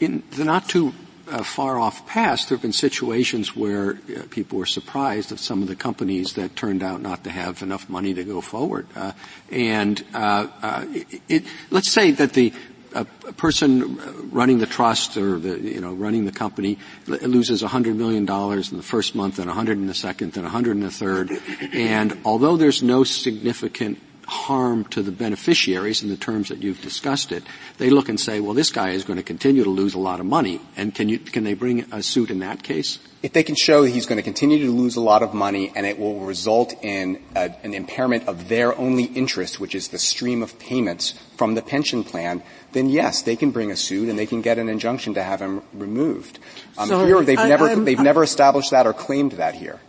In 0.00 0.22
the 0.32 0.44
not 0.44 0.68
too 0.68 0.92
uh, 1.30 1.42
far 1.42 1.78
off 1.78 2.06
past, 2.06 2.48
there 2.48 2.56
have 2.56 2.62
been 2.62 2.72
situations 2.72 3.56
where 3.56 3.92
uh, 3.92 4.22
people 4.30 4.58
were 4.58 4.66
surprised 4.66 5.32
of 5.32 5.40
some 5.40 5.62
of 5.62 5.68
the 5.68 5.76
companies 5.76 6.34
that 6.34 6.56
turned 6.56 6.82
out 6.82 7.00
not 7.00 7.24
to 7.24 7.30
have 7.30 7.62
enough 7.62 7.88
money 7.88 8.12
to 8.14 8.24
go 8.24 8.40
forward. 8.40 8.86
Uh, 8.94 9.12
and 9.50 10.04
uh, 10.12 10.48
uh, 10.62 10.84
it, 10.88 11.22
it, 11.28 11.44
let's 11.70 11.90
say 11.90 12.10
that 12.10 12.32
the 12.32 12.52
a, 12.94 13.04
person 13.04 13.96
running 14.30 14.58
the 14.58 14.66
trust 14.66 15.16
or 15.16 15.38
the 15.38 15.60
you 15.60 15.80
know 15.80 15.94
running 15.94 16.24
the 16.24 16.32
company 16.32 16.76
loses 17.06 17.62
hundred 17.62 17.94
million 17.96 18.24
dollars 18.24 18.72
in 18.72 18.76
the 18.76 18.82
first 18.82 19.14
month 19.14 19.38
and 19.38 19.48
a 19.48 19.52
hundred 19.52 19.78
in 19.78 19.86
the 19.86 19.94
second 19.94 20.36
and 20.36 20.44
a 20.44 20.48
hundred 20.50 20.72
in 20.72 20.80
the 20.80 20.90
third, 20.90 21.30
and 21.72 22.18
although 22.24 22.56
there's 22.56 22.82
no 22.82 23.04
significant 23.04 23.98
harm 24.30 24.84
to 24.84 25.02
the 25.02 25.10
beneficiaries 25.10 26.04
in 26.04 26.08
the 26.08 26.16
terms 26.16 26.50
that 26.50 26.62
you've 26.62 26.80
discussed 26.80 27.32
it, 27.32 27.42
they 27.78 27.90
look 27.90 28.08
and 28.08 28.18
say, 28.18 28.38
well, 28.38 28.54
this 28.54 28.70
guy 28.70 28.90
is 28.90 29.02
going 29.02 29.16
to 29.16 29.24
continue 29.24 29.64
to 29.64 29.70
lose 29.70 29.94
a 29.94 29.98
lot 29.98 30.20
of 30.20 30.26
money. 30.26 30.60
And 30.76 30.94
can 30.94 31.08
you, 31.08 31.18
can 31.18 31.42
they 31.42 31.54
bring 31.54 31.80
a 31.92 32.00
suit 32.00 32.30
in 32.30 32.38
that 32.38 32.62
case? 32.62 33.00
If 33.24 33.32
they 33.32 33.42
can 33.42 33.56
show 33.56 33.82
that 33.82 33.90
he's 33.90 34.06
going 34.06 34.18
to 34.18 34.22
continue 34.22 34.64
to 34.64 34.70
lose 34.70 34.94
a 34.94 35.00
lot 35.00 35.24
of 35.24 35.34
money 35.34 35.72
and 35.74 35.84
it 35.84 35.98
will 35.98 36.20
result 36.20 36.72
in 36.80 37.20
a, 37.34 37.52
an 37.64 37.74
impairment 37.74 38.28
of 38.28 38.48
their 38.48 38.78
only 38.78 39.04
interest, 39.04 39.58
which 39.58 39.74
is 39.74 39.88
the 39.88 39.98
stream 39.98 40.42
of 40.42 40.58
payments 40.60 41.10
from 41.36 41.56
the 41.56 41.62
pension 41.62 42.04
plan, 42.04 42.40
then 42.70 42.88
yes, 42.88 43.22
they 43.22 43.34
can 43.34 43.50
bring 43.50 43.72
a 43.72 43.76
suit 43.76 44.08
and 44.08 44.16
they 44.16 44.26
can 44.26 44.42
get 44.42 44.58
an 44.58 44.68
injunction 44.68 45.14
to 45.14 45.24
have 45.24 45.40
him 45.40 45.60
removed. 45.72 46.38
Um, 46.78 46.88
here, 46.88 47.20
they've 47.24 47.36
I, 47.36 47.48
never, 47.48 47.68
I'm, 47.68 47.84
they've 47.84 47.98
I'm, 47.98 48.04
never 48.04 48.22
established 48.22 48.70
that 48.70 48.86
or 48.86 48.92
claimed 48.92 49.32
that 49.32 49.56
here. 49.56 49.80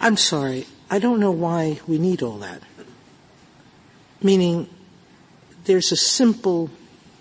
I'm 0.00 0.16
sorry. 0.16 0.66
I 0.88 1.00
don't 1.00 1.18
know 1.18 1.32
why 1.32 1.80
we 1.88 1.98
need 1.98 2.22
all 2.22 2.38
that. 2.38 2.62
Meaning, 4.22 4.68
there's 5.64 5.92
a 5.92 5.96
simple, 5.96 6.70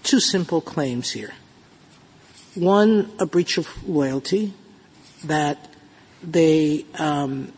two 0.03 0.19
simple 0.19 0.61
claims 0.61 1.11
here. 1.11 1.33
One, 2.55 3.11
a 3.19 3.25
breach 3.25 3.57
of 3.57 3.67
loyalty, 3.87 4.53
that 5.25 5.69
they 6.23 6.85
um, 6.97 7.51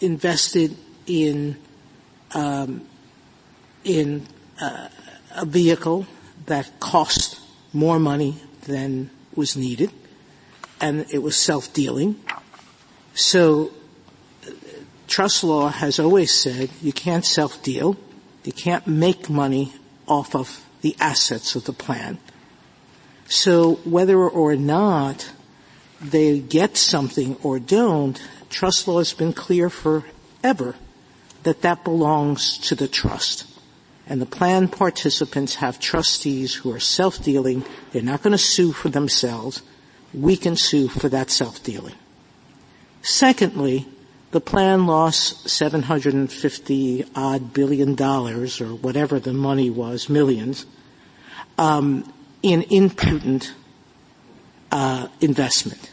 invested 0.00 0.76
in 1.06 1.56
um, 2.32 2.86
in 3.84 4.26
uh, 4.60 4.88
a 5.34 5.44
vehicle 5.44 6.06
that 6.46 6.80
cost 6.80 7.40
more 7.72 7.98
money 7.98 8.36
than 8.62 9.10
was 9.34 9.56
needed, 9.56 9.90
and 10.80 11.06
it 11.10 11.22
was 11.22 11.36
self-dealing. 11.36 12.20
So, 13.14 13.70
trust 15.06 15.44
law 15.44 15.68
has 15.68 15.98
always 15.98 16.32
said 16.32 16.70
you 16.82 16.92
can't 16.92 17.24
self-deal, 17.24 17.96
you 18.50 18.54
can't 18.54 18.88
make 18.88 19.30
money 19.30 19.72
off 20.08 20.34
of 20.34 20.66
the 20.80 20.96
assets 20.98 21.54
of 21.54 21.66
the 21.66 21.72
plan. 21.72 22.18
So 23.28 23.76
whether 23.84 24.18
or 24.18 24.56
not 24.56 25.30
they 26.00 26.40
get 26.40 26.76
something 26.76 27.36
or 27.44 27.60
don't, 27.60 28.20
trust 28.48 28.88
law 28.88 28.98
has 28.98 29.12
been 29.12 29.32
clear 29.32 29.70
forever 29.70 30.74
that 31.44 31.62
that 31.62 31.84
belongs 31.84 32.58
to 32.58 32.74
the 32.74 32.88
trust. 32.88 33.46
And 34.04 34.20
the 34.20 34.26
plan 34.26 34.66
participants 34.66 35.54
have 35.56 35.78
trustees 35.78 36.52
who 36.52 36.72
are 36.72 36.80
self-dealing. 36.80 37.64
They're 37.92 38.02
not 38.02 38.24
going 38.24 38.32
to 38.32 38.38
sue 38.38 38.72
for 38.72 38.88
themselves. 38.88 39.62
We 40.12 40.36
can 40.36 40.56
sue 40.56 40.88
for 40.88 41.08
that 41.08 41.30
self-dealing. 41.30 41.94
Secondly, 43.00 43.86
the 44.30 44.40
plan 44.40 44.86
lost 44.86 45.48
750 45.48 47.04
odd 47.14 47.52
billion 47.52 47.94
dollars 47.94 48.60
or 48.60 48.74
whatever 48.74 49.18
the 49.18 49.32
money 49.32 49.70
was, 49.70 50.08
millions, 50.08 50.66
um, 51.58 52.12
in 52.42 52.62
imprudent 52.62 53.52
uh, 54.70 55.08
investment. 55.20 55.90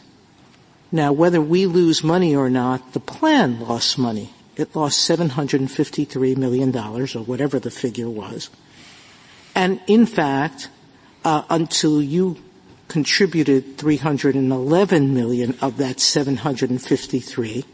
Now, 0.91 1.11
whether 1.11 1.41
we 1.41 1.65
lose 1.65 2.03
money 2.03 2.35
or 2.35 2.49
not, 2.49 2.93
the 2.93 2.99
plan 2.99 3.59
lost 3.59 3.97
money. 3.97 4.29
It 4.55 4.75
lost 4.75 5.07
$753 5.09 6.37
million, 6.37 6.75
or 6.75 7.05
whatever 7.23 7.59
the 7.59 7.69
figure 7.69 8.09
was. 8.09 8.49
And 9.53 9.81
in 9.87 10.05
fact, 10.05 10.69
uh, 11.25 11.43
until 11.49 12.01
you 12.01 12.37
contributed 12.87 13.77
311 13.77 15.13
million 15.13 15.57
of 15.61 15.77
that 15.77 15.99
753, 15.99 17.65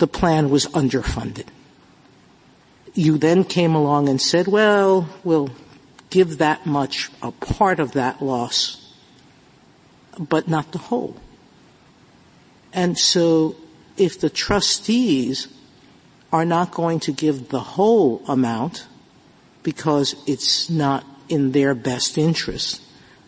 the 0.00 0.06
plan 0.06 0.48
was 0.50 0.66
underfunded. 0.68 1.46
You 2.94 3.18
then 3.18 3.44
came 3.44 3.74
along 3.74 4.08
and 4.08 4.20
said, 4.20 4.48
well, 4.48 5.08
we'll 5.22 5.50
give 6.08 6.38
that 6.38 6.66
much, 6.66 7.10
a 7.22 7.30
part 7.30 7.78
of 7.78 7.92
that 7.92 8.20
loss, 8.20 8.92
but 10.18 10.48
not 10.48 10.72
the 10.72 10.78
whole. 10.78 11.16
And 12.72 12.98
so 12.98 13.56
if 13.96 14.18
the 14.18 14.30
trustees 14.30 15.48
are 16.32 16.46
not 16.46 16.72
going 16.72 16.98
to 17.00 17.12
give 17.12 17.50
the 17.50 17.60
whole 17.60 18.22
amount 18.26 18.86
because 19.62 20.16
it's 20.26 20.70
not 20.70 21.04
in 21.28 21.52
their 21.52 21.74
best 21.74 22.16
interest, 22.16 22.80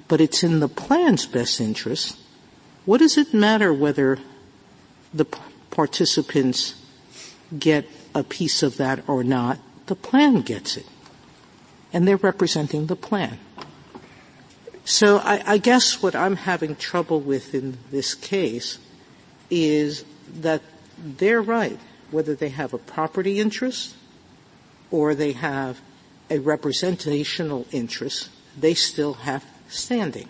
but 0.08 0.20
it's 0.20 0.42
in 0.42 0.60
the 0.60 0.68
plan's 0.68 1.26
best 1.26 1.60
interest, 1.60 2.18
what 2.86 2.98
does 2.98 3.18
it 3.18 3.34
matter 3.34 3.72
whether 3.74 4.18
the 5.12 5.26
participants 5.72 6.74
get 7.58 7.88
a 8.14 8.22
piece 8.22 8.62
of 8.62 8.76
that 8.76 9.02
or 9.08 9.24
not, 9.24 9.58
the 9.86 9.96
plan 9.96 10.42
gets 10.42 10.76
it. 10.76 10.86
And 11.92 12.06
they're 12.06 12.16
representing 12.16 12.86
the 12.86 12.96
plan. 12.96 13.38
So 14.84 15.18
I, 15.18 15.42
I 15.46 15.58
guess 15.58 16.02
what 16.02 16.14
I'm 16.14 16.36
having 16.36 16.76
trouble 16.76 17.20
with 17.20 17.54
in 17.54 17.78
this 17.90 18.14
case 18.14 18.78
is 19.50 20.04
that 20.40 20.62
they're 20.98 21.42
right, 21.42 21.78
whether 22.10 22.34
they 22.34 22.50
have 22.50 22.72
a 22.72 22.78
property 22.78 23.40
interest 23.40 23.94
or 24.90 25.14
they 25.14 25.32
have 25.32 25.80
a 26.30 26.38
representational 26.38 27.66
interest, 27.72 28.30
they 28.58 28.74
still 28.74 29.14
have 29.14 29.44
standing. 29.68 30.28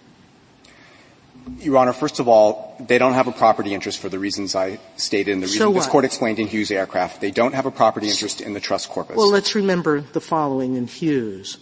Your 1.58 1.78
Honor, 1.78 1.92
first 1.92 2.20
of 2.20 2.28
all, 2.28 2.76
they 2.80 2.98
don't 2.98 3.14
have 3.14 3.26
a 3.26 3.32
property 3.32 3.74
interest 3.74 3.98
for 3.98 4.08
the 4.08 4.18
reasons 4.18 4.54
I 4.54 4.78
stated 4.96 5.32
and 5.32 5.42
the 5.42 5.48
so 5.48 5.66
reason 5.66 5.74
this 5.74 5.86
court 5.86 6.04
explained 6.04 6.38
in 6.38 6.46
Hughes 6.46 6.70
Aircraft. 6.70 7.20
They 7.20 7.30
don't 7.30 7.54
have 7.54 7.66
a 7.66 7.70
property 7.70 8.08
interest 8.08 8.40
in 8.40 8.52
the 8.52 8.60
trust 8.60 8.88
corpus. 8.88 9.16
Well, 9.16 9.30
let's 9.30 9.54
remember 9.54 10.00
the 10.00 10.20
following 10.20 10.76
in 10.76 10.86
Hughes. 10.86 11.58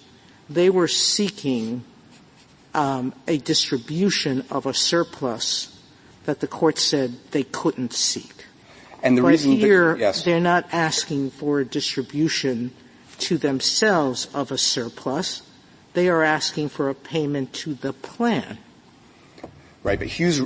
They 0.48 0.70
were 0.70 0.88
seeking 0.88 1.84
um, 2.74 3.14
a 3.26 3.38
distribution 3.38 4.44
of 4.50 4.66
a 4.66 4.74
surplus 4.74 5.76
that 6.24 6.40
the 6.40 6.46
court 6.46 6.78
said 6.78 7.14
they 7.30 7.44
couldn't 7.44 7.92
seek. 7.92 8.46
And 9.02 9.16
the 9.16 9.22
but 9.22 9.28
reason 9.28 9.52
here, 9.52 9.92
that, 9.92 10.00
yes. 10.00 10.24
they're 10.24 10.40
not 10.40 10.66
asking 10.72 11.30
for 11.30 11.60
a 11.60 11.64
distribution 11.64 12.72
to 13.18 13.38
themselves 13.38 14.28
of 14.34 14.52
a 14.52 14.58
surplus. 14.58 15.42
They 15.94 16.08
are 16.08 16.22
asking 16.22 16.68
for 16.68 16.88
a 16.88 16.94
payment 16.94 17.52
to 17.54 17.74
the 17.74 17.92
plan. 17.92 18.58
Right, 19.82 19.98
but 19.98 20.08
Hughes 20.08 20.42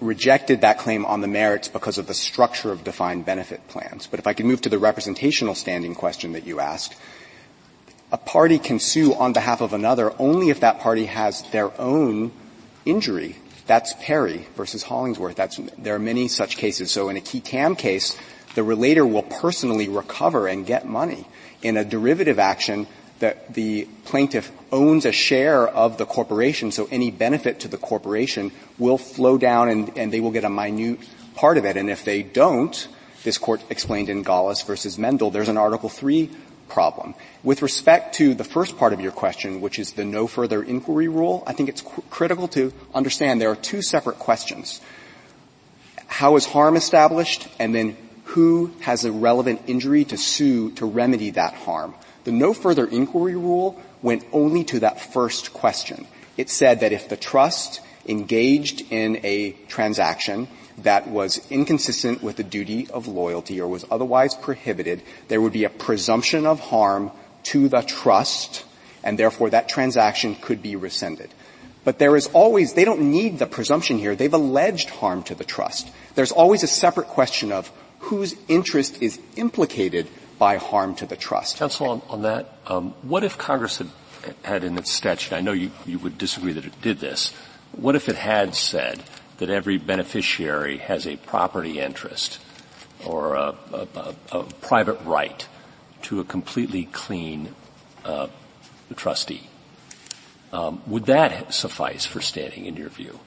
rejected 0.00 0.60
that 0.60 0.78
claim 0.78 1.04
on 1.04 1.20
the 1.20 1.26
merits 1.26 1.68
because 1.68 1.98
of 1.98 2.06
the 2.06 2.14
structure 2.14 2.70
of 2.70 2.84
defined 2.84 3.24
benefit 3.24 3.66
plans. 3.68 4.06
But 4.06 4.20
if 4.20 4.26
I 4.26 4.32
could 4.32 4.46
move 4.46 4.60
to 4.62 4.68
the 4.68 4.78
representational 4.78 5.54
standing 5.54 5.94
question 5.94 6.32
that 6.32 6.46
you 6.46 6.60
asked, 6.60 6.94
a 8.12 8.18
party 8.18 8.58
can 8.58 8.78
sue 8.78 9.14
on 9.14 9.32
behalf 9.32 9.60
of 9.60 9.72
another 9.72 10.12
only 10.20 10.50
if 10.50 10.60
that 10.60 10.78
party 10.78 11.06
has 11.06 11.42
their 11.50 11.78
own 11.80 12.30
injury. 12.84 13.36
That's 13.66 13.94
Perry 13.94 14.46
versus 14.54 14.84
Hollingsworth. 14.84 15.34
That's, 15.34 15.58
there 15.76 15.96
are 15.96 15.98
many 15.98 16.28
such 16.28 16.56
cases. 16.56 16.92
So 16.92 17.08
in 17.08 17.16
a 17.16 17.20
qui 17.20 17.40
tam 17.40 17.74
case, 17.74 18.16
the 18.54 18.62
relator 18.62 19.04
will 19.04 19.24
personally 19.24 19.88
recover 19.88 20.46
and 20.46 20.64
get 20.64 20.86
money. 20.86 21.26
In 21.62 21.76
a 21.76 21.84
derivative 21.84 22.38
action, 22.38 22.86
that 23.18 23.54
the 23.54 23.88
plaintiff 24.04 24.52
owns 24.70 25.06
a 25.06 25.12
share 25.12 25.66
of 25.66 25.98
the 25.98 26.04
corporation, 26.04 26.70
so 26.70 26.88
any 26.90 27.10
benefit 27.10 27.60
to 27.60 27.68
the 27.68 27.78
corporation 27.78 28.52
will 28.78 28.98
flow 28.98 29.38
down 29.38 29.68
and, 29.68 29.96
and 29.96 30.12
they 30.12 30.20
will 30.20 30.30
get 30.30 30.44
a 30.44 30.50
minute 30.50 31.00
part 31.34 31.56
of 31.58 31.64
it. 31.64 31.76
And 31.76 31.88
if 31.88 32.04
they 32.04 32.22
don't, 32.22 32.88
this 33.24 33.38
court 33.38 33.62
explained 33.70 34.08
in 34.08 34.24
Gollust 34.24 34.66
versus 34.66 34.96
Mendell, 34.96 35.32
there's 35.32 35.48
an 35.48 35.56
Article 35.56 35.88
3 35.88 36.30
problem. 36.68 37.14
With 37.42 37.62
respect 37.62 38.16
to 38.16 38.34
the 38.34 38.44
first 38.44 38.76
part 38.76 38.92
of 38.92 39.00
your 39.00 39.12
question, 39.12 39.60
which 39.60 39.78
is 39.78 39.92
the 39.92 40.04
no 40.04 40.26
further 40.26 40.62
inquiry 40.62 41.08
rule, 41.08 41.42
I 41.46 41.52
think 41.52 41.68
it's 41.68 41.82
qu- 41.82 42.02
critical 42.10 42.48
to 42.48 42.72
understand 42.94 43.40
there 43.40 43.50
are 43.50 43.56
two 43.56 43.82
separate 43.82 44.18
questions. 44.18 44.80
How 46.06 46.36
is 46.36 46.46
harm 46.46 46.76
established? 46.76 47.48
And 47.58 47.74
then 47.74 47.96
who 48.24 48.72
has 48.80 49.04
a 49.04 49.12
relevant 49.12 49.62
injury 49.66 50.04
to 50.06 50.16
sue 50.16 50.70
to 50.72 50.86
remedy 50.86 51.30
that 51.30 51.54
harm? 51.54 51.94
The 52.26 52.32
no 52.32 52.52
further 52.52 52.86
inquiry 52.88 53.36
rule 53.36 53.80
went 54.02 54.24
only 54.32 54.64
to 54.64 54.80
that 54.80 55.00
first 55.00 55.52
question. 55.52 56.08
It 56.36 56.50
said 56.50 56.80
that 56.80 56.90
if 56.92 57.08
the 57.08 57.16
trust 57.16 57.80
engaged 58.04 58.82
in 58.90 59.20
a 59.24 59.52
transaction 59.68 60.48
that 60.78 61.06
was 61.06 61.40
inconsistent 61.52 62.24
with 62.24 62.34
the 62.34 62.42
duty 62.42 62.88
of 62.90 63.06
loyalty 63.06 63.60
or 63.60 63.68
was 63.68 63.84
otherwise 63.92 64.34
prohibited, 64.34 65.02
there 65.28 65.40
would 65.40 65.52
be 65.52 65.62
a 65.62 65.70
presumption 65.70 66.46
of 66.46 66.58
harm 66.58 67.12
to 67.44 67.68
the 67.68 67.82
trust, 67.82 68.64
and 69.04 69.16
therefore 69.16 69.50
that 69.50 69.68
transaction 69.68 70.34
could 70.34 70.60
be 70.60 70.74
rescinded. 70.74 71.30
But 71.84 72.00
there 72.00 72.16
is 72.16 72.26
always, 72.32 72.72
they 72.72 72.84
don't 72.84 73.12
need 73.12 73.38
the 73.38 73.46
presumption 73.46 73.98
here. 73.98 74.16
They've 74.16 74.34
alleged 74.34 74.90
harm 74.90 75.22
to 75.24 75.36
the 75.36 75.44
trust. 75.44 75.88
There's 76.16 76.32
always 76.32 76.64
a 76.64 76.66
separate 76.66 77.06
question 77.06 77.52
of 77.52 77.70
whose 78.00 78.34
interest 78.48 79.00
is 79.00 79.20
implicated 79.36 80.08
by 80.38 80.56
harm 80.56 80.94
to 80.96 81.06
the 81.06 81.16
trust. 81.16 81.56
Counsel, 81.56 81.88
on, 81.88 82.02
on 82.08 82.22
that, 82.22 82.58
um, 82.66 82.90
what 83.02 83.24
if 83.24 83.38
Congress 83.38 83.78
had, 83.78 83.88
had 84.42 84.64
in 84.64 84.76
its 84.76 84.90
statute, 84.90 85.34
I 85.34 85.40
know 85.40 85.52
you, 85.52 85.70
you 85.84 85.98
would 85.98 86.18
disagree 86.18 86.52
that 86.52 86.64
it 86.64 86.80
did 86.82 86.98
this, 86.98 87.32
what 87.72 87.94
if 87.96 88.08
it 88.08 88.16
had 88.16 88.54
said 88.54 89.02
that 89.38 89.50
every 89.50 89.78
beneficiary 89.78 90.78
has 90.78 91.06
a 91.06 91.16
property 91.16 91.78
interest 91.80 92.40
or 93.04 93.34
a, 93.34 93.54
a, 93.72 93.88
a, 93.94 94.14
a 94.38 94.42
private 94.44 95.00
right 95.04 95.46
to 96.02 96.20
a 96.20 96.24
completely 96.24 96.84
clean 96.86 97.54
uh, 98.04 98.28
trustee? 98.94 99.48
Um, 100.52 100.80
would 100.86 101.06
that 101.06 101.52
suffice 101.52 102.06
for 102.06 102.20
standing 102.20 102.66
in 102.66 102.76
your 102.76 102.88
view? 102.88 103.20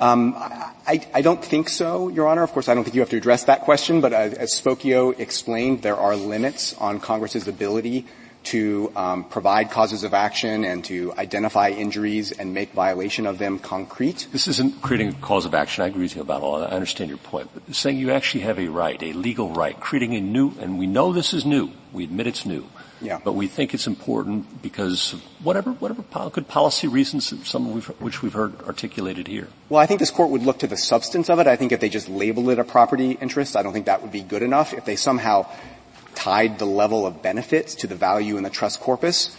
Um, 0.00 0.34
I, 0.36 1.04
I, 1.12 1.22
don't 1.22 1.44
think 1.44 1.68
so, 1.68 2.08
Your 2.08 2.28
Honor. 2.28 2.44
Of 2.44 2.52
course, 2.52 2.68
I 2.68 2.74
don't 2.74 2.84
think 2.84 2.94
you 2.94 3.00
have 3.00 3.10
to 3.10 3.16
address 3.16 3.44
that 3.44 3.62
question, 3.62 4.00
but 4.00 4.12
as, 4.12 4.32
as 4.34 4.50
Spokeo 4.52 5.18
explained, 5.18 5.82
there 5.82 5.96
are 5.96 6.14
limits 6.14 6.74
on 6.78 7.00
Congress's 7.00 7.48
ability 7.48 8.06
to 8.44 8.92
um, 8.96 9.24
provide 9.24 9.70
causes 9.70 10.04
of 10.04 10.14
action 10.14 10.64
and 10.64 10.84
to 10.84 11.12
identify 11.18 11.70
injuries 11.70 12.32
and 12.32 12.54
make 12.54 12.72
violation 12.72 13.26
of 13.26 13.38
them 13.38 13.58
concrete. 13.58 14.28
This 14.32 14.46
isn't 14.46 14.80
creating 14.80 15.08
a 15.08 15.12
cause 15.14 15.44
of 15.44 15.52
action. 15.52 15.84
I 15.84 15.88
agree 15.88 16.04
with 16.04 16.16
you 16.16 16.22
about 16.22 16.42
all 16.42 16.60
that. 16.60 16.72
I 16.72 16.76
understand 16.76 17.10
your 17.10 17.18
point. 17.18 17.50
But 17.52 17.74
saying 17.74 17.98
you 17.98 18.12
actually 18.12 18.42
have 18.42 18.58
a 18.58 18.68
right, 18.68 19.02
a 19.02 19.12
legal 19.12 19.50
right, 19.50 19.78
creating 19.78 20.14
a 20.14 20.20
new, 20.20 20.52
and 20.60 20.78
we 20.78 20.86
know 20.86 21.12
this 21.12 21.34
is 21.34 21.44
new. 21.44 21.72
We 21.92 22.04
admit 22.04 22.26
it's 22.26 22.46
new. 22.46 22.66
Yeah. 23.00 23.20
But 23.22 23.34
we 23.34 23.46
think 23.46 23.74
it's 23.74 23.86
important 23.86 24.62
because 24.62 25.12
whatever, 25.42 25.72
whatever 25.72 26.02
good 26.30 26.48
policy 26.48 26.88
reasons, 26.88 27.32
some 27.48 27.66
of 27.66 28.00
which 28.00 28.22
we've 28.22 28.32
heard 28.32 28.60
articulated 28.62 29.28
here. 29.28 29.48
Well, 29.68 29.80
I 29.80 29.86
think 29.86 30.00
this 30.00 30.10
court 30.10 30.30
would 30.30 30.42
look 30.42 30.58
to 30.60 30.66
the 30.66 30.76
substance 30.76 31.30
of 31.30 31.38
it. 31.38 31.46
I 31.46 31.56
think 31.56 31.72
if 31.72 31.80
they 31.80 31.88
just 31.88 32.08
labeled 32.08 32.48
it 32.50 32.58
a 32.58 32.64
property 32.64 33.12
interest, 33.20 33.56
I 33.56 33.62
don't 33.62 33.72
think 33.72 33.86
that 33.86 34.02
would 34.02 34.12
be 34.12 34.22
good 34.22 34.42
enough. 34.42 34.72
If 34.72 34.84
they 34.84 34.96
somehow 34.96 35.46
tied 36.14 36.58
the 36.58 36.66
level 36.66 37.06
of 37.06 37.22
benefits 37.22 37.76
to 37.76 37.86
the 37.86 37.94
value 37.94 38.36
in 38.36 38.42
the 38.42 38.50
trust 38.50 38.80
corpus, 38.80 39.36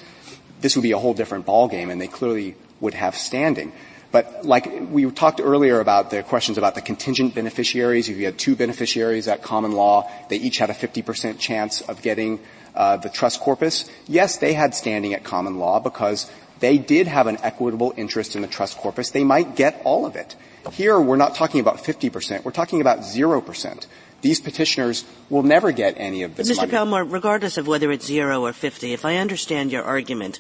this 0.62 0.76
would 0.76 0.84
be 0.84 0.94
a 0.94 0.98
whole 0.98 1.14
different 1.14 1.46
ballgame, 1.46 1.92
and 1.92 2.00
they 2.00 2.08
clearly 2.08 2.56
would 2.80 2.94
have 2.94 3.16
standing. 3.16 3.74
But 4.12 4.46
like 4.46 4.90
we 4.90 5.10
talked 5.12 5.40
earlier 5.40 5.80
about 5.80 6.10
the 6.10 6.24
questions 6.24 6.58
about 6.58 6.76
the 6.76 6.82
contingent 6.82 7.36
beneficiaries, 7.36 8.10
if 8.10 8.18
you 8.18 8.26
had 8.26 8.40
two 8.40 8.56
beneficiaries 8.56 9.28
at 9.28 9.44
common 9.44 9.74
law, 9.74 10.10
they 10.30 10.38
each 10.38 10.58
had 10.58 10.70
a 10.70 10.74
50% 10.74 11.38
chance 11.38 11.82
of 11.82 12.02
getting 12.02 12.40
uh, 12.76 12.98
the 12.98 13.10
trust 13.10 13.40
corpus, 13.40 13.90
yes, 14.08 14.38
they 14.38 14.54
had 14.54 14.76
standing 14.76 15.14
at 15.14 15.24
common 15.24 15.58
law 15.58 15.80
because 15.80 16.30
they 16.60 16.78
did 16.78 17.08
have 17.08 17.28
an 17.28 17.38
equitable 17.42 17.94
interest 17.98 18.36
in 18.36 18.42
the 18.42 18.48
trust 18.48 18.78
corpus. 18.78 19.12
They 19.12 19.24
might 19.24 19.56
get 19.56 19.82
all 19.84 20.06
of 20.06 20.16
it. 20.16 20.36
Here, 20.72 21.00
we're 21.00 21.16
not 21.16 21.36
talking 21.36 21.62
about 21.62 21.78
50%. 21.78 22.44
We're 22.44 22.52
talking 22.52 22.82
about 22.82 23.00
0%. 23.00 23.86
These 24.22 24.42
petitioners 24.42 25.06
will 25.30 25.44
never 25.44 25.72
get 25.72 25.96
any 25.98 26.24
of 26.24 26.36
this 26.36 26.52
Mr. 26.52 26.58
money. 26.58 26.72
Palmore, 26.72 27.12
regardless 27.12 27.58
of 27.58 27.68
whether 27.68 27.92
it's 27.92 28.06
zero 28.06 28.46
or 28.46 28.52
50, 28.52 28.92
if 28.92 29.06
I 29.06 29.16
understand 29.16 29.72
your 29.72 29.84
argument, 29.84 30.40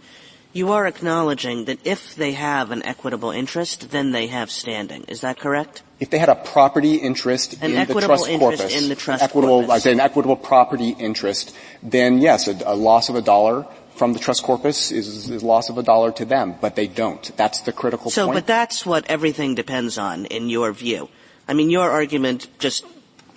you 0.51 0.71
are 0.71 0.87
acknowledging 0.87 1.65
that 1.65 1.85
if 1.85 2.15
they 2.15 2.31
have 2.33 2.71
an 2.71 2.83
equitable 2.83 3.31
interest, 3.31 3.91
then 3.91 4.11
they 4.11 4.27
have 4.27 4.49
standing. 4.49 5.03
Is 5.03 5.21
that 5.21 5.37
correct? 5.39 5.83
If 5.99 6.09
they 6.09 6.17
had 6.17 6.29
a 6.29 6.35
property 6.35 6.95
interest 6.95 7.61
an 7.61 7.71
in 7.71 7.87
the 7.87 7.93
trust 8.01 8.25
corpus, 8.25 8.83
in 8.83 8.89
the 8.89 8.95
trust 8.95 9.23
equitable, 9.23 9.59
corpus. 9.59 9.69
I 9.69 9.79
say 9.79 9.91
an 9.91 9.99
equitable 9.99 10.37
property 10.37 10.89
interest, 10.97 11.55
then 11.83 12.19
yes, 12.19 12.47
a, 12.47 12.57
a 12.65 12.75
loss 12.75 13.09
of 13.09 13.15
a 13.15 13.21
dollar 13.21 13.67
from 13.95 14.13
the 14.13 14.19
trust 14.19 14.43
corpus 14.43 14.91
is, 14.91 15.29
is 15.29 15.43
loss 15.43 15.69
of 15.69 15.77
a 15.77 15.83
dollar 15.83 16.11
to 16.13 16.25
them, 16.25 16.55
but 16.59 16.75
they 16.75 16.87
don't. 16.87 17.35
That's 17.35 17.61
the 17.61 17.73
critical 17.73 18.09
so, 18.09 18.25
point. 18.25 18.35
So, 18.35 18.39
but 18.39 18.47
that's 18.47 18.85
what 18.85 19.05
everything 19.07 19.55
depends 19.55 19.97
on 19.97 20.25
in 20.25 20.49
your 20.49 20.71
view. 20.71 21.09
I 21.47 21.53
mean, 21.53 21.69
your 21.69 21.89
argument 21.89 22.47
just 22.59 22.85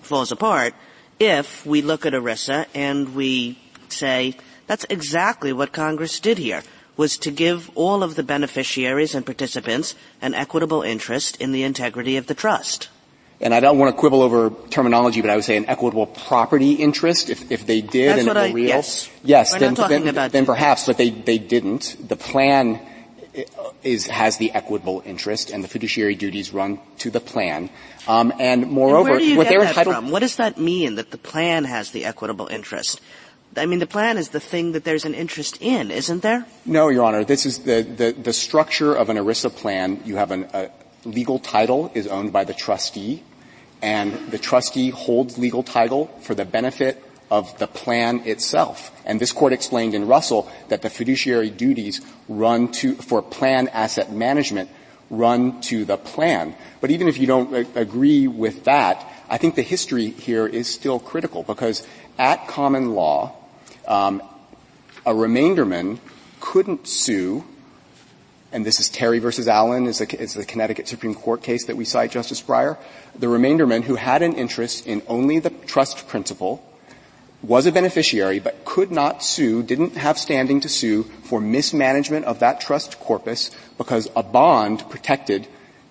falls 0.02 0.32
apart 0.32 0.74
if 1.18 1.66
we 1.66 1.82
look 1.82 2.06
at 2.06 2.12
ERISA 2.12 2.66
and 2.74 3.14
we 3.14 3.58
say 3.88 4.36
that's 4.66 4.86
exactly 4.88 5.52
what 5.52 5.72
Congress 5.72 6.20
did 6.20 6.38
here 6.38 6.62
was 6.96 7.16
to 7.18 7.30
give 7.30 7.70
all 7.74 8.02
of 8.02 8.14
the 8.14 8.22
beneficiaries 8.22 9.14
and 9.14 9.24
participants 9.24 9.94
an 10.20 10.34
equitable 10.34 10.82
interest 10.82 11.40
in 11.40 11.52
the 11.52 11.62
integrity 11.62 12.16
of 12.16 12.26
the 12.26 12.34
trust. 12.34 12.88
And 13.40 13.52
I 13.52 13.58
don't 13.58 13.76
want 13.76 13.94
to 13.94 13.98
quibble 13.98 14.22
over 14.22 14.50
terminology, 14.70 15.20
but 15.20 15.28
I 15.28 15.34
would 15.34 15.44
say 15.44 15.56
an 15.56 15.66
equitable 15.66 16.06
property 16.06 16.74
interest, 16.74 17.28
if, 17.28 17.50
if 17.50 17.66
they 17.66 17.80
did 17.80 18.10
That's 18.10 18.18
and 18.20 18.28
what 18.28 18.36
it 18.36 18.40
were 18.40 18.46
I, 18.46 18.52
real. 18.52 18.68
Yes, 18.68 19.10
yes 19.24 19.52
then, 19.52 19.74
talking 19.74 20.00
then, 20.00 20.08
about 20.08 20.30
then 20.30 20.46
perhaps, 20.46 20.86
but 20.86 20.96
they, 20.96 21.10
they 21.10 21.38
didn't. 21.38 21.96
The 22.06 22.14
plan 22.14 22.80
is, 23.82 24.06
has 24.06 24.36
the 24.36 24.52
equitable 24.52 25.02
interest 25.04 25.50
and 25.50 25.64
the 25.64 25.68
fiduciary 25.68 26.14
duties 26.14 26.52
run 26.52 26.78
to 26.98 27.10
the 27.10 27.18
plan. 27.18 27.70
Um, 28.06 28.32
and 28.38 28.70
moreover, 28.70 29.10
and 29.10 29.10
where 29.10 29.18
do 29.18 29.26
you 29.26 29.36
what 29.36 29.44
get 29.44 29.50
they're 29.50 29.60
that 29.60 29.68
entitled 29.70 29.96
from? 29.96 30.10
What 30.10 30.20
does 30.20 30.36
that 30.36 30.58
mean 30.58 30.96
that 30.96 31.10
the 31.10 31.18
plan 31.18 31.64
has 31.64 31.90
the 31.90 32.04
equitable 32.04 32.46
interest? 32.46 33.00
I 33.56 33.66
mean, 33.66 33.80
the 33.80 33.86
plan 33.86 34.16
is 34.16 34.30
the 34.30 34.40
thing 34.40 34.72
that 34.72 34.84
there's 34.84 35.04
an 35.04 35.14
interest 35.14 35.58
in, 35.60 35.90
isn't 35.90 36.22
there? 36.22 36.46
No, 36.64 36.88
Your 36.88 37.04
Honor. 37.04 37.24
This 37.24 37.44
is 37.44 37.60
the, 37.60 37.82
the, 37.82 38.12
the 38.12 38.32
structure 38.32 38.94
of 38.94 39.10
an 39.10 39.16
ERISA 39.16 39.54
plan. 39.54 40.00
You 40.04 40.16
have 40.16 40.30
an, 40.30 40.48
a 40.54 40.70
legal 41.04 41.38
title 41.38 41.90
is 41.94 42.06
owned 42.06 42.32
by 42.32 42.44
the 42.44 42.54
trustee, 42.54 43.22
and 43.82 44.30
the 44.30 44.38
trustee 44.38 44.90
holds 44.90 45.36
legal 45.38 45.62
title 45.62 46.06
for 46.22 46.34
the 46.34 46.44
benefit 46.44 47.02
of 47.30 47.58
the 47.58 47.66
plan 47.66 48.20
itself. 48.26 48.90
And 49.04 49.20
this 49.20 49.32
court 49.32 49.52
explained 49.52 49.94
in 49.94 50.06
Russell 50.06 50.50
that 50.68 50.82
the 50.82 50.90
fiduciary 50.90 51.50
duties 51.50 52.00
run 52.28 52.70
to, 52.72 52.94
for 52.94 53.22
plan 53.22 53.68
asset 53.68 54.12
management 54.12 54.70
run 55.10 55.60
to 55.62 55.84
the 55.84 55.96
plan. 55.96 56.54
But 56.80 56.90
even 56.90 57.08
if 57.08 57.18
you 57.18 57.26
don't 57.26 57.76
agree 57.76 58.28
with 58.28 58.64
that, 58.64 59.06
I 59.28 59.38
think 59.38 59.54
the 59.54 59.62
history 59.62 60.08
here 60.08 60.46
is 60.46 60.72
still 60.72 60.98
critical 60.98 61.42
because 61.42 61.86
at 62.18 62.48
common 62.48 62.94
law, 62.94 63.34
um, 63.86 64.22
a 65.04 65.12
remainderman 65.12 65.98
couldn't 66.40 66.86
sue, 66.86 67.44
and 68.52 68.64
this 68.64 68.80
is 68.80 68.88
Terry 68.88 69.18
versus 69.18 69.48
Allen, 69.48 69.86
is, 69.86 70.00
is 70.00 70.34
the 70.34 70.44
Connecticut 70.44 70.88
Supreme 70.88 71.14
Court 71.14 71.42
case 71.42 71.66
that 71.66 71.76
we 71.76 71.84
cite, 71.84 72.10
Justice 72.10 72.42
Breyer. 72.42 72.78
The 73.18 73.26
remainderman 73.26 73.84
who 73.84 73.94
had 73.94 74.22
an 74.22 74.34
interest 74.34 74.86
in 74.86 75.02
only 75.08 75.38
the 75.38 75.50
trust 75.50 76.06
principal 76.08 76.64
was 77.42 77.66
a 77.66 77.72
beneficiary 77.72 78.38
but 78.38 78.64
could 78.64 78.92
not 78.92 79.24
sue, 79.24 79.62
didn't 79.62 79.96
have 79.96 80.18
standing 80.18 80.60
to 80.60 80.68
sue 80.68 81.02
for 81.24 81.40
mismanagement 81.40 82.24
of 82.24 82.38
that 82.40 82.60
trust 82.60 83.00
corpus 83.00 83.50
because 83.78 84.08
a 84.14 84.22
bond 84.22 84.88
protected 84.88 85.46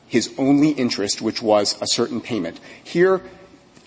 his 0.07 0.33
only 0.37 0.69
interest, 0.69 1.21
which 1.21 1.41
was 1.41 1.81
a 1.81 1.87
certain 1.87 2.21
payment. 2.21 2.59
Here, 2.83 3.21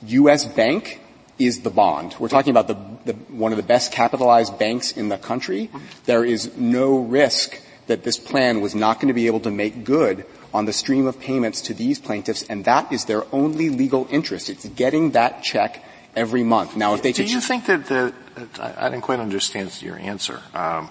U.S. 0.07 0.45
Bank 0.45 1.01
is 1.39 1.63
the 1.63 1.71
bond. 1.71 2.15
We're 2.19 2.29
talking 2.29 2.51
about 2.51 2.69
the, 2.69 3.13
the, 3.13 3.19
one 3.35 3.53
of 3.53 3.57
the 3.57 3.65
best 3.65 3.93
capitalized 3.93 4.59
banks 4.59 4.93
in 4.93 5.09
the 5.09 5.19
country. 5.19 5.71
There 6.05 6.25
is 6.25 6.57
no 6.57 6.99
risk 6.99 7.61
that 7.87 8.05
this 8.05 8.19
plan 8.19 8.61
was 8.61 8.75
not 8.75 9.01
going 9.01 9.09
to 9.09 9.15
be 9.15 9.27
able 9.27 9.41
to 9.41 9.51
make 9.51 9.85
good 9.85 10.25
on 10.53 10.65
the 10.65 10.73
stream 10.73 11.07
of 11.07 11.19
payments 11.19 11.61
to 11.63 11.75
these 11.75 11.99
plaintiffs, 11.99 12.45
and 12.45 12.65
that 12.65 12.93
is 12.93 13.07
their 13.07 13.25
only 13.33 13.69
legal 13.69 14.07
interest. 14.11 14.49
It's 14.49 14.65
getting 14.69 15.11
that 15.11 15.43
check 15.43 15.85
every 16.15 16.45
month. 16.45 16.77
Now, 16.77 16.95
if 16.95 17.03
they 17.03 17.13
do 17.13 17.25
you 17.25 17.41
think 17.41 17.67
that 17.67 17.87
the 17.87 18.15
I 18.61 18.89
didn't 18.89 19.03
quite 19.03 19.21
understand 19.21 19.71
your 19.83 19.99
answer. 19.99 20.41
Um, 20.55 20.91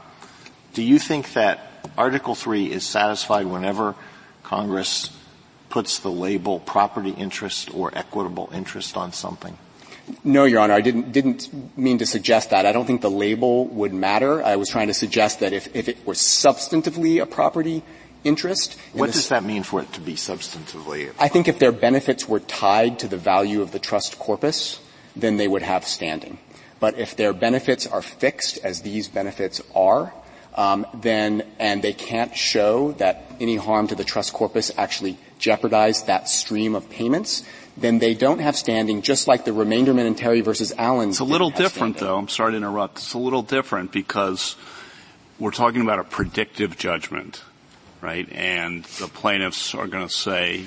do 0.73 0.83
you 0.83 0.99
think 0.99 1.33
that 1.33 1.71
Article 1.97 2.35
Three 2.35 2.71
is 2.71 2.85
satisfied 2.85 3.45
whenever 3.45 3.95
Congress 4.43 5.15
puts 5.69 5.99
the 5.99 6.11
label 6.11 6.59
property 6.59 7.11
interest 7.11 7.73
or 7.73 7.91
equitable 7.93 8.49
interest 8.53 8.95
on 8.95 9.13
something? 9.13 9.57
No, 10.23 10.43
Your 10.43 10.59
Honor, 10.59 10.73
I 10.73 10.81
didn't, 10.81 11.11
didn't 11.11 11.77
mean 11.77 11.97
to 11.99 12.05
suggest 12.05 12.49
that. 12.49 12.65
I 12.65 12.71
don't 12.71 12.85
think 12.85 13.01
the 13.01 13.11
label 13.11 13.65
would 13.67 13.93
matter. 13.93 14.43
I 14.43 14.57
was 14.57 14.69
trying 14.69 14.87
to 14.87 14.93
suggest 14.93 15.39
that 15.39 15.53
if, 15.53 15.73
if 15.75 15.87
it 15.87 16.05
were 16.05 16.13
substantively 16.13 17.21
a 17.21 17.25
property 17.25 17.83
interest. 18.23 18.77
What 18.93 19.11
does 19.11 19.29
that 19.29 19.43
mean 19.43 19.63
for 19.63 19.81
it 19.81 19.91
to 19.93 20.01
be 20.01 20.15
substantively? 20.15 21.13
I 21.19 21.27
think 21.27 21.47
if 21.47 21.59
their 21.59 21.71
benefits 21.71 22.27
were 22.27 22.39
tied 22.39 22.99
to 22.99 23.07
the 23.07 23.17
value 23.17 23.61
of 23.61 23.71
the 23.71 23.79
trust 23.79 24.19
corpus, 24.19 24.79
then 25.15 25.37
they 25.37 25.47
would 25.47 25.61
have 25.61 25.85
standing. 25.85 26.37
But 26.79 26.97
if 26.97 27.15
their 27.15 27.33
benefits 27.33 27.87
are 27.87 28.01
fixed, 28.01 28.57
as 28.63 28.81
these 28.81 29.07
benefits 29.07 29.61
are, 29.73 30.13
um, 30.55 30.85
then 30.93 31.43
and 31.59 31.81
they 31.81 31.93
can't 31.93 32.35
show 32.35 32.91
that 32.93 33.23
any 33.39 33.55
harm 33.55 33.87
to 33.87 33.95
the 33.95 34.03
trust 34.03 34.33
corpus 34.33 34.71
actually 34.77 35.17
jeopardized 35.39 36.07
that 36.07 36.29
stream 36.29 36.75
of 36.75 36.89
payments, 36.89 37.43
then 37.75 37.99
they 37.99 38.13
don't 38.13 38.39
have 38.39 38.55
standing, 38.55 39.01
just 39.01 39.27
like 39.27 39.45
the 39.45 39.51
remainderman 39.51 40.05
and 40.05 40.17
Terry 40.17 40.41
versus 40.41 40.73
Allen. 40.77 41.09
It's 41.09 41.19
a 41.19 41.23
little 41.23 41.49
different, 41.49 41.97
though. 41.97 42.17
I'm 42.17 42.27
sorry 42.27 42.51
to 42.51 42.57
interrupt. 42.57 42.97
It's 42.97 43.13
a 43.13 43.17
little 43.17 43.41
different 43.41 43.91
because 43.91 44.55
we're 45.39 45.51
talking 45.51 45.81
about 45.81 45.99
a 45.99 46.03
predictive 46.03 46.77
judgment, 46.77 47.43
right? 48.01 48.31
And 48.31 48.83
the 48.83 49.07
plaintiffs 49.07 49.73
are 49.73 49.87
going 49.87 50.07
to 50.07 50.13
say 50.13 50.65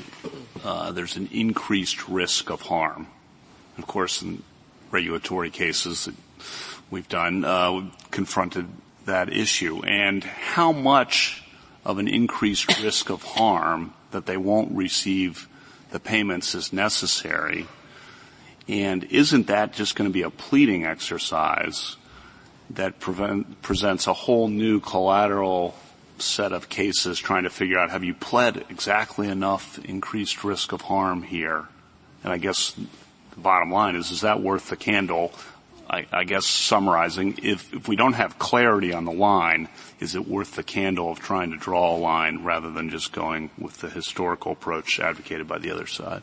uh, 0.65 0.93
there's 0.93 1.17
an 1.17 1.29
increased 1.33 2.09
risk 2.09 2.51
of 2.51 2.63
harm. 2.63 3.07
Of 3.79 3.87
course, 3.87 4.23
in 4.23 4.43
regulatory 4.91 5.51
cases 5.51 6.07
that 6.07 6.15
we've 6.91 7.09
done, 7.09 7.45
uh, 7.45 7.73
we've 7.73 8.11
confronted 8.11 8.67
that 9.05 9.33
issue. 9.33 9.83
And 9.85 10.25
how 10.25 10.73
much 10.73 11.45
of 11.85 11.99
an 11.99 12.09
increased 12.09 12.83
risk 12.83 13.11
of 13.11 13.23
harm 13.23 13.95
that 14.11 14.27
they 14.27 14.37
won't 14.37 14.73
receive 14.73 15.49
the 15.91 16.01
payments 16.01 16.55
is 16.55 16.73
necessary. 16.73 17.67
And 18.69 19.05
isn't 19.05 19.47
that 19.47 19.73
just 19.73 19.95
going 19.95 20.09
to 20.09 20.13
be 20.13 20.23
a 20.23 20.31
pleading 20.31 20.85
exercise 20.85 21.97
that 22.71 22.99
prevent, 22.99 23.63
presents 23.63 24.07
a 24.07 24.13
whole 24.13 24.49
new 24.49 24.81
collateral 24.81 25.77
set 26.19 26.53
of 26.53 26.69
cases 26.69 27.19
trying 27.19 27.45
to 27.45 27.51
figure 27.51 27.79
out 27.79 27.91
have 27.91 28.03
you 28.03 28.15
pled 28.15 28.65
exactly 28.71 29.29
enough 29.29 29.79
increased 29.85 30.43
risk 30.45 30.73
of 30.73 30.83
harm 30.83 31.23
here? 31.23 31.67
And 32.25 32.33
I 32.33 32.39
guess 32.39 32.73
the 32.73 33.41
bottom 33.41 33.71
line 33.71 33.95
is, 33.95 34.11
is 34.11 34.23
that 34.23 34.43
worth 34.43 34.69
the 34.69 34.77
candle? 34.77 35.33
I, 35.89 36.07
I 36.11 36.25
guess 36.25 36.47
summarizing, 36.47 37.39
if, 37.43 37.73
if 37.73 37.87
we 37.87 37.95
don't 37.95 38.15
have 38.15 38.39
clarity 38.39 38.93
on 38.93 39.05
the 39.05 39.13
line, 39.13 39.69
is 40.01 40.15
it 40.15 40.29
worth 40.29 40.57
the 40.57 40.63
candle 40.63 41.11
of 41.11 41.19
trying 41.21 41.51
to 41.53 41.57
draw 41.57 41.97
a 41.97 41.99
line 41.99 42.45
rather 42.45 42.71
than 42.71 42.91
just 42.91 43.13
going 43.13 43.51
with 43.59 43.79
the 43.79 43.89
historical 43.89 44.53
approach 44.53 45.01
advocated 45.01 45.49
by 45.49 45.59
the 45.59 45.71
other 45.71 45.87
side? 45.87 46.23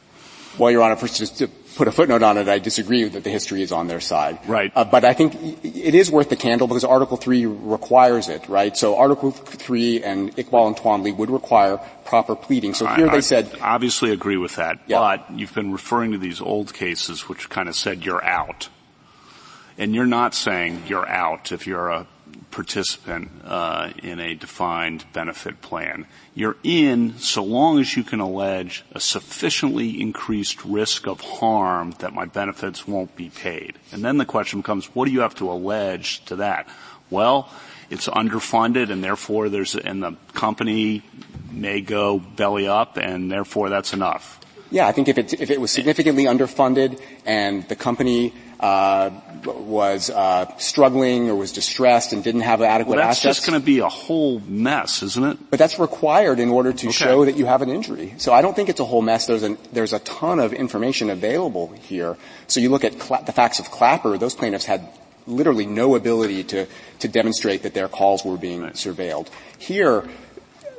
Well, 0.59 0.69
Your 0.69 0.83
Honor, 0.83 0.95
first 0.95 1.17
just 1.17 1.39
to 1.39 1.47
put 1.47 1.87
a 1.87 1.91
footnote 1.91 2.21
on 2.21 2.37
it, 2.37 2.47
I 2.47 2.59
disagree 2.59 3.03
that 3.05 3.23
the 3.23 3.31
history 3.31 3.63
is 3.63 3.71
on 3.71 3.87
their 3.87 3.99
side. 3.99 4.37
Right. 4.47 4.71
Uh, 4.75 4.83
but 4.85 5.03
I 5.03 5.13
think 5.13 5.33
it 5.65 5.95
is 5.95 6.11
worth 6.11 6.29
the 6.29 6.35
candle 6.35 6.67
because 6.67 6.83
Article 6.83 7.17
3 7.17 7.47
requires 7.47 8.29
it, 8.29 8.47
right? 8.47 8.77
So 8.77 8.95
Article 8.95 9.31
3 9.31 10.03
and 10.03 10.35
Iqbal 10.35 10.67
and 10.67 10.77
Twombly 10.77 11.17
would 11.17 11.31
require 11.31 11.77
proper 12.05 12.35
pleading. 12.35 12.75
So 12.75 12.85
here 12.85 13.07
I, 13.07 13.11
they 13.13 13.17
I 13.17 13.21
said. 13.21 13.57
obviously 13.61 14.11
agree 14.11 14.37
with 14.37 14.57
that, 14.57 14.77
Yeah. 14.85 14.99
but 14.99 15.31
you've 15.35 15.55
been 15.55 15.71
referring 15.71 16.11
to 16.11 16.19
these 16.19 16.39
old 16.39 16.71
cases 16.75 17.27
which 17.27 17.49
kind 17.49 17.67
of 17.67 17.75
said 17.75 18.05
you're 18.05 18.23
out. 18.23 18.69
And 19.79 19.95
you're 19.95 20.05
not 20.05 20.35
saying 20.35 20.83
you're 20.87 21.09
out 21.09 21.51
if 21.51 21.65
you're 21.65 21.89
a 21.89 22.05
participant 22.53 23.31
uh, 23.43 23.91
in 24.03 24.19
a 24.19 24.35
defined 24.35 25.03
benefit 25.11 25.61
plan. 25.61 26.05
You're 26.35 26.55
in 26.63 27.17
so 27.17 27.43
long 27.43 27.79
as 27.79 27.97
you 27.97 28.03
can 28.03 28.19
allege 28.19 28.85
a 28.91 28.99
sufficiently 28.99 29.99
increased 29.99 30.63
risk 30.63 31.07
of 31.07 31.19
harm 31.19 31.95
that 31.99 32.13
my 32.13 32.25
benefits 32.25 32.87
won't 32.87 33.15
be 33.15 33.29
paid. 33.29 33.79
And 33.91 34.05
then 34.05 34.17
the 34.17 34.25
question 34.25 34.61
becomes, 34.61 34.85
what 34.95 35.05
do 35.05 35.11
you 35.11 35.21
have 35.21 35.35
to 35.35 35.51
allege 35.51 36.23
to 36.25 36.37
that? 36.37 36.69
Well, 37.09 37.49
it's 37.89 38.07
underfunded 38.07 38.91
and 38.91 39.03
therefore 39.03 39.49
there's, 39.49 39.75
and 39.75 40.03
the 40.03 40.15
company 40.33 41.01
may 41.51 41.81
go 41.81 42.19
belly 42.19 42.67
up 42.67 42.97
and 42.97 43.31
therefore 43.31 43.69
that's 43.69 43.93
enough. 43.93 44.39
Yeah, 44.69 44.87
I 44.87 44.91
think 44.91 45.07
if 45.07 45.17
it, 45.17 45.33
if 45.33 45.51
it 45.51 45.61
was 45.61 45.69
significantly 45.69 46.25
underfunded 46.25 46.99
and 47.25 47.67
the 47.67 47.75
company 47.75 48.33
uh, 48.63 49.09
was 49.45 50.09
uh, 50.09 50.45
struggling 50.57 51.29
or 51.29 51.35
was 51.35 51.51
distressed 51.51 52.13
and 52.13 52.23
didn't 52.23 52.41
have 52.41 52.61
adequate 52.61 52.95
Well, 52.95 53.05
that's 53.05 53.19
assets. 53.19 53.39
just 53.39 53.47
going 53.49 53.59
to 53.59 53.65
be 53.65 53.79
a 53.79 53.89
whole 53.89 54.39
mess, 54.39 55.03
isn't 55.03 55.23
it? 55.25 55.37
But 55.49 55.59
that's 55.59 55.77
required 55.79 56.39
in 56.39 56.47
order 56.49 56.71
to 56.71 56.87
Okay. 56.87 56.93
show 56.93 57.25
that 57.25 57.35
you 57.35 57.45
have 57.45 57.61
an 57.61 57.69
injury. 57.69 58.13
So 58.17 58.31
I 58.31 58.41
don't 58.41 58.55
think 58.55 58.69
it's 58.69 58.79
a 58.79 58.85
whole 58.85 59.01
mess. 59.01 59.25
There's 59.25 59.43
a, 59.43 59.57
there's 59.73 59.91
a 59.91 59.99
ton 59.99 60.39
of 60.39 60.53
information 60.53 61.09
available 61.09 61.73
here. 61.81 62.15
So 62.47 62.61
you 62.61 62.69
look 62.69 62.85
at 62.85 62.97
Cla- 62.99 63.23
the 63.25 63.33
facts 63.33 63.59
of 63.59 63.69
Clapper, 63.69 64.17
those 64.17 64.33
plaintiffs 64.33 64.63
had 64.65 64.87
literally 65.27 65.65
no 65.65 65.95
ability 65.95 66.45
to, 66.45 66.65
to 66.99 67.07
demonstrate 67.09 67.63
that 67.63 67.73
their 67.73 67.89
calls 67.89 68.23
were 68.23 68.37
being 68.37 68.61
surveilled. 68.71 69.27
Here, 69.57 70.07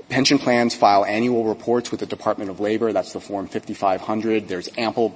pension 0.09 0.39
plans 0.39 0.75
file 0.75 1.05
annual 1.05 1.45
reports 1.45 1.91
with 1.91 2.01
the 2.01 2.07
Department 2.07 2.49
of 2.51 2.61
Labor. 2.61 2.95
That's 2.95 3.13
the 3.13 3.21
Form 3.21 3.47
5500. 3.47 4.49
There's 4.49 4.71
ample 4.79 5.15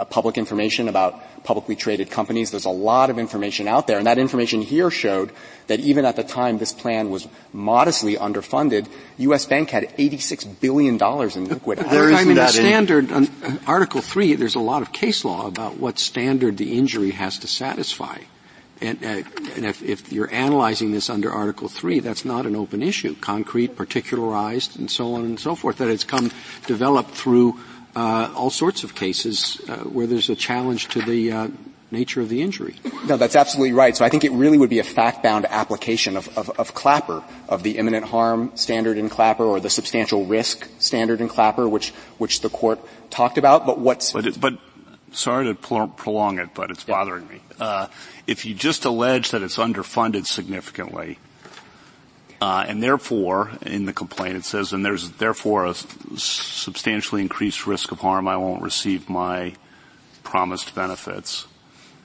uh, 0.00 0.04
public 0.06 0.38
information 0.38 0.88
about 0.88 1.44
publicly 1.44 1.76
traded 1.76 2.10
companies. 2.10 2.50
There's 2.50 2.64
a 2.64 2.70
lot 2.70 3.10
of 3.10 3.18
information 3.18 3.68
out 3.68 3.86
there, 3.86 3.98
and 3.98 4.06
that 4.06 4.16
information 4.16 4.62
here 4.62 4.90
showed 4.90 5.30
that 5.66 5.78
even 5.80 6.06
at 6.06 6.16
the 6.16 6.24
time 6.24 6.56
this 6.56 6.72
plan 6.72 7.10
was 7.10 7.28
modestly 7.52 8.16
underfunded, 8.16 8.88
U.S. 9.18 9.44
Bank 9.44 9.68
had 9.68 9.84
$86 9.98 10.58
billion 10.60 10.94
in 10.94 11.44
liquid 11.48 11.78
assets. 11.80 11.92
There 11.92 12.04
I 12.08 12.12
isn't 12.12 12.28
mean, 12.28 12.34
the 12.34 12.40
that 12.40 12.56
in- 12.56 12.64
standard, 12.64 13.12
on 13.12 13.28
uh, 13.44 13.58
Article 13.66 14.00
3, 14.00 14.34
there's 14.34 14.54
a 14.54 14.60
lot 14.60 14.80
of 14.80 14.92
case 14.92 15.22
law 15.22 15.46
about 15.46 15.76
what 15.76 15.98
standard 15.98 16.56
the 16.56 16.78
injury 16.78 17.10
has 17.10 17.38
to 17.40 17.46
satisfy. 17.46 18.18
And, 18.80 19.04
uh, 19.04 19.22
and 19.56 19.66
if, 19.66 19.82
if 19.82 20.10
you're 20.10 20.32
analyzing 20.32 20.92
this 20.92 21.10
under 21.10 21.30
Article 21.30 21.68
3, 21.68 22.00
that's 22.00 22.24
not 22.24 22.46
an 22.46 22.56
open 22.56 22.82
issue. 22.82 23.14
Concrete, 23.16 23.76
particularized, 23.76 24.78
and 24.78 24.90
so 24.90 25.12
on 25.12 25.26
and 25.26 25.38
so 25.38 25.54
forth. 25.54 25.76
That 25.78 25.88
it's 25.88 26.04
come, 26.04 26.30
developed 26.66 27.10
through 27.10 27.60
uh, 27.96 28.32
all 28.36 28.50
sorts 28.50 28.84
of 28.84 28.94
cases 28.94 29.60
uh, 29.68 29.76
where 29.78 30.06
there's 30.06 30.30
a 30.30 30.36
challenge 30.36 30.88
to 30.88 31.02
the 31.02 31.32
uh, 31.32 31.48
nature 31.90 32.20
of 32.20 32.28
the 32.28 32.40
injury. 32.40 32.76
No, 33.06 33.16
that's 33.16 33.34
absolutely 33.34 33.72
right. 33.72 33.96
So 33.96 34.04
I 34.04 34.08
think 34.08 34.24
it 34.24 34.32
really 34.32 34.58
would 34.58 34.70
be 34.70 34.78
a 34.78 34.84
fact-bound 34.84 35.46
application 35.46 36.16
of, 36.16 36.28
of, 36.38 36.50
of 36.58 36.74
Clapper, 36.74 37.22
of 37.48 37.62
the 37.62 37.78
imminent 37.78 38.06
harm 38.06 38.52
standard 38.54 38.96
in 38.96 39.08
Clapper 39.08 39.44
or 39.44 39.58
the 39.60 39.70
substantial 39.70 40.24
risk 40.24 40.68
standard 40.78 41.20
in 41.20 41.28
Clapper, 41.28 41.68
which, 41.68 41.90
which 42.18 42.42
the 42.42 42.48
court 42.48 42.78
talked 43.10 43.38
about. 43.38 43.66
But 43.66 43.78
what's, 43.78 44.12
But, 44.12 44.26
it, 44.26 44.40
but 44.40 44.58
sorry 45.12 45.46
to 45.46 45.54
pro- 45.54 45.88
prolong 45.88 46.38
it, 46.38 46.50
but 46.54 46.70
it's 46.70 46.84
bothering 46.84 47.26
me. 47.28 47.40
Uh, 47.58 47.88
if 48.26 48.46
you 48.46 48.54
just 48.54 48.84
allege 48.84 49.32
that 49.32 49.42
it's 49.42 49.56
underfunded 49.56 50.26
significantly, 50.26 51.18
uh, 52.40 52.64
and 52.66 52.82
therefore, 52.82 53.50
in 53.62 53.84
the 53.86 53.92
complaint 53.92 54.36
it 54.36 54.44
says, 54.44 54.72
and 54.72 54.84
there's 54.84 55.10
therefore 55.12 55.66
a 55.66 55.74
substantially 55.74 57.20
increased 57.22 57.66
risk 57.66 57.92
of 57.92 58.00
harm, 58.00 58.26
I 58.28 58.36
won't 58.36 58.62
receive 58.62 59.08
my 59.08 59.54
promised 60.22 60.74
benefits. 60.74 61.46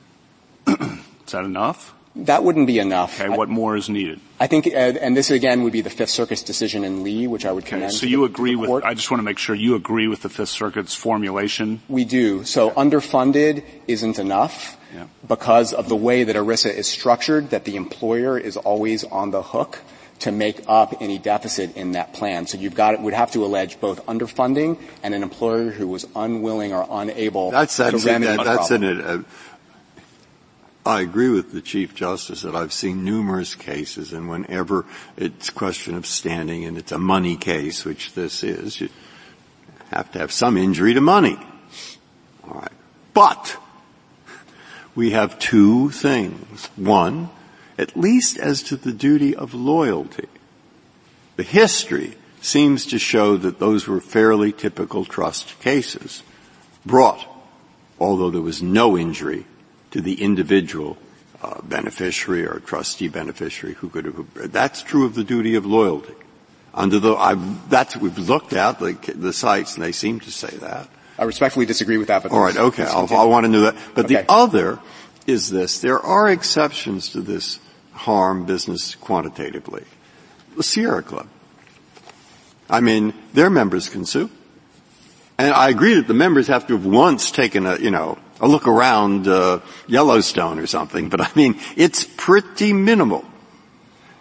Is 0.67 1.31
that 1.31 1.43
enough? 1.45 1.91
that 2.17 2.45
wouldn't 2.45 2.65
be 2.65 2.79
enough. 2.79 3.19
Okay, 3.19 3.27
what 3.27 3.49
more 3.49 3.75
is 3.75 3.89
needed? 3.89 4.21
I 4.39 4.47
think, 4.47 4.67
uh, 4.67 4.69
and 4.69 5.17
this 5.17 5.29
again 5.31 5.63
would 5.63 5.73
be 5.73 5.81
the 5.81 5.89
Fifth 5.89 6.11
Circuit's 6.11 6.43
decision 6.43 6.85
in 6.85 7.03
Lee, 7.03 7.27
which 7.27 7.45
I 7.45 7.51
would 7.51 7.65
Okay, 7.65 7.71
commend. 7.71 7.91
so 7.91 8.05
you 8.05 8.19
the- 8.19 8.23
agree 8.23 8.51
the 8.55 8.59
with. 8.71 8.85
I 8.85 8.93
just 8.93 9.11
want 9.11 9.19
to 9.19 9.25
make 9.25 9.37
sure 9.37 9.53
you 9.53 9.75
agree 9.75 10.07
with 10.07 10.21
the 10.21 10.29
Fifth 10.29 10.47
Circuit's 10.47 10.95
formulation? 10.95 11.81
We 11.89 12.05
do. 12.05 12.45
So 12.45 12.71
underfunded 12.71 13.63
isn't 13.89 14.17
enough 14.17 14.77
Yeah. 14.95 15.07
because 15.27 15.73
of 15.73 15.89
the 15.89 15.95
way 15.97 16.23
that 16.23 16.37
ERISA 16.37 16.73
is 16.73 16.87
structured, 16.87 17.49
that 17.49 17.65
the 17.65 17.75
employer 17.75 18.37
is 18.39 18.55
always 18.55 19.03
on 19.03 19.31
the 19.31 19.41
hook 19.41 19.79
to 20.19 20.31
make 20.31 20.63
up 20.67 21.01
any 21.01 21.17
deficit 21.17 21.75
in 21.75 21.91
that 21.91 22.13
plan. 22.13 22.47
So 22.47 22.57
you've 22.57 22.75
got, 22.75 22.93
it 22.93 23.01
would 23.01 23.13
have 23.13 23.31
to 23.31 23.43
allege 23.45 23.79
both 23.79 24.05
underfunding 24.05 24.81
and 25.03 25.13
an 25.13 25.23
employer 25.23 25.71
who 25.71 25.87
was 25.87 26.07
unwilling 26.15 26.73
or 26.73 26.87
unable 26.89 27.51
That's, 27.51 27.75
to 27.75 27.83
remedy 27.83 28.37
that, 28.37 28.43
that's 28.43 28.71
in 28.71 28.83
it. 28.83 29.01
Uh, 29.01 29.19
I 30.85 31.01
agree 31.01 31.29
with 31.29 31.51
the 31.51 31.61
Chief 31.61 31.95
Justice 31.95 32.43
that 32.43 32.55
I've 32.55 32.71
seen 32.71 33.03
numerous 33.03 33.55
cases, 33.55 34.13
and 34.13 34.29
whenever 34.29 34.85
it's 35.17 35.49
a 35.49 35.51
question 35.51 35.95
of 35.95 36.05
standing 36.05 36.63
and 36.63 36.77
it's 36.77 36.91
a 36.91 36.99
money 36.99 37.37
case, 37.37 37.83
which 37.83 38.13
this 38.13 38.43
is, 38.43 38.79
you 38.79 38.89
have 39.89 40.11
to 40.11 40.19
have 40.19 40.31
some 40.31 40.57
injury 40.57 40.93
to 40.93 41.01
money. 41.01 41.39
All 42.43 42.59
right. 42.59 42.71
But 43.15 43.57
we 44.93 45.11
have 45.11 45.39
two 45.39 45.89
things. 45.89 46.67
One, 46.75 47.29
at 47.77 47.97
least 47.97 48.37
as 48.37 48.63
to 48.63 48.75
the 48.75 48.91
duty 48.91 49.35
of 49.35 49.53
loyalty. 49.53 50.27
The 51.35 51.43
history 51.43 52.15
seems 52.41 52.85
to 52.87 52.99
show 52.99 53.37
that 53.37 53.59
those 53.59 53.87
were 53.87 53.99
fairly 53.99 54.51
typical 54.51 55.03
trust 55.03 55.59
cases 55.59 56.23
brought, 56.85 57.25
although 57.99 58.29
there 58.29 58.41
was 58.41 58.61
no 58.61 58.97
injury 58.97 59.45
to 59.91 60.01
the 60.01 60.21
individual 60.21 60.97
uh, 61.41 61.61
beneficiary 61.61 62.45
or 62.45 62.59
trustee 62.59 63.07
beneficiary 63.07 63.75
who 63.75 63.89
could 63.89 64.05
have. 64.05 64.51
That's 64.51 64.81
true 64.81 65.05
of 65.05 65.15
the 65.15 65.23
duty 65.23 65.55
of 65.55 65.65
loyalty. 65.65 66.13
Under 66.73 66.99
the, 66.99 67.15
I've, 67.15 67.69
that's 67.69 67.95
we've 67.97 68.17
looked 68.17 68.53
at 68.53 68.79
the, 68.79 68.93
the 69.15 69.31
cites, 69.31 69.75
and 69.75 69.83
they 69.83 69.93
seem 69.93 70.19
to 70.21 70.31
say 70.31 70.55
that. 70.57 70.89
I 71.17 71.23
respectfully 71.23 71.65
disagree 71.65 71.97
with 71.97 72.09
that, 72.09 72.23
but 72.23 72.31
All 72.33 72.41
right, 72.41 72.55
okay, 72.57 72.83
I'll. 72.83 73.11
I 73.13 73.23
want 73.23 73.45
to 73.45 73.49
know 73.49 73.61
that. 73.61 73.75
But 73.95 74.05
Okay. 74.05 74.15
the 74.15 74.31
other 74.31 74.79
is 75.25 75.49
this: 75.49 75.79
there 75.79 75.99
are 75.99 76.29
exceptions 76.29 77.09
to 77.09 77.21
this 77.21 77.59
harm 77.95 78.45
business 78.45 78.95
quantitatively. 78.95 79.83
The 80.55 80.63
Sierra 80.63 81.01
Club. 81.01 81.27
I 82.69 82.81
mean, 82.81 83.13
their 83.33 83.49
members 83.49 83.89
can 83.89 84.05
sue. 84.05 84.29
And 85.37 85.53
I 85.53 85.69
agree 85.69 85.95
that 85.95 86.07
the 86.07 86.13
members 86.13 86.47
have 86.47 86.67
to 86.67 86.73
have 86.73 86.85
once 86.85 87.29
taken 87.29 87.65
a, 87.65 87.77
you 87.77 87.91
know, 87.91 88.17
a 88.39 88.47
look 88.47 88.67
around 88.67 89.27
uh, 89.27 89.59
Yellowstone 89.87 90.59
or 90.59 90.67
something, 90.67 91.09
but 91.09 91.21
I 91.21 91.29
mean, 91.35 91.59
it's 91.75 92.05
pretty 92.17 92.73
minimal. 92.73 93.25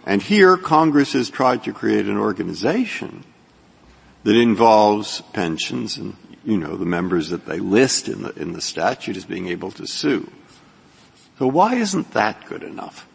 And 0.05 0.21
here, 0.21 0.57
Congress 0.57 1.13
has 1.13 1.29
tried 1.29 1.63
to 1.63 1.73
create 1.73 2.05
an 2.05 2.17
organization 2.17 3.23
that 4.23 4.35
involves 4.35 5.21
pensions 5.33 5.97
and, 5.97 6.15
you 6.43 6.57
know, 6.57 6.75
the 6.75 6.85
members 6.85 7.29
that 7.29 7.45
they 7.45 7.59
list 7.59 8.07
in 8.07 8.23
the, 8.23 8.33
in 8.33 8.53
the 8.53 8.61
statute 8.61 9.17
as 9.17 9.25
being 9.25 9.47
able 9.47 9.71
to 9.71 9.87
sue. 9.87 10.29
So 11.39 11.47
why 11.47 11.75
isn't 11.75 12.11
that 12.11 12.45
good 12.45 12.63
enough? 12.63 13.07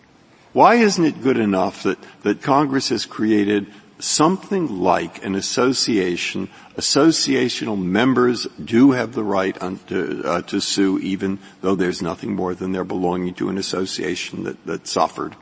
Why 0.53 0.77
isn't 0.77 1.05
it 1.05 1.23
good 1.23 1.37
enough 1.37 1.85
that, 1.85 1.99
that 2.23 2.43
Congress 2.43 2.89
has 2.89 3.07
created 3.07 3.67
something 4.01 4.81
like 4.81 5.25
an 5.25 5.35
association, 5.35 6.49
associational 6.77 7.81
members 7.81 8.47
do 8.63 8.93
have 8.93 9.15
the 9.15 9.23
right 9.23 9.61
un, 9.63 9.79
to, 9.89 10.25
uh, 10.25 10.43
to 10.43 10.61
sue 10.61 10.99
even 10.99 11.39
though 11.61 11.75
there's 11.75 12.03
nothing 12.03 12.35
more 12.35 12.55
than 12.55 12.73
their 12.73 12.85
belonging 12.85 13.35
to 13.35 13.49
an 13.49 13.59
association 13.59 14.45
that, 14.45 14.65
that 14.67 14.87
suffered? 14.87 15.37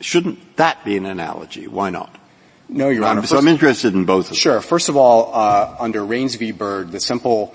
Shouldn't 0.00 0.56
that 0.56 0.84
be 0.84 0.96
an 0.96 1.06
analogy? 1.06 1.66
Why 1.66 1.90
not? 1.90 2.16
No, 2.68 2.88
Your 2.88 3.04
Honor. 3.04 3.20
Um, 3.20 3.26
so 3.26 3.36
I'm 3.36 3.48
interested 3.48 3.94
in 3.94 4.04
both 4.04 4.26
of 4.26 4.28
them. 4.28 4.36
Sure. 4.36 4.60
First 4.60 4.88
of 4.88 4.96
all, 4.96 5.34
uh, 5.34 5.76
under 5.80 6.04
Raines 6.04 6.36
v. 6.36 6.52
Byrd, 6.52 6.92
the 6.92 7.00
simple 7.00 7.54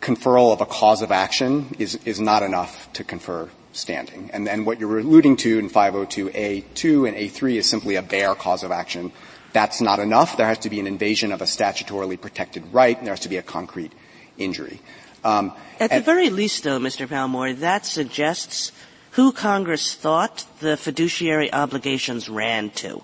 conferral 0.00 0.52
of 0.52 0.60
a 0.60 0.66
cause 0.66 1.02
of 1.02 1.10
action 1.10 1.74
is, 1.78 1.96
is 2.04 2.20
not 2.20 2.42
enough 2.42 2.92
to 2.92 3.04
confer 3.04 3.48
standing. 3.72 4.30
And 4.32 4.46
then 4.46 4.64
what 4.64 4.78
you're 4.78 4.98
alluding 4.98 5.36
to 5.38 5.58
in 5.58 5.68
502A2 5.68 7.08
and 7.08 7.16
A3 7.16 7.56
is 7.56 7.68
simply 7.68 7.96
a 7.96 8.02
bare 8.02 8.34
cause 8.34 8.62
of 8.62 8.70
action. 8.70 9.12
That's 9.52 9.80
not 9.80 9.98
enough. 9.98 10.36
There 10.36 10.46
has 10.46 10.58
to 10.60 10.70
be 10.70 10.80
an 10.80 10.86
invasion 10.86 11.32
of 11.32 11.40
a 11.40 11.44
statutorily 11.44 12.20
protected 12.20 12.72
right, 12.72 12.96
and 12.96 13.06
there 13.06 13.12
has 13.12 13.20
to 13.20 13.28
be 13.28 13.36
a 13.36 13.42
concrete 13.42 13.92
injury. 14.38 14.80
Um, 15.24 15.52
At 15.78 15.90
the 15.90 16.00
very 16.00 16.30
least, 16.30 16.64
though, 16.64 16.78
Mr. 16.78 17.06
Palmore, 17.06 17.58
that 17.60 17.86
suggests 17.86 18.72
who 19.12 19.30
Congress 19.30 19.94
thought 19.94 20.44
the 20.60 20.76
fiduciary 20.76 21.52
obligations 21.52 22.28
ran 22.28 22.70
to. 22.70 23.02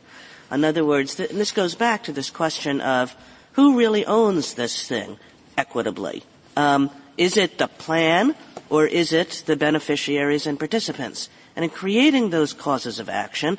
In 0.51 0.65
other 0.65 0.85
words, 0.85 1.17
th- 1.17 1.31
and 1.31 1.39
this 1.39 1.53
goes 1.53 1.75
back 1.75 2.05
to 2.05 2.13
this 2.13 2.31
question 2.31 2.81
of 2.81 3.15
who 3.53 3.77
really 3.77 4.07
owns 4.07 4.55
this 4.55 4.89
thing 4.89 5.19
equitably. 5.57 6.23
Um, 6.57 6.91
is 7.19 7.37
it 7.37 7.59
the 7.59 7.69
plan 7.69 8.35
or 8.71 8.87
is 8.87 9.13
it 9.13 9.43
the 9.47 9.57
beneficiaries 9.57 10.47
and 10.47 10.59
participants? 10.59 11.29
And 11.57 11.65
in 11.65 11.71
creating 11.71 12.31
those 12.31 12.53
causes 12.53 12.99
of 12.99 13.09
action, 13.09 13.59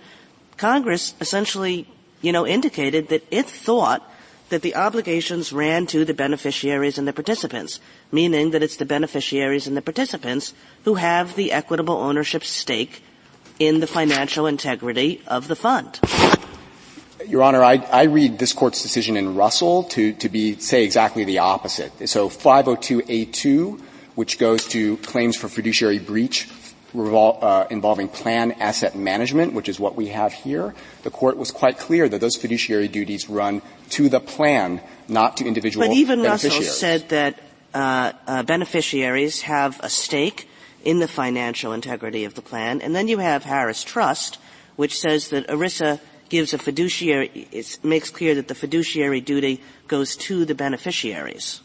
Congress 0.57 1.13
essentially, 1.19 1.87
you 2.21 2.31
know, 2.31 2.45
indicated 2.45 3.09
that 3.09 3.25
it 3.31 3.45
thought 3.45 4.03
that 4.49 4.61
the 4.61 4.75
obligations 4.75 5.53
ran 5.53 5.85
to 5.87 6.05
the 6.05 6.13
beneficiaries 6.13 6.97
and 6.97 7.07
the 7.07 7.13
participants, 7.13 7.79
meaning 8.11 8.51
that 8.51 8.63
it's 8.63 8.77
the 8.77 8.85
beneficiaries 8.85 9.67
and 9.67 9.77
the 9.77 9.81
participants 9.81 10.53
who 10.83 10.95
have 10.95 11.35
the 11.35 11.51
equitable 11.51 11.95
ownership 11.95 12.43
stake 12.43 13.03
in 13.59 13.79
the 13.79 13.87
financial 13.87 14.47
integrity 14.47 15.21
of 15.27 15.47
the 15.47 15.55
fund. 15.55 15.99
Your 17.27 17.43
Honor, 17.43 17.63
I, 17.63 17.75
I, 17.91 18.03
read 18.03 18.39
this 18.39 18.53
court's 18.53 18.81
decision 18.81 19.17
in 19.17 19.35
Russell 19.35 19.83
to, 19.83 20.13
to 20.13 20.29
be, 20.29 20.55
say 20.55 20.85
exactly 20.85 21.25
the 21.25 21.39
opposite. 21.39 22.09
So 22.09 22.29
502A2, 22.29 23.81
which 24.19 24.37
goes 24.37 24.67
to 24.67 24.97
claims 24.97 25.37
for 25.37 25.47
fiduciary 25.47 25.97
breach 25.97 26.49
revol- 26.93 27.41
uh, 27.41 27.65
involving 27.69 28.09
plan 28.09 28.51
asset 28.59 28.93
management, 28.93 29.53
which 29.53 29.69
is 29.69 29.79
what 29.79 29.95
we 29.95 30.07
have 30.07 30.33
here, 30.33 30.75
the 31.03 31.09
court 31.09 31.37
was 31.37 31.51
quite 31.51 31.79
clear 31.79 32.09
that 32.09 32.19
those 32.19 32.35
fiduciary 32.35 32.89
duties 32.89 33.29
run 33.29 33.61
to 33.87 34.09
the 34.09 34.19
plan, 34.19 34.81
not 35.07 35.37
to 35.37 35.45
individual 35.45 35.87
But 35.87 35.95
even 35.95 36.21
Russell 36.21 36.61
said 36.63 37.07
that 37.15 37.39
uh, 37.73 38.11
uh, 38.27 38.43
beneficiaries 38.43 39.43
have 39.43 39.79
a 39.79 39.89
stake 39.89 40.49
in 40.83 40.99
the 40.99 41.07
financial 41.07 41.71
integrity 41.71 42.25
of 42.25 42.35
the 42.35 42.41
plan. 42.41 42.81
And 42.81 42.93
then 42.93 43.07
you 43.07 43.19
have 43.19 43.45
Harris 43.45 43.85
Trust, 43.85 44.37
which 44.75 44.99
says 44.99 45.29
that 45.29 45.47
ERISA 45.47 46.01
gives 46.27 46.53
a 46.53 46.57
fiduciary, 46.57 47.47
it 47.53 47.79
makes 47.83 48.09
clear 48.09 48.35
that 48.35 48.49
the 48.49 48.55
fiduciary 48.55 49.21
duty 49.21 49.63
goes 49.87 50.17
to 50.27 50.43
the 50.43 50.55
beneficiaries. 50.55 51.61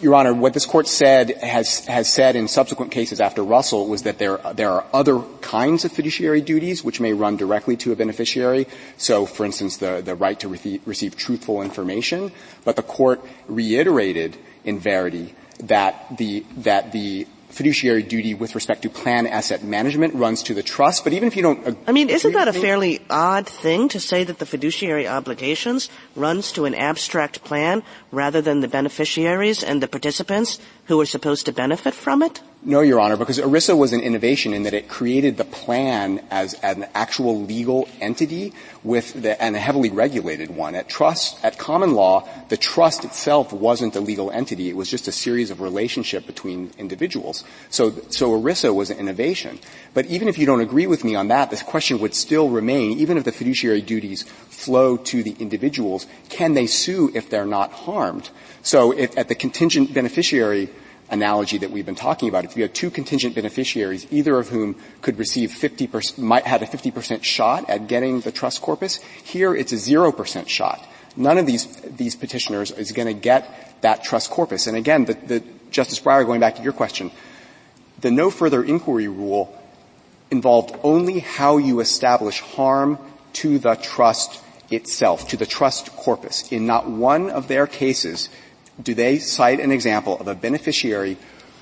Your 0.00 0.14
Honor, 0.16 0.34
what 0.34 0.54
this 0.54 0.66
court 0.66 0.86
said 0.88 1.30
has 1.42 1.84
has 1.86 2.12
said 2.12 2.36
in 2.36 2.48
subsequent 2.48 2.90
cases 2.90 3.20
after 3.20 3.42
Russell 3.42 3.86
was 3.86 4.02
that 4.02 4.18
there 4.18 4.38
there 4.54 4.70
are 4.70 4.84
other 4.92 5.20
kinds 5.40 5.84
of 5.84 5.92
fiduciary 5.92 6.40
duties 6.40 6.82
which 6.82 7.00
may 7.00 7.12
run 7.12 7.36
directly 7.36 7.76
to 7.78 7.92
a 7.92 7.96
beneficiary. 7.96 8.66
So, 8.96 9.24
for 9.24 9.46
instance, 9.46 9.76
the 9.76 10.02
the 10.04 10.14
right 10.14 10.38
to 10.40 10.48
re- 10.48 10.80
receive 10.84 11.16
truthful 11.16 11.62
information. 11.62 12.32
But 12.64 12.76
the 12.76 12.82
court 12.82 13.24
reiterated 13.46 14.36
in 14.64 14.78
Varity 14.80 15.34
that 15.60 16.16
the 16.18 16.44
that 16.56 16.92
the 16.92 17.26
fiduciary 17.54 18.02
duty 18.02 18.34
with 18.34 18.54
respect 18.54 18.82
to 18.82 18.90
plan 18.90 19.26
asset 19.26 19.62
management 19.62 20.12
runs 20.14 20.42
to 20.42 20.54
the 20.54 20.62
trust. 20.62 21.04
But 21.04 21.12
even 21.12 21.28
if 21.28 21.36
you 21.36 21.42
don't, 21.42 21.78
I 21.86 21.92
mean, 21.92 22.10
isn't 22.10 22.32
that 22.32 22.48
a 22.48 22.52
fairly 22.52 23.00
odd 23.08 23.46
thing 23.46 23.88
to 23.90 24.00
say 24.00 24.24
that 24.24 24.38
the 24.38 24.46
fiduciary 24.46 25.06
obligations 25.06 25.88
runs 26.16 26.50
to 26.52 26.64
an 26.64 26.74
abstract 26.74 27.44
plan 27.44 27.82
rather 28.14 28.40
than 28.40 28.60
the 28.60 28.68
beneficiaries 28.68 29.62
and 29.62 29.82
the 29.82 29.88
participants 29.88 30.58
who 30.86 31.00
are 31.00 31.06
supposed 31.06 31.46
to 31.46 31.52
benefit 31.52 31.94
from 31.94 32.22
it? 32.22 32.40
No, 32.66 32.80
Your 32.80 32.98
Honor, 32.98 33.18
because 33.18 33.38
ERISA 33.38 33.76
was 33.76 33.92
an 33.92 34.00
innovation 34.00 34.54
in 34.54 34.62
that 34.62 34.72
it 34.72 34.88
created 34.88 35.36
the 35.36 35.44
plan 35.44 36.24
as 36.30 36.54
an 36.62 36.86
actual 36.94 37.42
legal 37.42 37.86
entity 38.00 38.54
with 38.82 39.12
the, 39.20 39.40
and 39.42 39.54
a 39.54 39.58
heavily 39.58 39.90
regulated 39.90 40.50
one. 40.50 40.74
At 40.74 40.88
trust, 40.88 41.44
at 41.44 41.58
common 41.58 41.92
law, 41.92 42.26
the 42.48 42.56
trust 42.56 43.04
itself 43.04 43.52
wasn't 43.52 43.96
a 43.96 44.00
legal 44.00 44.30
entity. 44.30 44.70
It 44.70 44.76
was 44.76 44.88
just 44.88 45.08
a 45.08 45.12
series 45.12 45.50
of 45.50 45.60
relationship 45.60 46.26
between 46.26 46.72
individuals. 46.78 47.44
So, 47.68 47.90
so 48.08 48.30
ERISA 48.30 48.74
was 48.74 48.88
an 48.88 48.96
innovation. 48.96 49.58
But 49.92 50.06
even 50.06 50.28
if 50.28 50.38
you 50.38 50.46
don't 50.46 50.62
agree 50.62 50.86
with 50.86 51.04
me 51.04 51.14
on 51.14 51.28
that, 51.28 51.50
this 51.50 51.62
question 51.62 51.98
would 51.98 52.14
still 52.14 52.48
remain, 52.48 52.98
even 52.98 53.18
if 53.18 53.24
the 53.24 53.32
fiduciary 53.32 53.82
duties 53.82 54.22
flow 54.22 54.96
to 54.96 55.22
the 55.22 55.36
individuals, 55.38 56.06
can 56.30 56.54
they 56.54 56.66
sue 56.66 57.10
if 57.14 57.28
they're 57.28 57.44
not 57.44 57.72
harmed? 57.72 58.03
So 58.62 58.92
if, 58.92 59.16
at 59.16 59.28
the 59.28 59.34
contingent 59.34 59.92
beneficiary 59.92 60.70
analogy 61.10 61.58
that 61.58 61.70
we've 61.70 61.86
been 61.86 61.94
talking 61.94 62.28
about, 62.28 62.44
if 62.44 62.56
you 62.56 62.62
had 62.62 62.74
two 62.74 62.90
contingent 62.90 63.34
beneficiaries, 63.34 64.06
either 64.10 64.38
of 64.38 64.48
whom 64.48 64.76
could 65.02 65.18
receive 65.18 65.50
50%, 65.50 66.18
might 66.18 66.46
have 66.46 66.62
a 66.62 66.66
50% 66.66 67.22
shot 67.22 67.68
at 67.68 67.86
getting 67.86 68.20
the 68.20 68.32
trust 68.32 68.62
corpus, 68.62 68.96
here 69.22 69.54
it's 69.54 69.72
a 69.72 69.76
0% 69.76 70.48
shot. 70.48 70.86
None 71.16 71.38
of 71.38 71.46
these, 71.46 71.66
these 71.82 72.16
petitioners 72.16 72.70
is 72.70 72.92
going 72.92 73.06
to 73.06 73.14
get 73.14 73.82
that 73.82 74.02
trust 74.02 74.30
corpus. 74.30 74.66
And 74.66 74.76
again, 74.76 75.04
the, 75.04 75.14
the, 75.14 75.44
Justice 75.70 75.98
Breyer, 75.98 76.24
going 76.24 76.40
back 76.40 76.56
to 76.56 76.62
your 76.62 76.72
question, 76.72 77.10
the 78.00 78.10
no 78.10 78.30
further 78.30 78.62
inquiry 78.62 79.08
rule 79.08 79.60
involved 80.30 80.76
only 80.84 81.18
how 81.18 81.58
you 81.58 81.80
establish 81.80 82.40
harm 82.40 82.98
to 83.34 83.58
the 83.58 83.74
trust 83.74 84.40
itself, 84.74 85.28
to 85.28 85.36
the 85.36 85.46
trust 85.46 85.94
corpus. 85.96 86.50
In 86.52 86.66
not 86.66 86.88
one 86.88 87.30
of 87.30 87.48
their 87.48 87.66
cases 87.66 88.28
do 88.82 88.94
they 88.94 89.18
cite 89.18 89.60
an 89.60 89.70
example 89.70 90.18
of 90.18 90.28
a 90.28 90.34
beneficiary 90.34 91.16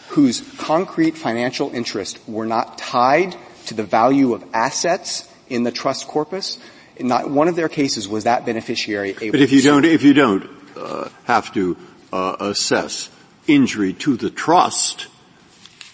whose 0.09 0.41
concrete 0.59 1.17
financial 1.17 1.71
interests 1.75 2.19
were 2.27 2.47
not 2.47 2.79
tied 2.79 3.37
to 3.67 3.75
the 3.75 3.83
value 3.83 4.33
of 4.35 4.45
assets 4.55 5.29
in 5.49 5.63
the 5.63 5.71
trust 5.71 6.07
corpus? 6.07 6.59
In 6.97 7.09
not 7.09 7.31
one 7.31 7.49
of 7.49 7.57
their 7.57 7.69
cases 7.69 8.09
was 8.09 8.25
that 8.25 8.45
beneficiary 8.47 9.11
able. 9.21 9.33
But 9.33 9.41
if 9.41 9.53
you 9.53 9.63
don't, 9.63 9.85
if 9.85 10.03
you 10.03 10.15
don't 10.15 10.49
uh, 10.77 11.09
have 11.25 11.53
to 11.55 11.77
uh, 12.13 12.37
assess 12.41 13.11
injury 13.47 13.93
to 13.95 14.17
the 14.17 14.31
trust, 14.31 15.07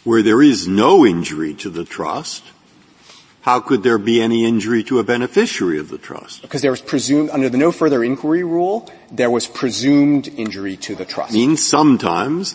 where 0.05 0.23
there 0.23 0.43
is 0.43 0.67
no 0.67 1.07
injury 1.07 1.55
to 1.55 1.71
the 1.71 1.85
trust, 1.85 2.45
how 3.49 3.61
could 3.61 3.83
there 3.83 3.97
be 3.97 4.21
any 4.21 4.45
injury 4.45 4.85
to 4.85 4.99
a 4.99 5.03
beneficiary 5.03 5.79
of 5.79 5.89
the 5.89 5.97
trust? 5.97 6.43
Because 6.43 6.61
there 6.61 6.71
was 6.71 6.83
presumed, 6.83 7.31
under 7.31 7.49
the 7.49 7.57
no 7.57 7.73
further 7.73 8.05
inquiry 8.05 8.45
rule, 8.45 8.93
there 9.11 9.31
was 9.31 9.47
presumed 9.47 10.29
injury 10.29 10.77
to 10.77 10.95
the 10.95 11.07
trust. 11.07 11.33
Means 11.33 11.67
sometimes 11.67 12.55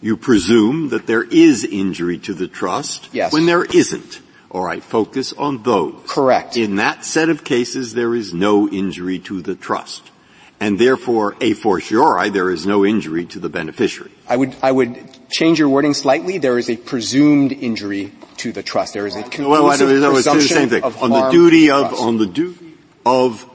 you 0.00 0.16
presume 0.16 0.88
that 0.88 1.06
there 1.06 1.22
is 1.22 1.66
injury 1.66 2.16
to 2.20 2.32
the 2.32 2.48
trust 2.48 3.10
yes. 3.12 3.30
when 3.30 3.44
there 3.44 3.62
isn't. 3.62 4.22
All 4.50 4.64
right, 4.64 4.82
focus 4.82 5.34
on 5.34 5.64
those. 5.64 6.00
Correct. 6.06 6.56
In 6.56 6.76
that 6.76 7.04
set 7.04 7.28
of 7.28 7.44
cases, 7.44 7.92
there 7.92 8.14
is 8.14 8.32
no 8.32 8.66
injury 8.70 9.18
to 9.28 9.42
the 9.42 9.54
trust. 9.54 10.10
And 10.58 10.78
therefore, 10.78 11.36
a 11.42 11.52
fortiori, 11.52 12.30
there 12.30 12.50
is 12.50 12.64
no 12.64 12.86
injury 12.86 13.26
to 13.26 13.38
the 13.38 13.50
beneficiary. 13.50 14.12
I 14.26 14.38
would, 14.38 14.56
I 14.62 14.72
would 14.72 14.96
change 15.28 15.58
your 15.58 15.68
wording 15.68 15.92
slightly. 15.92 16.38
There 16.38 16.56
is 16.56 16.70
a 16.70 16.78
presumed 16.78 17.52
injury 17.52 18.12
to 18.42 18.52
the 18.52 18.62
trust. 18.62 18.92
There 18.92 19.06
is 19.06 19.14
a 19.14 19.22
conclusive 19.22 19.48
well, 19.48 20.12
presumption 20.12 20.48
the 20.48 20.54
same 20.54 20.68
thing. 20.68 20.82
of 20.82 21.00
on 21.02 21.10
the 21.10 21.30
duty 21.30 21.70
of 21.70 21.94
on 21.94 22.18
the 22.18 22.26
duty 22.26 22.74
of 23.06 23.48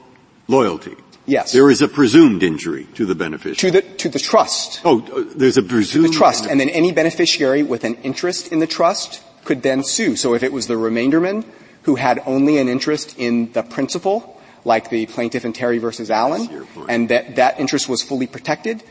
loyalty. 0.48 0.96
Yes. 1.26 1.52
There 1.52 1.68
is 1.70 1.82
a 1.82 1.88
presumed 1.88 2.42
injury 2.42 2.88
to 2.94 3.04
the 3.04 3.14
beneficiary. 3.14 3.56
To 3.56 3.70
the, 3.70 3.82
to 3.98 4.08
the 4.08 4.18
trust. 4.18 4.80
Oh, 4.82 5.04
uh, 5.12 5.24
there's 5.36 5.58
a 5.58 5.62
presumed. 5.62 6.06
To 6.06 6.10
the 6.10 6.16
trust. 6.16 6.46
And 6.46 6.58
then 6.58 6.70
any 6.70 6.90
beneficiary 6.90 7.62
with 7.62 7.84
an 7.84 7.96
interest 7.96 8.50
in 8.50 8.60
the 8.60 8.66
trust 8.66 9.20
could 9.44 9.62
then 9.62 9.84
sue. 9.84 10.16
So 10.16 10.32
if 10.32 10.42
it 10.42 10.54
was 10.54 10.68
the 10.68 10.80
remainderman 10.80 11.44
who 11.82 11.96
had 11.96 12.22
only 12.24 12.56
an 12.56 12.68
interest 12.68 13.14
in 13.18 13.52
the 13.52 13.62
principal, 13.62 14.40
like 14.64 14.88
the 14.88 15.04
plaintiff 15.04 15.44
in 15.44 15.52
Terry 15.52 15.76
versus 15.76 16.10
Allen, 16.10 16.66
and 16.88 17.10
that, 17.10 17.36
that 17.36 17.60
interest 17.60 17.90
was 17.90 18.00
fully 18.00 18.26
protected, 18.26 18.82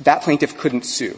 that 0.00 0.22
plaintiff 0.22 0.58
couldn't 0.58 0.84
sue 0.84 1.16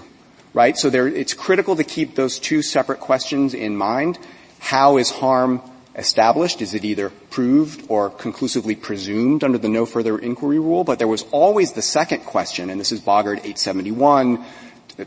right? 0.59 0.77
So 0.77 0.91
there, 0.91 1.07
it's 1.07 1.35
critical 1.35 1.77
to 1.77 1.85
keep 1.85 2.17
those 2.17 2.41
two 2.41 2.63
separate 2.63 2.99
questions 2.99 3.55
in 3.55 3.77
mind. 3.77 4.19
How 4.59 4.97
is 4.97 5.09
harm 5.09 5.63
established? 5.95 6.61
Is 6.61 6.75
it 6.75 6.85
either 6.85 7.11
proved 7.31 7.87
or 7.89 8.11
conclusively 8.11 8.75
presumed 8.75 9.45
under 9.45 9.57
the 9.57 9.69
no 9.69 9.87
further 9.87 10.19
inquiry 10.19 10.59
rule? 10.59 10.83
But 10.83 10.99
there 10.99 11.07
was 11.07 11.23
always 11.31 11.75
the 11.75 11.83
second 11.83 12.25
question, 12.25 12.71
and 12.71 12.81
this 12.81 12.91
is 12.91 13.01
Bogert 13.01 13.39
871, 13.47 14.45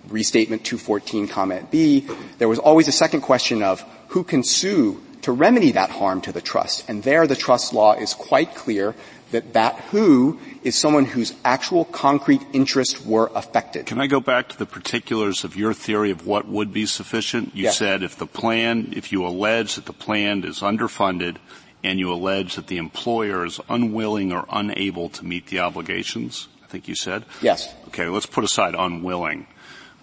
restatement 0.08 0.64
214 0.64 1.28
comment 1.28 1.70
B. 1.70 2.08
There 2.38 2.48
was 2.48 2.60
always 2.60 2.88
a 2.88 2.94
second 2.94 3.20
question 3.20 3.62
of 3.62 3.84
who 4.08 4.24
can 4.24 4.46
sue 4.46 5.04
to 5.24 5.34
remedy 5.34 5.74
that 5.74 5.90
harm 5.90 6.22
to 6.22 6.32
the 6.32 6.40
trust. 6.40 6.88
And 6.88 7.04
there 7.04 7.28
the 7.28 7.36
trust 7.36 7.74
law 7.74 7.92
is 7.92 8.14
quite 8.14 8.56
clear 8.56 8.96
that 9.32 9.54
that 9.54 9.76
who 9.92 10.40
is 10.64 10.76
someone 10.76 11.06
whose 11.06 11.34
actual 11.44 11.86
concrete 11.86 12.42
interests 12.54 13.04
were 13.04 13.32
affected. 13.34 13.86
Can 13.86 14.00
I 14.00 14.08
go 14.08 14.20
back 14.20 14.50
to 14.50 14.58
the 14.58 14.66
particulars 14.66 15.44
of 15.44 15.56
your 15.56 15.74
theory 15.74 16.12
of 16.12 16.28
what 16.28 16.48
would 16.48 16.72
be 16.72 16.86
sufficient? 16.86 17.56
You 17.56 17.66
yes. 17.66 17.78
said 17.78 18.04
if 18.04 18.18
the 18.18 18.28
plan, 18.28 18.94
if 18.96 19.12
you 19.12 19.26
allege 19.26 19.76
that 19.76 19.86
the 19.86 19.94
plan 19.94 20.44
is 20.44 20.60
underfunded 20.60 21.38
and 21.84 22.00
you 22.00 22.12
allege 22.14 22.56
that 22.56 22.68
the 22.68 22.78
employer 22.78 23.46
is 23.46 23.60
unwilling 23.70 24.32
or 24.32 24.46
unable 24.52 25.10
to 25.10 25.26
meet 25.26 25.48
the 25.48 25.60
obligations, 25.60 26.48
I 26.64 26.68
think 26.68 26.88
you 26.88 26.96
said? 26.96 27.26
Yes. 27.42 27.74
Okay, 27.88 28.08
let's 28.08 28.28
put 28.28 28.44
aside 28.44 28.76
unwilling. 28.78 29.48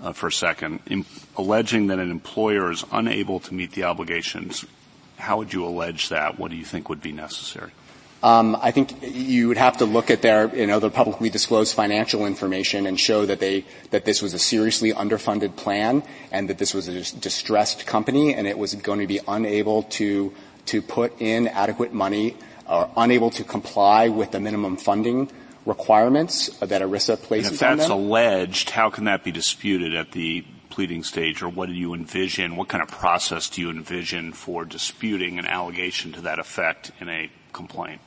Uh, 0.01 0.13
for 0.13 0.29
a 0.29 0.33
second, 0.33 0.79
in, 0.87 1.05
alleging 1.37 1.89
that 1.89 1.99
an 1.99 2.09
employer 2.09 2.71
is 2.71 2.85
unable 2.93 3.41
to 3.41 3.53
meet 3.53 3.73
the 3.73 3.83
obligations, 3.83 4.65
how 5.17 5.39
would 5.39 5.53
you 5.53 5.65
allege 5.65 6.09
that? 6.11 6.39
What 6.39 6.53
do 6.53 6.57
you 6.57 6.65
think 6.65 6.89
would 6.89 7.03
be 7.03 7.11
necessary? 7.11 7.73
Um, 8.21 8.57
I 8.61 8.73
think 8.73 8.97
you 9.03 9.47
would 9.47 9.59
have 9.59 9.77
to 9.77 9.85
look 9.85 10.11
at 10.11 10.23
their, 10.23 10.55
you 10.55 10.67
know, 10.67 10.81
the 10.81 10.91
publicly 10.91 11.31
disclosed 11.31 11.75
financial 11.75 12.27
information 12.27 12.87
and 12.87 12.99
show 12.99 13.25
that 13.27 13.39
they 13.39 13.65
that 13.91 14.05
this 14.05 14.21
was 14.21 14.35
a 14.35 14.39
seriously 14.41 14.93
underfunded 14.93 15.55
plan 15.55 16.03
and 16.33 16.51
that 16.51 16.59
this 16.59 16.75
was 16.75 16.89
a 16.89 17.17
distressed 17.19 17.87
company 17.87 18.35
and 18.35 18.49
it 18.49 18.59
was 18.59 18.75
going 18.75 18.99
to 18.99 19.07
be 19.07 19.21
unable 19.29 19.85
to 19.85 20.35
to 20.67 20.83
put 20.83 21.21
in 21.21 21.47
adequate 21.47 21.93
money 21.93 22.37
or 22.69 22.91
unable 22.97 23.31
to 23.31 23.45
comply 23.45 24.09
with 24.09 24.33
the 24.33 24.41
minimum 24.41 24.77
funding 24.77 25.31
requirements 25.65 26.49
that 26.59 26.83
ERISA 26.83 27.11
And 27.11 27.23
places 27.23 27.53
if 27.53 27.63
on 27.63 27.77
that's 27.77 27.89
alleged, 27.91 28.71
how 28.71 28.91
can 28.91 29.05
that 29.05 29.23
be 29.23 29.31
disputed 29.31 29.95
at 29.95 30.13
the 30.13 30.45
pleading 30.71 31.03
stage, 31.03 31.43
or 31.43 31.49
what 31.49 31.67
do 31.69 31.75
you 31.75 31.95
envision? 31.95 32.57
What 32.57 32.69
kind 32.69 32.83
of 32.83 32.89
process 32.89 33.49
do 33.49 33.61
you 33.61 33.71
envision 33.71 34.33
for 34.33 34.65
disputing 34.65 35.39
an 35.39 35.47
allegation 35.47 36.13
to 36.13 36.21
that 36.23 36.39
effect 36.39 36.93
in 37.01 37.09
a 37.09 37.31
complaint? 37.53 38.01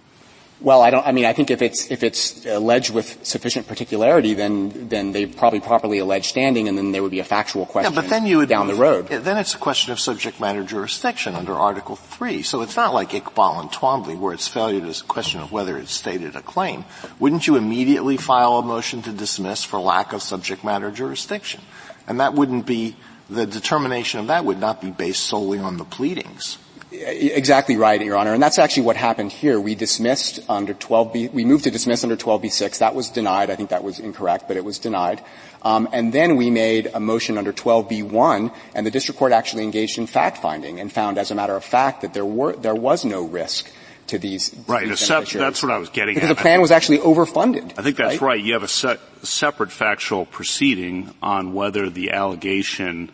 Well, 0.62 0.82
I 0.82 0.92
don't. 0.92 1.06
I 1.06 1.12
mean, 1.12 1.26
I 1.26 1.34
think 1.34 1.50
if 1.50 1.62
it's 1.64 1.90
if 1.90 2.04
it's 2.04 2.46
alleged 2.46 2.94
with 2.94 3.26
sufficient 3.26 3.68
particularity, 3.68 4.36
then 4.36 4.90
then 4.90 5.12
they 5.12 5.26
probably 5.26 5.60
properly 5.60 5.98
allege 5.98 6.28
standing, 6.28 6.68
and 6.68 6.78
then 6.78 6.92
there 6.92 7.02
would 7.02 7.12
be 7.12 7.20
a 7.20 7.24
factual 7.24 7.66
question. 7.66 7.94
Yeah, 7.94 8.02
but 8.02 8.10
then 8.10 8.28
you 8.28 8.38
would 8.38 8.50
down 8.50 8.68
the 8.68 8.76
road. 8.76 9.08
Then 9.08 9.38
it's 9.38 9.56
a 9.56 9.58
question 9.58 9.92
of 9.92 10.00
subject 10.00 10.40
matter 10.40 10.64
jurisdiction 10.64 11.36
under 11.36 11.54
Article 11.54 11.96
Three. 11.96 12.44
So 12.44 12.62
it's 12.62 12.76
not 12.76 12.94
like 12.94 13.10
Iqbal 13.10 13.60
and 13.60 13.72
Twombly, 13.72 14.18
where 14.20 14.34
it's 14.34 14.48
failure 14.48 14.86
a 14.86 15.04
question 15.06 15.42
of 15.42 15.52
whether 15.52 15.78
it's 15.78 15.92
stated 15.92 16.36
a 16.36 16.42
claim. 16.42 16.86
Wouldn't 17.20 17.48
you 17.48 17.56
immediately 17.56 18.18
file 18.18 18.58
a 18.58 18.62
motion 18.62 19.02
to 19.04 19.12
dismiss 19.12 19.64
for 19.64 19.80
lack 19.80 20.14
of 20.14 20.22
subject 20.22 20.64
matter 20.64 20.92
jurisdiction? 20.92 21.62
And 22.08 22.20
that 22.20 22.34
wouldn't 22.36 22.68
be 22.68 22.96
the 23.30 23.48
determination 23.48 24.20
of 24.20 24.28
that 24.28 24.46
would 24.46 24.60
not 24.60 24.82
be 24.82 24.92
based 24.92 25.24
solely 25.24 25.58
on 25.58 25.78
the 25.78 25.86
pleadings. 25.86 26.58
Exactly 26.92 27.78
right, 27.78 28.02
Your 28.04 28.18
Honor. 28.18 28.34
And 28.34 28.44
that's 28.44 28.60
actually 28.60 28.84
what 28.84 28.98
happened 28.98 29.32
here. 29.32 29.60
We 29.60 29.76
dismissed 29.76 30.42
under 30.50 30.74
12B, 30.74 31.32
we 31.32 31.46
moved 31.46 31.64
to 31.64 31.72
dismiss 31.72 32.04
under 32.04 32.18
12B6. 32.18 32.80
That 32.80 32.96
was 32.96 33.10
denied. 33.10 33.50
I 33.50 33.56
think 33.56 33.70
that 33.70 33.84
was 33.84 34.00
incorrect, 34.00 34.46
but 34.48 34.58
it 34.58 34.66
was 34.66 34.78
denied. 34.78 35.22
Um, 35.62 35.88
and 35.94 36.12
then 36.12 36.36
we 36.36 36.50
made 36.50 36.92
a 36.94 37.00
motion 37.00 37.38
under 37.38 37.54
12B1, 37.54 38.54
and 38.76 38.86
the 38.86 38.92
district 38.92 39.20
court 39.20 39.32
actually 39.32 39.64
engaged 39.64 39.98
in 39.98 40.08
fact-finding 40.08 40.80
and 40.80 40.92
found, 40.92 41.18
as 41.18 41.32
a 41.32 41.36
matter 41.36 41.56
of 41.56 41.64
fact, 41.64 42.02
that 42.02 42.14
there 42.14 42.26
were, 42.26 42.54
there 42.58 42.76
was 42.76 43.06
no 43.06 43.24
risk 43.24 43.72
to 44.08 44.20
these. 44.20 44.54
Right, 44.68 44.88
these 44.88 45.00
sep- 45.00 45.28
that's 45.28 45.64
what 45.64 45.72
I 45.72 45.78
was 45.78 45.90
getting 45.90 46.16
because 46.16 46.30
at. 46.30 46.36
the 46.36 46.42
plan 46.42 46.60
was 46.62 46.72
actually 46.72 46.98
overfunded. 46.98 47.74
I 47.78 47.84
think 47.84 47.96
that's 47.96 48.22
right. 48.22 48.36
right. 48.36 48.44
You 48.44 48.54
have 48.54 48.64
a 48.64 48.68
se- 48.68 49.00
separate 49.24 49.72
factual 49.72 50.26
proceeding 50.26 51.14
on 51.22 51.54
whether 51.54 51.90
the 51.90 52.12
allegation 52.12 53.12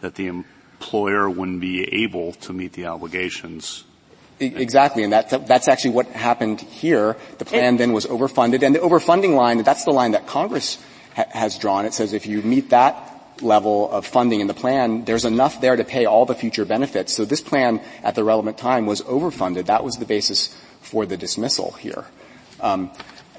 that 0.00 0.14
the 0.14 0.44
employer 0.78 1.28
wouldn't 1.28 1.60
be 1.60 2.04
able 2.04 2.32
to 2.32 2.52
meet 2.52 2.72
the 2.72 2.86
obligations 2.86 3.84
Exactly, 4.38 5.02
and 5.02 5.14
that, 5.14 5.46
that's 5.46 5.66
actually 5.66 5.92
what 5.92 6.06
happened 6.08 6.60
here. 6.60 7.16
The 7.38 7.46
plan 7.46 7.78
then 7.78 7.94
was 7.94 8.04
overfunded, 8.04 8.62
and 8.62 8.74
the 8.74 8.80
overfunding 8.80 9.34
line, 9.34 9.62
that's 9.62 9.84
the 9.84 9.92
line 9.92 10.10
that 10.12 10.26
Congress 10.26 10.82
ha- 11.14 11.24
has 11.30 11.58
drawn. 11.58 11.86
It 11.86 11.94
says 11.94 12.12
if 12.12 12.26
you 12.26 12.42
meet 12.42 12.68
that 12.70 13.14
level 13.40 13.90
of 13.90 14.04
funding 14.06 14.40
in 14.40 14.46
the 14.46 14.54
plan, 14.54 15.06
there's 15.06 15.24
enough 15.24 15.62
there 15.62 15.74
to 15.74 15.84
pay 15.84 16.04
all 16.04 16.26
the 16.26 16.34
future 16.34 16.66
benefits. 16.66 17.14
So 17.14 17.24
this 17.24 17.40
plan, 17.40 17.80
at 18.02 18.14
the 18.14 18.24
relevant 18.24 18.58
time, 18.58 18.84
was 18.84 19.00
overfunded. 19.02 19.66
That 19.66 19.84
was 19.84 19.96
the 19.96 20.04
basis 20.04 20.54
for 20.82 21.06
the 21.06 21.16
dismissal 21.16 21.72
here. 21.72 22.04
Um, 22.60 22.90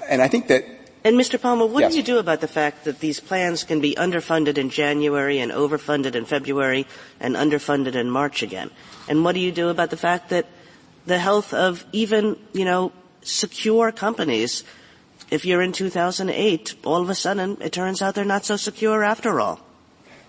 and 0.08 0.20
I 0.20 0.26
think 0.26 0.48
that 0.48 0.64
And 1.08 1.16
Mr. 1.16 1.40
Palmore, 1.40 1.70
what 1.70 1.80
Yes. 1.80 1.92
do 1.92 1.96
you 1.96 2.02
do 2.02 2.18
about 2.18 2.42
the 2.42 2.46
fact 2.46 2.84
that 2.84 3.00
these 3.00 3.18
plans 3.18 3.64
can 3.64 3.80
be 3.80 3.94
underfunded 3.96 4.58
in 4.58 4.68
January 4.68 5.38
and 5.38 5.50
overfunded 5.50 6.14
in 6.14 6.26
February 6.26 6.86
and 7.18 7.34
underfunded 7.34 7.94
in 7.94 8.10
March 8.10 8.42
again? 8.42 8.68
And 9.08 9.24
what 9.24 9.32
do 9.32 9.40
you 9.40 9.50
do 9.50 9.70
about 9.70 9.88
the 9.88 9.96
fact 9.96 10.28
that 10.28 10.44
the 11.06 11.16
health 11.16 11.54
of 11.54 11.86
even, 11.92 12.36
you 12.52 12.66
know, 12.66 12.92
secure 13.22 13.90
companies, 13.90 14.64
if 15.30 15.46
you're 15.46 15.62
in 15.62 15.72
2008, 15.72 16.74
all 16.84 17.00
of 17.00 17.08
a 17.08 17.14
sudden 17.14 17.56
it 17.62 17.72
turns 17.72 18.02
out 18.02 18.14
they're 18.14 18.26
not 18.26 18.44
so 18.44 18.56
secure 18.58 19.02
after 19.02 19.40
all? 19.40 19.60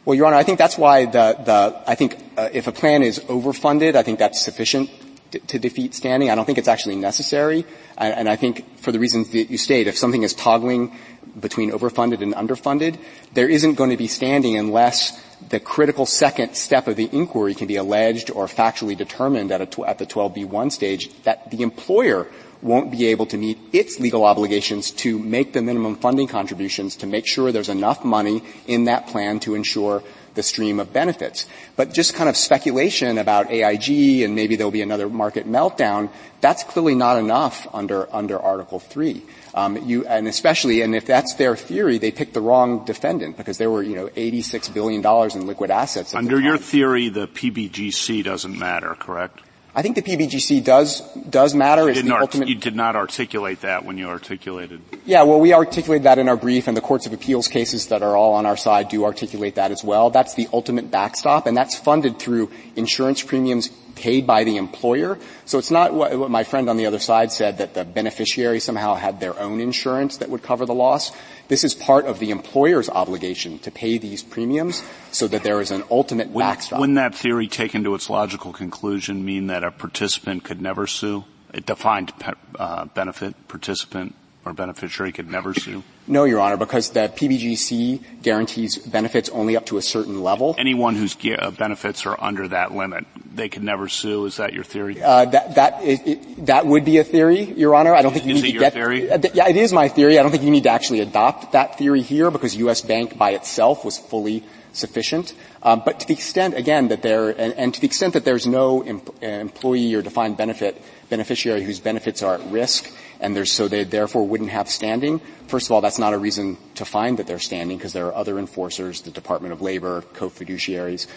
Well, 0.05 0.15
Your 0.15 0.27
Honor, 0.27 0.37
I 0.37 0.43
think 0.43 0.59
that's 0.59 0.77
why 0.77 1.03
the, 1.07 1.35
the 1.43 1.83
I 1.85 1.95
think 1.95 2.15
uh, 2.37 2.47
if 2.53 2.67
a 2.67 2.71
plan 2.71 3.03
is 3.03 3.19
overfunded, 3.27 3.95
I 3.95 4.03
think 4.03 4.17
that's 4.17 4.39
sufficient 4.39 4.89
to, 5.31 5.59
defeat 5.59 5.93
standing. 5.93 6.29
I 6.29 6.35
don't 6.35 6.45
think 6.45 6.57
it's 6.57 6.67
actually 6.67 6.95
necessary, 6.95 7.65
and, 7.97 8.27
I 8.27 8.35
think 8.35 8.79
for 8.79 8.91
the 8.91 8.99
reasons 8.99 9.29
that 9.31 9.49
you 9.49 9.57
state, 9.57 9.87
if 9.87 9.97
something 9.97 10.23
is 10.23 10.33
toggling 10.33 10.97
between 11.39 11.71
overfunded 11.71 12.21
and 12.21 12.33
underfunded, 12.33 12.97
there 13.33 13.47
isn't 13.47 13.75
going 13.75 13.91
to 13.91 13.97
be 13.97 14.07
standing 14.07 14.57
unless 14.57 15.21
the 15.49 15.59
critical 15.59 16.05
second 16.05 16.55
step 16.55 16.87
of 16.87 16.95
the 16.95 17.09
inquiry 17.11 17.55
can 17.55 17.67
be 17.67 17.75
alleged 17.75 18.29
or 18.31 18.47
factually 18.47 18.97
determined 18.97 19.51
at, 19.51 19.71
tw- 19.71 19.85
at 19.85 19.97
the 19.97 20.05
12B1 20.05 20.71
stage 20.71 21.09
that 21.23 21.49
the 21.51 21.61
employer 21.61 22.27
won't 22.61 22.91
be 22.91 23.05
able 23.07 23.25
to 23.25 23.37
meet 23.37 23.57
its 23.71 23.99
legal 23.99 24.25
obligations 24.25 24.91
to 24.91 25.17
make 25.17 25.53
the 25.53 25.61
minimum 25.61 25.95
funding 25.95 26.27
contributions 26.27 26.97
to 26.97 27.07
make 27.07 27.25
sure 27.25 27.51
there's 27.51 27.69
enough 27.69 28.03
money 28.03 28.43
in 28.67 28.85
that 28.85 29.07
plan 29.07 29.39
to 29.39 29.55
ensure 29.55 30.03
the 30.39 30.43
stream 30.43 30.79
of 30.79 30.93
benefits. 30.93 31.45
But 31.75 31.93
just 31.93 32.13
kind 32.15 32.29
of 32.29 32.37
speculation 32.37 33.17
about 33.17 33.51
AIG 33.51 34.21
and 34.23 34.35
maybe 34.35 34.55
there'll 34.55 34.71
be 34.71 34.81
another 34.81 35.09
market 35.09 35.45
meltdown, 35.45 36.09
that's 36.39 36.63
clearly 36.63 36.95
not 36.95 37.17
enough 37.17 37.67
under, 37.73 38.07
under 38.15 38.39
Article 38.39 38.79
3. 38.79 39.21
Um, 39.53 39.77
you, 39.85 40.07
and 40.07 40.29
especially, 40.29 40.81
and 40.81 40.95
if 40.95 41.05
that's 41.05 41.35
their 41.35 41.57
theory, 41.57 41.97
they 41.97 42.11
picked 42.11 42.33
the 42.33 42.39
wrong 42.39 42.85
defendant 42.85 43.35
because 43.35 43.57
there 43.57 43.69
were, 43.69 43.83
you 43.83 43.95
know, 43.95 44.07
$86 44.07 44.73
billion 44.73 45.03
in 45.35 45.45
liquid 45.45 45.71
assets. 45.71 46.15
Under 46.15 46.39
your 46.39 46.57
theory, 46.57 47.09
the 47.09 47.27
PBGC 47.27 48.23
doesn't 48.23 48.57
matter, 48.57 48.95
correct? 48.95 49.41
I 49.79 49.81
think 49.81 49.95
the 49.95 50.01
PBGC 50.01 50.61
does, 50.61 50.99
does 51.29 51.55
matter. 51.55 51.83
You, 51.83 51.87
It's 51.87 51.99
didn't 51.99 52.09
the 52.09 52.15
art- 52.15 52.35
you 52.49 52.55
did 52.55 52.75
not 52.75 52.97
articulate 52.97 53.61
that 53.61 53.85
when 53.85 53.97
you 53.97 54.07
articulated. 54.09 54.81
Yeah, 55.05 55.23
well, 55.23 55.39
we 55.39 55.53
articulated 55.53 56.03
that 56.03 56.19
in 56.19 56.27
our 56.27 56.35
brief, 56.35 56.67
and 56.67 56.75
the 56.75 56.81
courts 56.81 57.05
of 57.05 57.13
appeals 57.13 57.47
cases 57.47 57.87
that 57.87 58.03
are 58.03 58.13
all 58.13 58.33
on 58.33 58.45
our 58.45 58.57
side 58.57 58.89
do 58.89 59.05
articulate 59.05 59.55
that 59.55 59.71
as 59.71 59.81
well. 59.81 60.09
That's 60.09 60.33
the 60.33 60.49
ultimate 60.51 60.91
backstop, 60.91 61.47
and 61.47 61.55
that's 61.55 61.77
funded 61.77 62.19
through 62.19 62.51
insurance 62.75 63.23
premiums 63.23 63.69
paid 63.99 64.25
by 64.25 64.43
the 64.43 64.57
employer. 64.57 65.19
So 65.45 65.59
it's 65.59 65.69
not 65.71 65.93
what, 65.93 66.17
what 66.17 66.31
my 66.31 66.43
friend 66.43 66.69
on 66.69 66.77
the 66.77 66.85
other 66.85 66.99
side 66.99 67.31
said 67.31 67.57
that 67.59 67.73
the 67.73 67.85
beneficiary 67.85 68.59
somehow 68.59 68.95
had 68.95 69.19
their 69.19 69.37
own 69.39 69.59
insurance 69.59 70.17
that 70.17 70.29
would 70.29 70.41
cover 70.41 70.65
the 70.65 70.73
loss. 70.73 71.11
This 71.49 71.63
is 71.63 71.73
part 71.73 72.05
of 72.05 72.19
the 72.19 72.31
employer's 72.31 72.89
obligation 72.89 73.59
to 73.59 73.71
pay 73.71 73.97
these 73.97 74.23
premiums 74.23 74.83
so 75.11 75.27
that 75.27 75.43
there 75.43 75.61
is 75.61 75.71
an 75.71 75.83
ultimate 75.91 76.29
Wouldn't, 76.29 76.57
backstop. 76.57 76.79
wouldn't 76.79 76.95
that 76.95 77.15
theory 77.15 77.47
taken 77.47 77.83
to 77.83 77.95
its 77.95 78.09
logical 78.09 78.53
conclusion 78.53 79.25
mean 79.25 79.47
that 79.47 79.63
a 79.63 79.71
participant 79.71 80.43
could 80.43 80.61
never 80.61 80.87
sue? 80.87 81.25
A 81.53 81.61
defined 81.61 82.13
pe- 82.19 82.33
uh, 82.59 82.85
benefit 82.85 83.47
participant 83.47 84.15
or 84.45 84.53
beneficiary 84.53 85.11
could 85.11 85.29
never 85.29 85.53
sue? 85.53 85.83
No, 86.07 86.23
Your 86.23 86.39
Honor, 86.39 86.57
because 86.57 86.89
the 86.91 87.09
PBGC 87.09 88.21
guarantees 88.23 88.77
benefits 88.77 89.29
only 89.29 89.55
up 89.55 89.65
to 89.67 89.77
a 89.77 89.81
certain 89.81 90.23
level. 90.23 90.55
Anyone 90.57 90.95
whose 90.95 91.15
uh, 91.37 91.51
benefits 91.51 92.05
are 92.05 92.15
under 92.19 92.47
that 92.47 92.73
limit, 92.73 93.05
they 93.33 93.49
could 93.49 93.63
never 93.63 93.87
sue. 93.87 94.25
Is 94.25 94.37
that 94.37 94.53
your 94.53 94.63
theory? 94.63 95.01
Uh, 95.01 95.25
that 95.25 95.55
that 95.55 95.83
it, 95.83 96.07
it, 96.07 96.45
that 96.47 96.65
would 96.65 96.85
be 96.85 96.97
a 96.97 97.03
theory, 97.03 97.43
Your 97.43 97.75
Honor. 97.75 97.93
I 97.93 98.01
don't 98.01 98.13
think 98.13 98.25
you 98.25 98.35
Is 98.35 98.41
need 98.41 98.49
it 98.49 98.51
to 98.51 98.53
your 98.55 98.61
get. 98.61 98.73
theory? 98.73 99.11
Uh, 99.11 99.17
th- 99.17 99.35
yeah, 99.35 99.47
it 99.49 99.55
is 99.57 99.71
my 99.71 99.87
theory. 99.87 100.17
I 100.17 100.23
don't 100.23 100.31
think 100.31 100.43
you 100.43 100.51
need 100.51 100.63
to 100.63 100.69
actually 100.71 101.01
adopt 101.01 101.51
that 101.51 101.77
theory 101.77 102.01
here 102.01 102.31
because 102.31 102.55
U.S. 102.57 102.81
Bank 102.81 103.17
by 103.17 103.31
itself 103.31 103.85
was 103.85 103.97
fully 103.97 104.43
sufficient. 104.71 105.33
Um, 105.61 105.81
but 105.85 105.99
to 105.99 106.07
the 106.07 106.13
extent, 106.13 106.55
again, 106.55 106.87
that 106.89 107.01
there 107.01 107.29
and, 107.29 107.53
and 107.53 107.73
to 107.73 107.81
the 107.81 107.87
extent 107.87 108.13
that 108.13 108.25
there's 108.25 108.47
no 108.47 108.81
em- 108.83 109.01
uh, 109.21 109.25
employee 109.25 109.93
or 109.93 110.01
defined 110.01 110.37
benefit 110.37 110.81
beneficiary 111.09 111.63
whose 111.63 111.79
benefits 111.79 112.21
are 112.23 112.35
at 112.35 112.51
risk, 112.51 112.89
and 113.19 113.35
there's 113.35 113.51
so 113.51 113.67
they 113.67 113.83
therefore 113.83 114.25
wouldn't 114.27 114.49
have 114.51 114.69
standing. 114.69 115.19
First 115.47 115.67
of 115.67 115.71
all, 115.73 115.81
that's 115.81 115.99
not 115.99 116.13
a 116.13 116.17
reason 116.17 116.57
to 116.75 116.85
find 116.85 117.17
that 117.19 117.27
they're 117.27 117.39
standing 117.39 117.77
because 117.77 117.93
there 117.93 118.07
are 118.07 118.15
other 118.15 118.39
enforcers, 118.39 119.01
the 119.01 119.11
Department 119.11 119.53
of 119.53 119.61
Labor, 119.61 120.01
co-fiduciaries. 120.13 121.07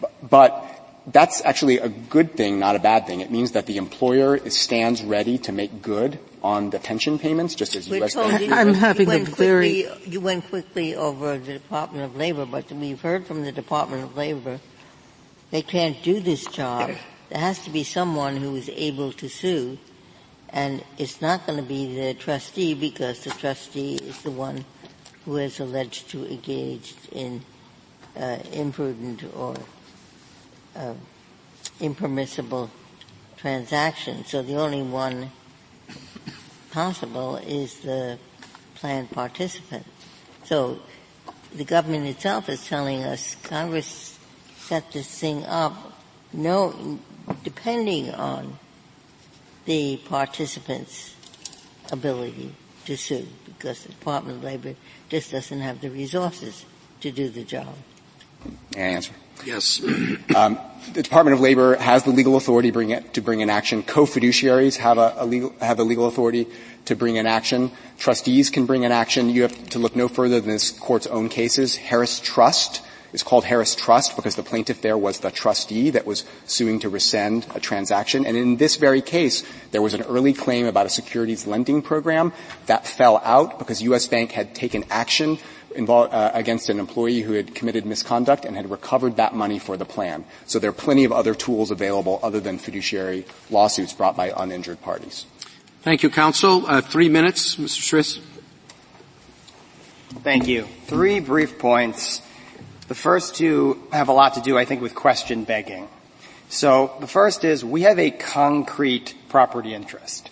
B- 0.00 0.06
But 0.28 0.52
that's 1.06 1.42
actually 1.44 1.78
a 1.78 1.88
good 1.88 2.34
thing, 2.34 2.58
not 2.58 2.76
a 2.76 2.78
bad 2.78 3.06
thing. 3.06 3.20
It 3.20 3.30
means 3.30 3.52
that 3.52 3.66
the 3.66 3.76
employer 3.76 4.36
is, 4.36 4.56
stands 4.56 5.02
ready 5.02 5.36
to 5.38 5.52
make 5.52 5.82
good 5.82 6.18
on 6.42 6.70
the 6.70 6.78
pension 6.78 7.18
payments, 7.18 7.54
just 7.54 7.76
as 7.76 7.88
We're 7.88 7.98
U.S. 7.98 8.14
told 8.14 8.40
you- 8.40 8.52
I'm 8.52 8.68
you 8.68 8.74
having 8.74 9.10
a 9.10 9.24
very- 9.24 9.82
quickly- 9.84 10.10
You 10.10 10.20
went 10.20 10.48
quickly 10.48 10.94
over 10.96 11.38
the 11.38 11.52
Department 11.54 12.04
of 12.04 12.16
Labor, 12.16 12.46
but 12.46 12.70
we've 12.72 13.00
heard 13.00 13.26
from 13.26 13.42
the 13.44 13.52
Department 13.52 14.02
of 14.04 14.16
Labor, 14.16 14.60
they 15.50 15.62
can't 15.62 16.02
do 16.02 16.20
this 16.20 16.46
job. 16.46 16.90
There 17.30 17.38
has 17.40 17.58
to 17.64 17.70
be 17.70 17.84
someone 17.84 18.36
who 18.38 18.56
is 18.56 18.68
able 18.74 19.12
to 19.12 19.28
sue, 19.28 19.78
and 20.54 20.84
it's 20.98 21.20
not 21.20 21.44
going 21.46 21.58
to 21.58 21.64
be 21.64 21.96
the 21.96 22.14
trustee 22.14 22.74
because 22.74 23.24
the 23.24 23.30
trustee 23.30 23.96
is 23.96 24.22
the 24.22 24.30
one 24.30 24.64
who 25.24 25.36
is 25.36 25.58
alleged 25.58 26.08
to 26.10 26.24
engage 26.30 26.94
in 27.10 27.42
uh, 28.16 28.38
imprudent 28.52 29.24
or 29.34 29.56
uh, 30.76 30.94
impermissible 31.80 32.70
transactions. 33.36 34.30
So 34.30 34.42
the 34.42 34.54
only 34.54 34.82
one 34.82 35.32
possible 36.70 37.36
is 37.36 37.80
the 37.80 38.18
plan 38.76 39.08
participant. 39.08 39.84
So 40.44 40.80
the 41.52 41.64
government 41.64 42.06
itself 42.06 42.48
is 42.48 42.64
telling 42.64 43.02
us 43.02 43.34
Congress 43.42 44.16
set 44.56 44.92
this 44.92 45.08
thing 45.18 45.44
up 45.46 45.74
no, 46.32 46.98
depending 47.42 48.10
on 48.10 48.58
the 49.64 49.96
participant's 50.08 51.14
ability 51.90 52.54
to 52.86 52.96
sue 52.96 53.26
because 53.46 53.82
the 53.82 53.90
Department 53.90 54.38
of 54.38 54.44
Labor 54.44 54.74
just 55.08 55.32
doesn't 55.32 55.60
have 55.60 55.80
the 55.80 55.90
resources 55.90 56.64
to 57.00 57.10
do 57.10 57.28
the 57.28 57.44
job. 57.44 57.74
May 58.74 58.84
I 58.84 58.88
answer? 58.88 59.12
Yes. 59.44 59.82
Um, 60.36 60.58
the 60.92 61.02
Department 61.02 61.34
of 61.34 61.40
Labor 61.40 61.76
has 61.76 62.04
the 62.04 62.10
legal 62.10 62.36
authority 62.36 62.70
bring 62.70 62.90
it, 62.90 63.14
to 63.14 63.20
bring 63.20 63.42
an 63.42 63.50
action. 63.50 63.82
Co-fiduciaries 63.82 64.76
have 64.76 64.98
a, 64.98 65.14
a 65.16 65.26
legal, 65.26 65.54
have 65.60 65.76
the 65.76 65.84
legal 65.84 66.06
authority 66.06 66.46
to 66.84 66.94
bring 66.94 67.18
an 67.18 67.26
action. 67.26 67.70
Trustees 67.98 68.50
can 68.50 68.66
bring 68.66 68.84
an 68.84 68.92
action. 68.92 69.30
You 69.30 69.42
have 69.42 69.70
to 69.70 69.78
look 69.78 69.96
no 69.96 70.08
further 70.08 70.40
than 70.40 70.50
this 70.50 70.70
court's 70.70 71.06
own 71.06 71.28
cases. 71.28 71.76
Harris 71.76 72.20
Trust 72.20 72.82
is 73.14 73.22
called 73.22 73.44
Harris 73.44 73.74
Trust 73.76 74.16
because 74.16 74.34
the 74.34 74.42
plaintiff 74.42 74.82
there 74.82 74.98
was 74.98 75.20
the 75.20 75.30
trustee 75.30 75.90
that 75.90 76.04
was 76.04 76.24
suing 76.46 76.80
to 76.80 76.88
rescind 76.88 77.46
a 77.54 77.60
transaction. 77.60 78.26
And 78.26 78.36
in 78.36 78.56
this 78.56 78.74
very 78.74 79.00
case, 79.00 79.44
there 79.70 79.80
was 79.80 79.94
an 79.94 80.02
early 80.02 80.34
claim 80.34 80.66
about 80.66 80.84
a 80.84 80.90
securities 80.90 81.46
lending 81.46 81.80
program 81.80 82.32
that 82.66 82.86
fell 82.86 83.22
out 83.24 83.60
because 83.60 83.80
U.S. 83.82 84.08
Bank 84.08 84.32
had 84.32 84.54
taken 84.54 84.84
action 84.90 85.38
uh, 85.76 86.30
against 86.34 86.68
an 86.68 86.78
employee 86.78 87.20
who 87.20 87.32
had 87.34 87.54
committed 87.54 87.86
misconduct 87.86 88.44
and 88.44 88.56
had 88.56 88.68
recovered 88.70 89.16
that 89.16 89.34
money 89.34 89.58
for 89.58 89.76
the 89.76 89.84
plan. 89.84 90.24
So 90.46 90.58
there 90.58 90.70
are 90.70 90.74
plenty 90.74 91.04
of 91.04 91.12
other 91.12 91.34
tools 91.34 91.70
available 91.70 92.20
other 92.22 92.40
than 92.40 92.58
fiduciary 92.58 93.26
lawsuits 93.48 93.92
brought 93.92 94.16
by 94.16 94.32
uninjured 94.36 94.82
parties. 94.82 95.26
Thank 95.82 96.02
you, 96.02 96.10
counsel. 96.10 96.64
Uh, 96.66 96.80
three 96.80 97.08
minutes, 97.08 97.56
Mr. 97.56 97.80
Stris. 97.80 98.20
Thank 100.22 100.46
you. 100.46 100.66
Three 100.86 101.20
brief 101.20 101.58
points. 101.58 102.22
The 102.86 102.94
first 102.94 103.34
two 103.34 103.82
have 103.92 104.08
a 104.08 104.12
lot 104.12 104.34
to 104.34 104.42
do, 104.42 104.58
I 104.58 104.66
think, 104.66 104.82
with 104.82 104.94
question 104.94 105.44
begging. 105.44 105.88
So 106.50 106.94
the 107.00 107.06
first 107.06 107.42
is 107.42 107.64
we 107.64 107.82
have 107.82 107.98
a 107.98 108.10
concrete 108.10 109.14
property 109.30 109.72
interest. 109.72 110.28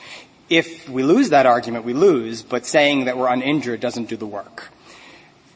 If 0.50 0.86
we 0.86 1.02
lose 1.02 1.30
that 1.30 1.46
argument, 1.46 1.86
we 1.86 1.94
lose, 1.94 2.42
but 2.42 2.66
saying 2.66 3.06
that 3.06 3.16
we're 3.16 3.32
uninjured 3.32 3.80
doesn't 3.80 4.10
do 4.10 4.16
the 4.16 4.26
work. 4.26 4.68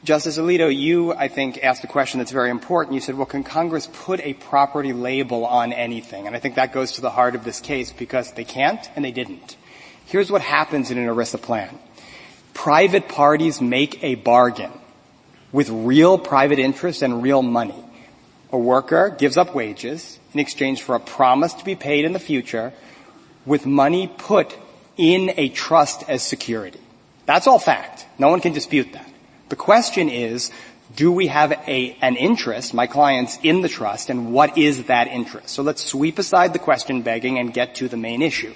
Justice 0.05 0.39
Alito, 0.39 0.75
you, 0.75 1.13
I 1.13 1.29
think, 1.29 1.63
asked 1.63 1.85
a 1.85 1.87
question 1.87 2.19
that's 2.19 2.31
very 2.31 2.49
important. 2.49 2.95
You 2.95 3.01
said, 3.01 3.17
well, 3.17 3.27
can 3.27 3.45
Congress 3.45 3.89
put 3.93 4.21
a 4.21 4.33
property 4.33 4.95
label 4.95 5.45
on 5.45 5.75
anything? 5.75 6.27
And 6.27 6.35
I 6.35 6.39
think 6.39 6.55
that 6.55 6.73
goes 6.73 6.93
to 6.93 7.03
the 7.03 7.11
heart 7.11 7.35
of 7.35 7.45
this 7.45 7.61
case 7.61 7.93
because 7.93 8.33
they 8.33 8.45
can't 8.45 8.89
and 8.97 9.05
they 9.05 9.11
didn't. 9.11 9.57
Here's 10.07 10.31
what 10.31 10.41
happens 10.41 10.91
in 10.91 10.97
an 10.97 11.07
ERISA 11.09 11.43
plan. 11.43 11.79
Private 12.55 13.09
parties 13.09 13.61
make 13.61 14.03
a 14.03 14.15
bargain 14.15 14.73
with 15.53 15.69
real 15.71 16.19
private 16.19 16.59
interest 16.59 17.03
and 17.03 17.23
real 17.23 17.43
money. 17.43 17.85
A 18.53 18.59
worker 18.59 19.15
gives 19.19 19.37
up 19.37 19.55
wages 19.55 20.19
in 20.33 20.41
exchange 20.41 20.83
for 20.83 20.95
a 20.95 21.01
promise 21.01 21.55
to 21.55 21.65
be 21.65 21.75
paid 21.75 22.05
in 22.05 22.13
the 22.13 22.19
future 22.19 22.73
with 23.45 23.67
money 23.67 24.07
put 24.07 24.57
in 24.97 25.33
a 25.37 25.49
trust 25.49 26.05
as 26.09 26.23
security. 26.23 26.81
That's 27.27 27.47
all 27.47 27.59
fact. 27.59 28.07
No 28.19 28.29
one 28.29 28.41
can 28.41 28.53
dispute 28.53 28.93
that. 28.93 29.09
The 29.49 29.57
question 29.57 30.09
is, 30.09 30.51
do 30.95 31.11
we 31.11 31.27
have 31.27 31.53
a, 31.53 31.97
an 32.01 32.17
interest, 32.17 32.73
my 32.73 32.87
clients, 32.87 33.39
in 33.43 33.61
the 33.61 33.69
trust, 33.69 34.09
and 34.11 34.33
what 34.33 34.57
is 34.57 34.85
that 34.85 35.09
interest? 35.09 35.51
So 35.51 35.63
let's 35.63 35.85
sweep 35.85 36.19
aside 36.19 36.53
the 36.53 36.59
question 36.59 37.03
begging 37.03 37.39
and 37.39 37.53
get 37.53 37.75
to 37.77 37.89
the 37.89 37.97
main 37.97 38.23
issue. 38.23 38.55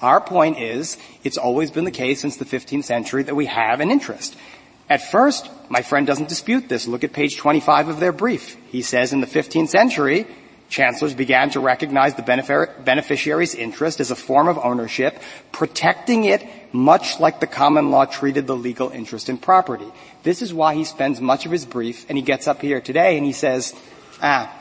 Our 0.00 0.20
point 0.20 0.58
is, 0.58 0.98
it's 1.24 1.38
always 1.38 1.70
been 1.70 1.84
the 1.84 1.90
case 1.90 2.20
since 2.20 2.36
the 2.36 2.44
15th 2.44 2.84
century 2.84 3.22
that 3.22 3.34
we 3.34 3.46
have 3.46 3.80
an 3.80 3.90
interest. 3.90 4.36
At 4.88 5.02
first, 5.10 5.50
my 5.68 5.82
friend 5.82 6.06
doesn't 6.06 6.28
dispute 6.28 6.68
this. 6.68 6.86
Look 6.86 7.02
at 7.02 7.12
page 7.12 7.36
25 7.36 7.88
of 7.88 8.00
their 8.00 8.12
brief. 8.12 8.56
He 8.70 8.82
says 8.82 9.12
in 9.12 9.20
the 9.20 9.26
15th 9.26 9.68
century, 9.68 10.26
chancellors 10.68 11.14
began 11.14 11.50
to 11.50 11.60
recognize 11.60 12.14
the 12.14 12.74
beneficiary's 12.84 13.54
interest 13.54 14.00
as 14.00 14.10
a 14.10 14.16
form 14.16 14.46
of 14.48 14.58
ownership, 14.58 15.18
protecting 15.50 16.24
it 16.24 16.46
much 16.72 17.18
like 17.18 17.40
the 17.40 17.46
common 17.46 17.90
law 17.90 18.04
treated 18.04 18.46
the 18.46 18.56
legal 18.56 18.90
interest 18.90 19.28
in 19.28 19.38
property. 19.38 19.86
This 20.22 20.42
is 20.42 20.54
why 20.54 20.74
he 20.74 20.84
spends 20.84 21.20
much 21.20 21.46
of 21.46 21.52
his 21.52 21.64
brief, 21.64 22.06
and 22.08 22.16
he 22.16 22.22
gets 22.22 22.46
up 22.46 22.60
here 22.60 22.80
today 22.80 23.16
and 23.16 23.26
he 23.26 23.32
says, 23.32 23.74
ah, 24.22 24.52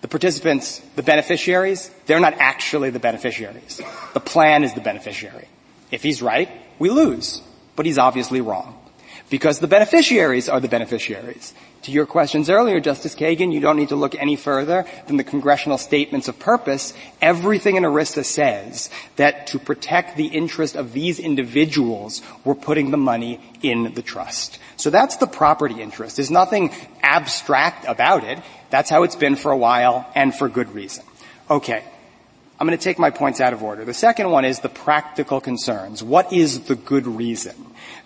the 0.00 0.08
participants, 0.08 0.80
the 0.94 1.02
beneficiaries, 1.02 1.90
they're 2.06 2.20
not 2.20 2.34
actually 2.38 2.90
the 2.90 3.00
beneficiaries. 3.00 3.80
The 4.12 4.20
plan 4.20 4.64
is 4.64 4.74
the 4.74 4.80
beneficiary. 4.80 5.48
If 5.90 6.02
he's 6.02 6.20
right, 6.20 6.50
we 6.78 6.90
lose. 6.90 7.42
But 7.74 7.86
he's 7.86 7.98
obviously 7.98 8.40
wrong. 8.40 8.78
Because 9.28 9.58
the 9.58 9.66
beneficiaries 9.66 10.48
are 10.48 10.60
the 10.60 10.68
beneficiaries. 10.68 11.52
To 11.82 11.92
your 11.92 12.06
questions 12.06 12.50
earlier, 12.50 12.80
Justice 12.80 13.14
Kagan, 13.14 13.52
you 13.52 13.60
don't 13.60 13.76
need 13.76 13.90
to 13.90 13.96
look 13.96 14.14
any 14.16 14.34
further 14.34 14.84
than 15.06 15.18
the 15.18 15.24
congressional 15.24 15.78
statements 15.78 16.26
of 16.26 16.38
purpose. 16.38 16.92
Everything 17.20 17.76
in 17.76 17.84
ERISA 17.84 18.24
says 18.24 18.90
that 19.16 19.48
to 19.48 19.58
protect 19.58 20.16
the 20.16 20.26
interest 20.26 20.74
of 20.74 20.92
these 20.92 21.20
individuals, 21.20 22.22
we're 22.44 22.54
putting 22.54 22.90
the 22.90 22.96
money 22.96 23.40
in 23.62 23.94
the 23.94 24.02
trust. 24.02 24.58
So 24.76 24.90
that's 24.90 25.16
the 25.18 25.26
property 25.26 25.80
interest. 25.80 26.16
There's 26.16 26.30
nothing 26.30 26.72
abstract 27.02 27.84
about 27.86 28.24
it. 28.24 28.40
That's 28.70 28.90
how 28.90 29.04
it's 29.04 29.16
been 29.16 29.36
for 29.36 29.52
a 29.52 29.56
while 29.56 30.10
and 30.14 30.34
for 30.34 30.48
good 30.48 30.72
reason. 30.74 31.04
Okay. 31.48 31.84
I'm 32.58 32.66
going 32.66 32.76
to 32.76 32.82
take 32.82 32.98
my 32.98 33.10
points 33.10 33.40
out 33.40 33.52
of 33.52 33.62
order. 33.62 33.84
The 33.84 33.94
second 33.94 34.30
one 34.30 34.44
is 34.46 34.60
the 34.60 34.70
practical 34.70 35.40
concerns. 35.40 36.02
What 36.02 36.32
is 36.32 36.60
the 36.64 36.74
good 36.74 37.06
reason? 37.06 37.54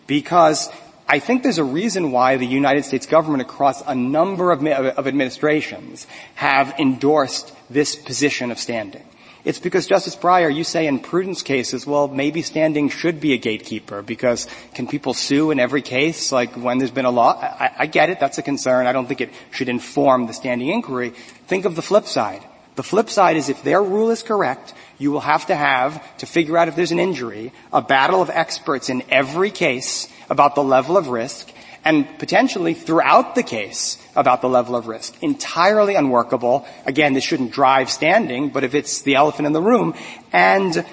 Because 0.06 0.68
I 1.10 1.18
think 1.18 1.42
there's 1.42 1.58
a 1.58 1.64
reason 1.64 2.12
why 2.12 2.36
the 2.36 2.46
United 2.46 2.84
States 2.84 3.04
government 3.04 3.42
across 3.42 3.82
a 3.84 3.96
number 3.96 4.52
of, 4.52 4.64
of 4.64 5.08
administrations 5.08 6.06
have 6.36 6.78
endorsed 6.78 7.52
this 7.68 7.96
position 7.96 8.52
of 8.52 8.60
standing. 8.60 9.02
It's 9.44 9.58
because 9.58 9.88
Justice 9.88 10.14
Breyer, 10.14 10.54
you 10.54 10.62
say 10.62 10.86
in 10.86 11.00
prudence 11.00 11.42
cases, 11.42 11.84
well, 11.84 12.06
maybe 12.06 12.42
standing 12.42 12.90
should 12.90 13.20
be 13.20 13.32
a 13.32 13.38
gatekeeper 13.38 14.02
because 14.02 14.46
can 14.74 14.86
people 14.86 15.12
sue 15.12 15.50
in 15.50 15.58
every 15.58 15.82
case, 15.82 16.30
like 16.30 16.54
when 16.54 16.78
there's 16.78 16.92
been 16.92 17.06
a 17.06 17.10
law? 17.10 17.36
I, 17.40 17.72
I 17.76 17.86
get 17.86 18.10
it, 18.10 18.20
that's 18.20 18.38
a 18.38 18.42
concern. 18.42 18.86
I 18.86 18.92
don't 18.92 19.06
think 19.06 19.20
it 19.20 19.30
should 19.50 19.68
inform 19.68 20.28
the 20.28 20.32
standing 20.32 20.68
inquiry. 20.68 21.10
Think 21.48 21.64
of 21.64 21.74
the 21.74 21.82
flip 21.82 22.06
side. 22.06 22.44
The 22.76 22.84
flip 22.84 23.10
side 23.10 23.36
is 23.36 23.48
if 23.48 23.64
their 23.64 23.82
rule 23.82 24.10
is 24.10 24.22
correct, 24.22 24.74
you 24.96 25.10
will 25.10 25.20
have 25.20 25.46
to 25.46 25.56
have, 25.56 26.00
to 26.18 26.26
figure 26.26 26.56
out 26.56 26.68
if 26.68 26.76
there's 26.76 26.92
an 26.92 27.00
injury, 27.00 27.52
a 27.72 27.82
battle 27.82 28.22
of 28.22 28.30
experts 28.30 28.88
in 28.88 29.02
every 29.10 29.50
case 29.50 30.08
about 30.30 30.54
the 30.54 30.62
level 30.62 30.96
of 30.96 31.08
risk 31.08 31.52
and 31.84 32.06
potentially 32.18 32.74
throughout 32.74 33.34
the 33.34 33.42
case 33.42 33.98
about 34.14 34.42
the 34.42 34.48
level 34.48 34.76
of 34.76 34.86
risk. 34.86 35.20
Entirely 35.22 35.94
unworkable. 35.94 36.66
Again, 36.86 37.14
this 37.14 37.24
shouldn't 37.24 37.52
drive 37.52 37.90
standing, 37.90 38.50
but 38.50 38.64
if 38.64 38.74
it's 38.74 39.02
the 39.02 39.14
elephant 39.14 39.46
in 39.46 39.52
the 39.52 39.62
room, 39.62 39.94
and 40.32 40.84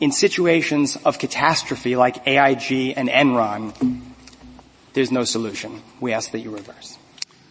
in 0.00 0.12
situations 0.12 0.96
of 1.04 1.18
catastrophe 1.18 1.96
like 1.96 2.26
AIG 2.26 2.94
and 2.96 3.08
Enron, 3.08 4.02
there's 4.92 5.12
no 5.12 5.24
solution. 5.24 5.82
We 6.00 6.12
ask 6.12 6.30
that 6.30 6.40
you 6.40 6.50
reverse. 6.50 6.96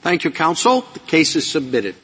Thank 0.01 0.23
you, 0.23 0.31
counsel. 0.31 0.85
The 0.93 0.99
case 0.99 1.35
is 1.35 1.49
submitted. 1.49 1.95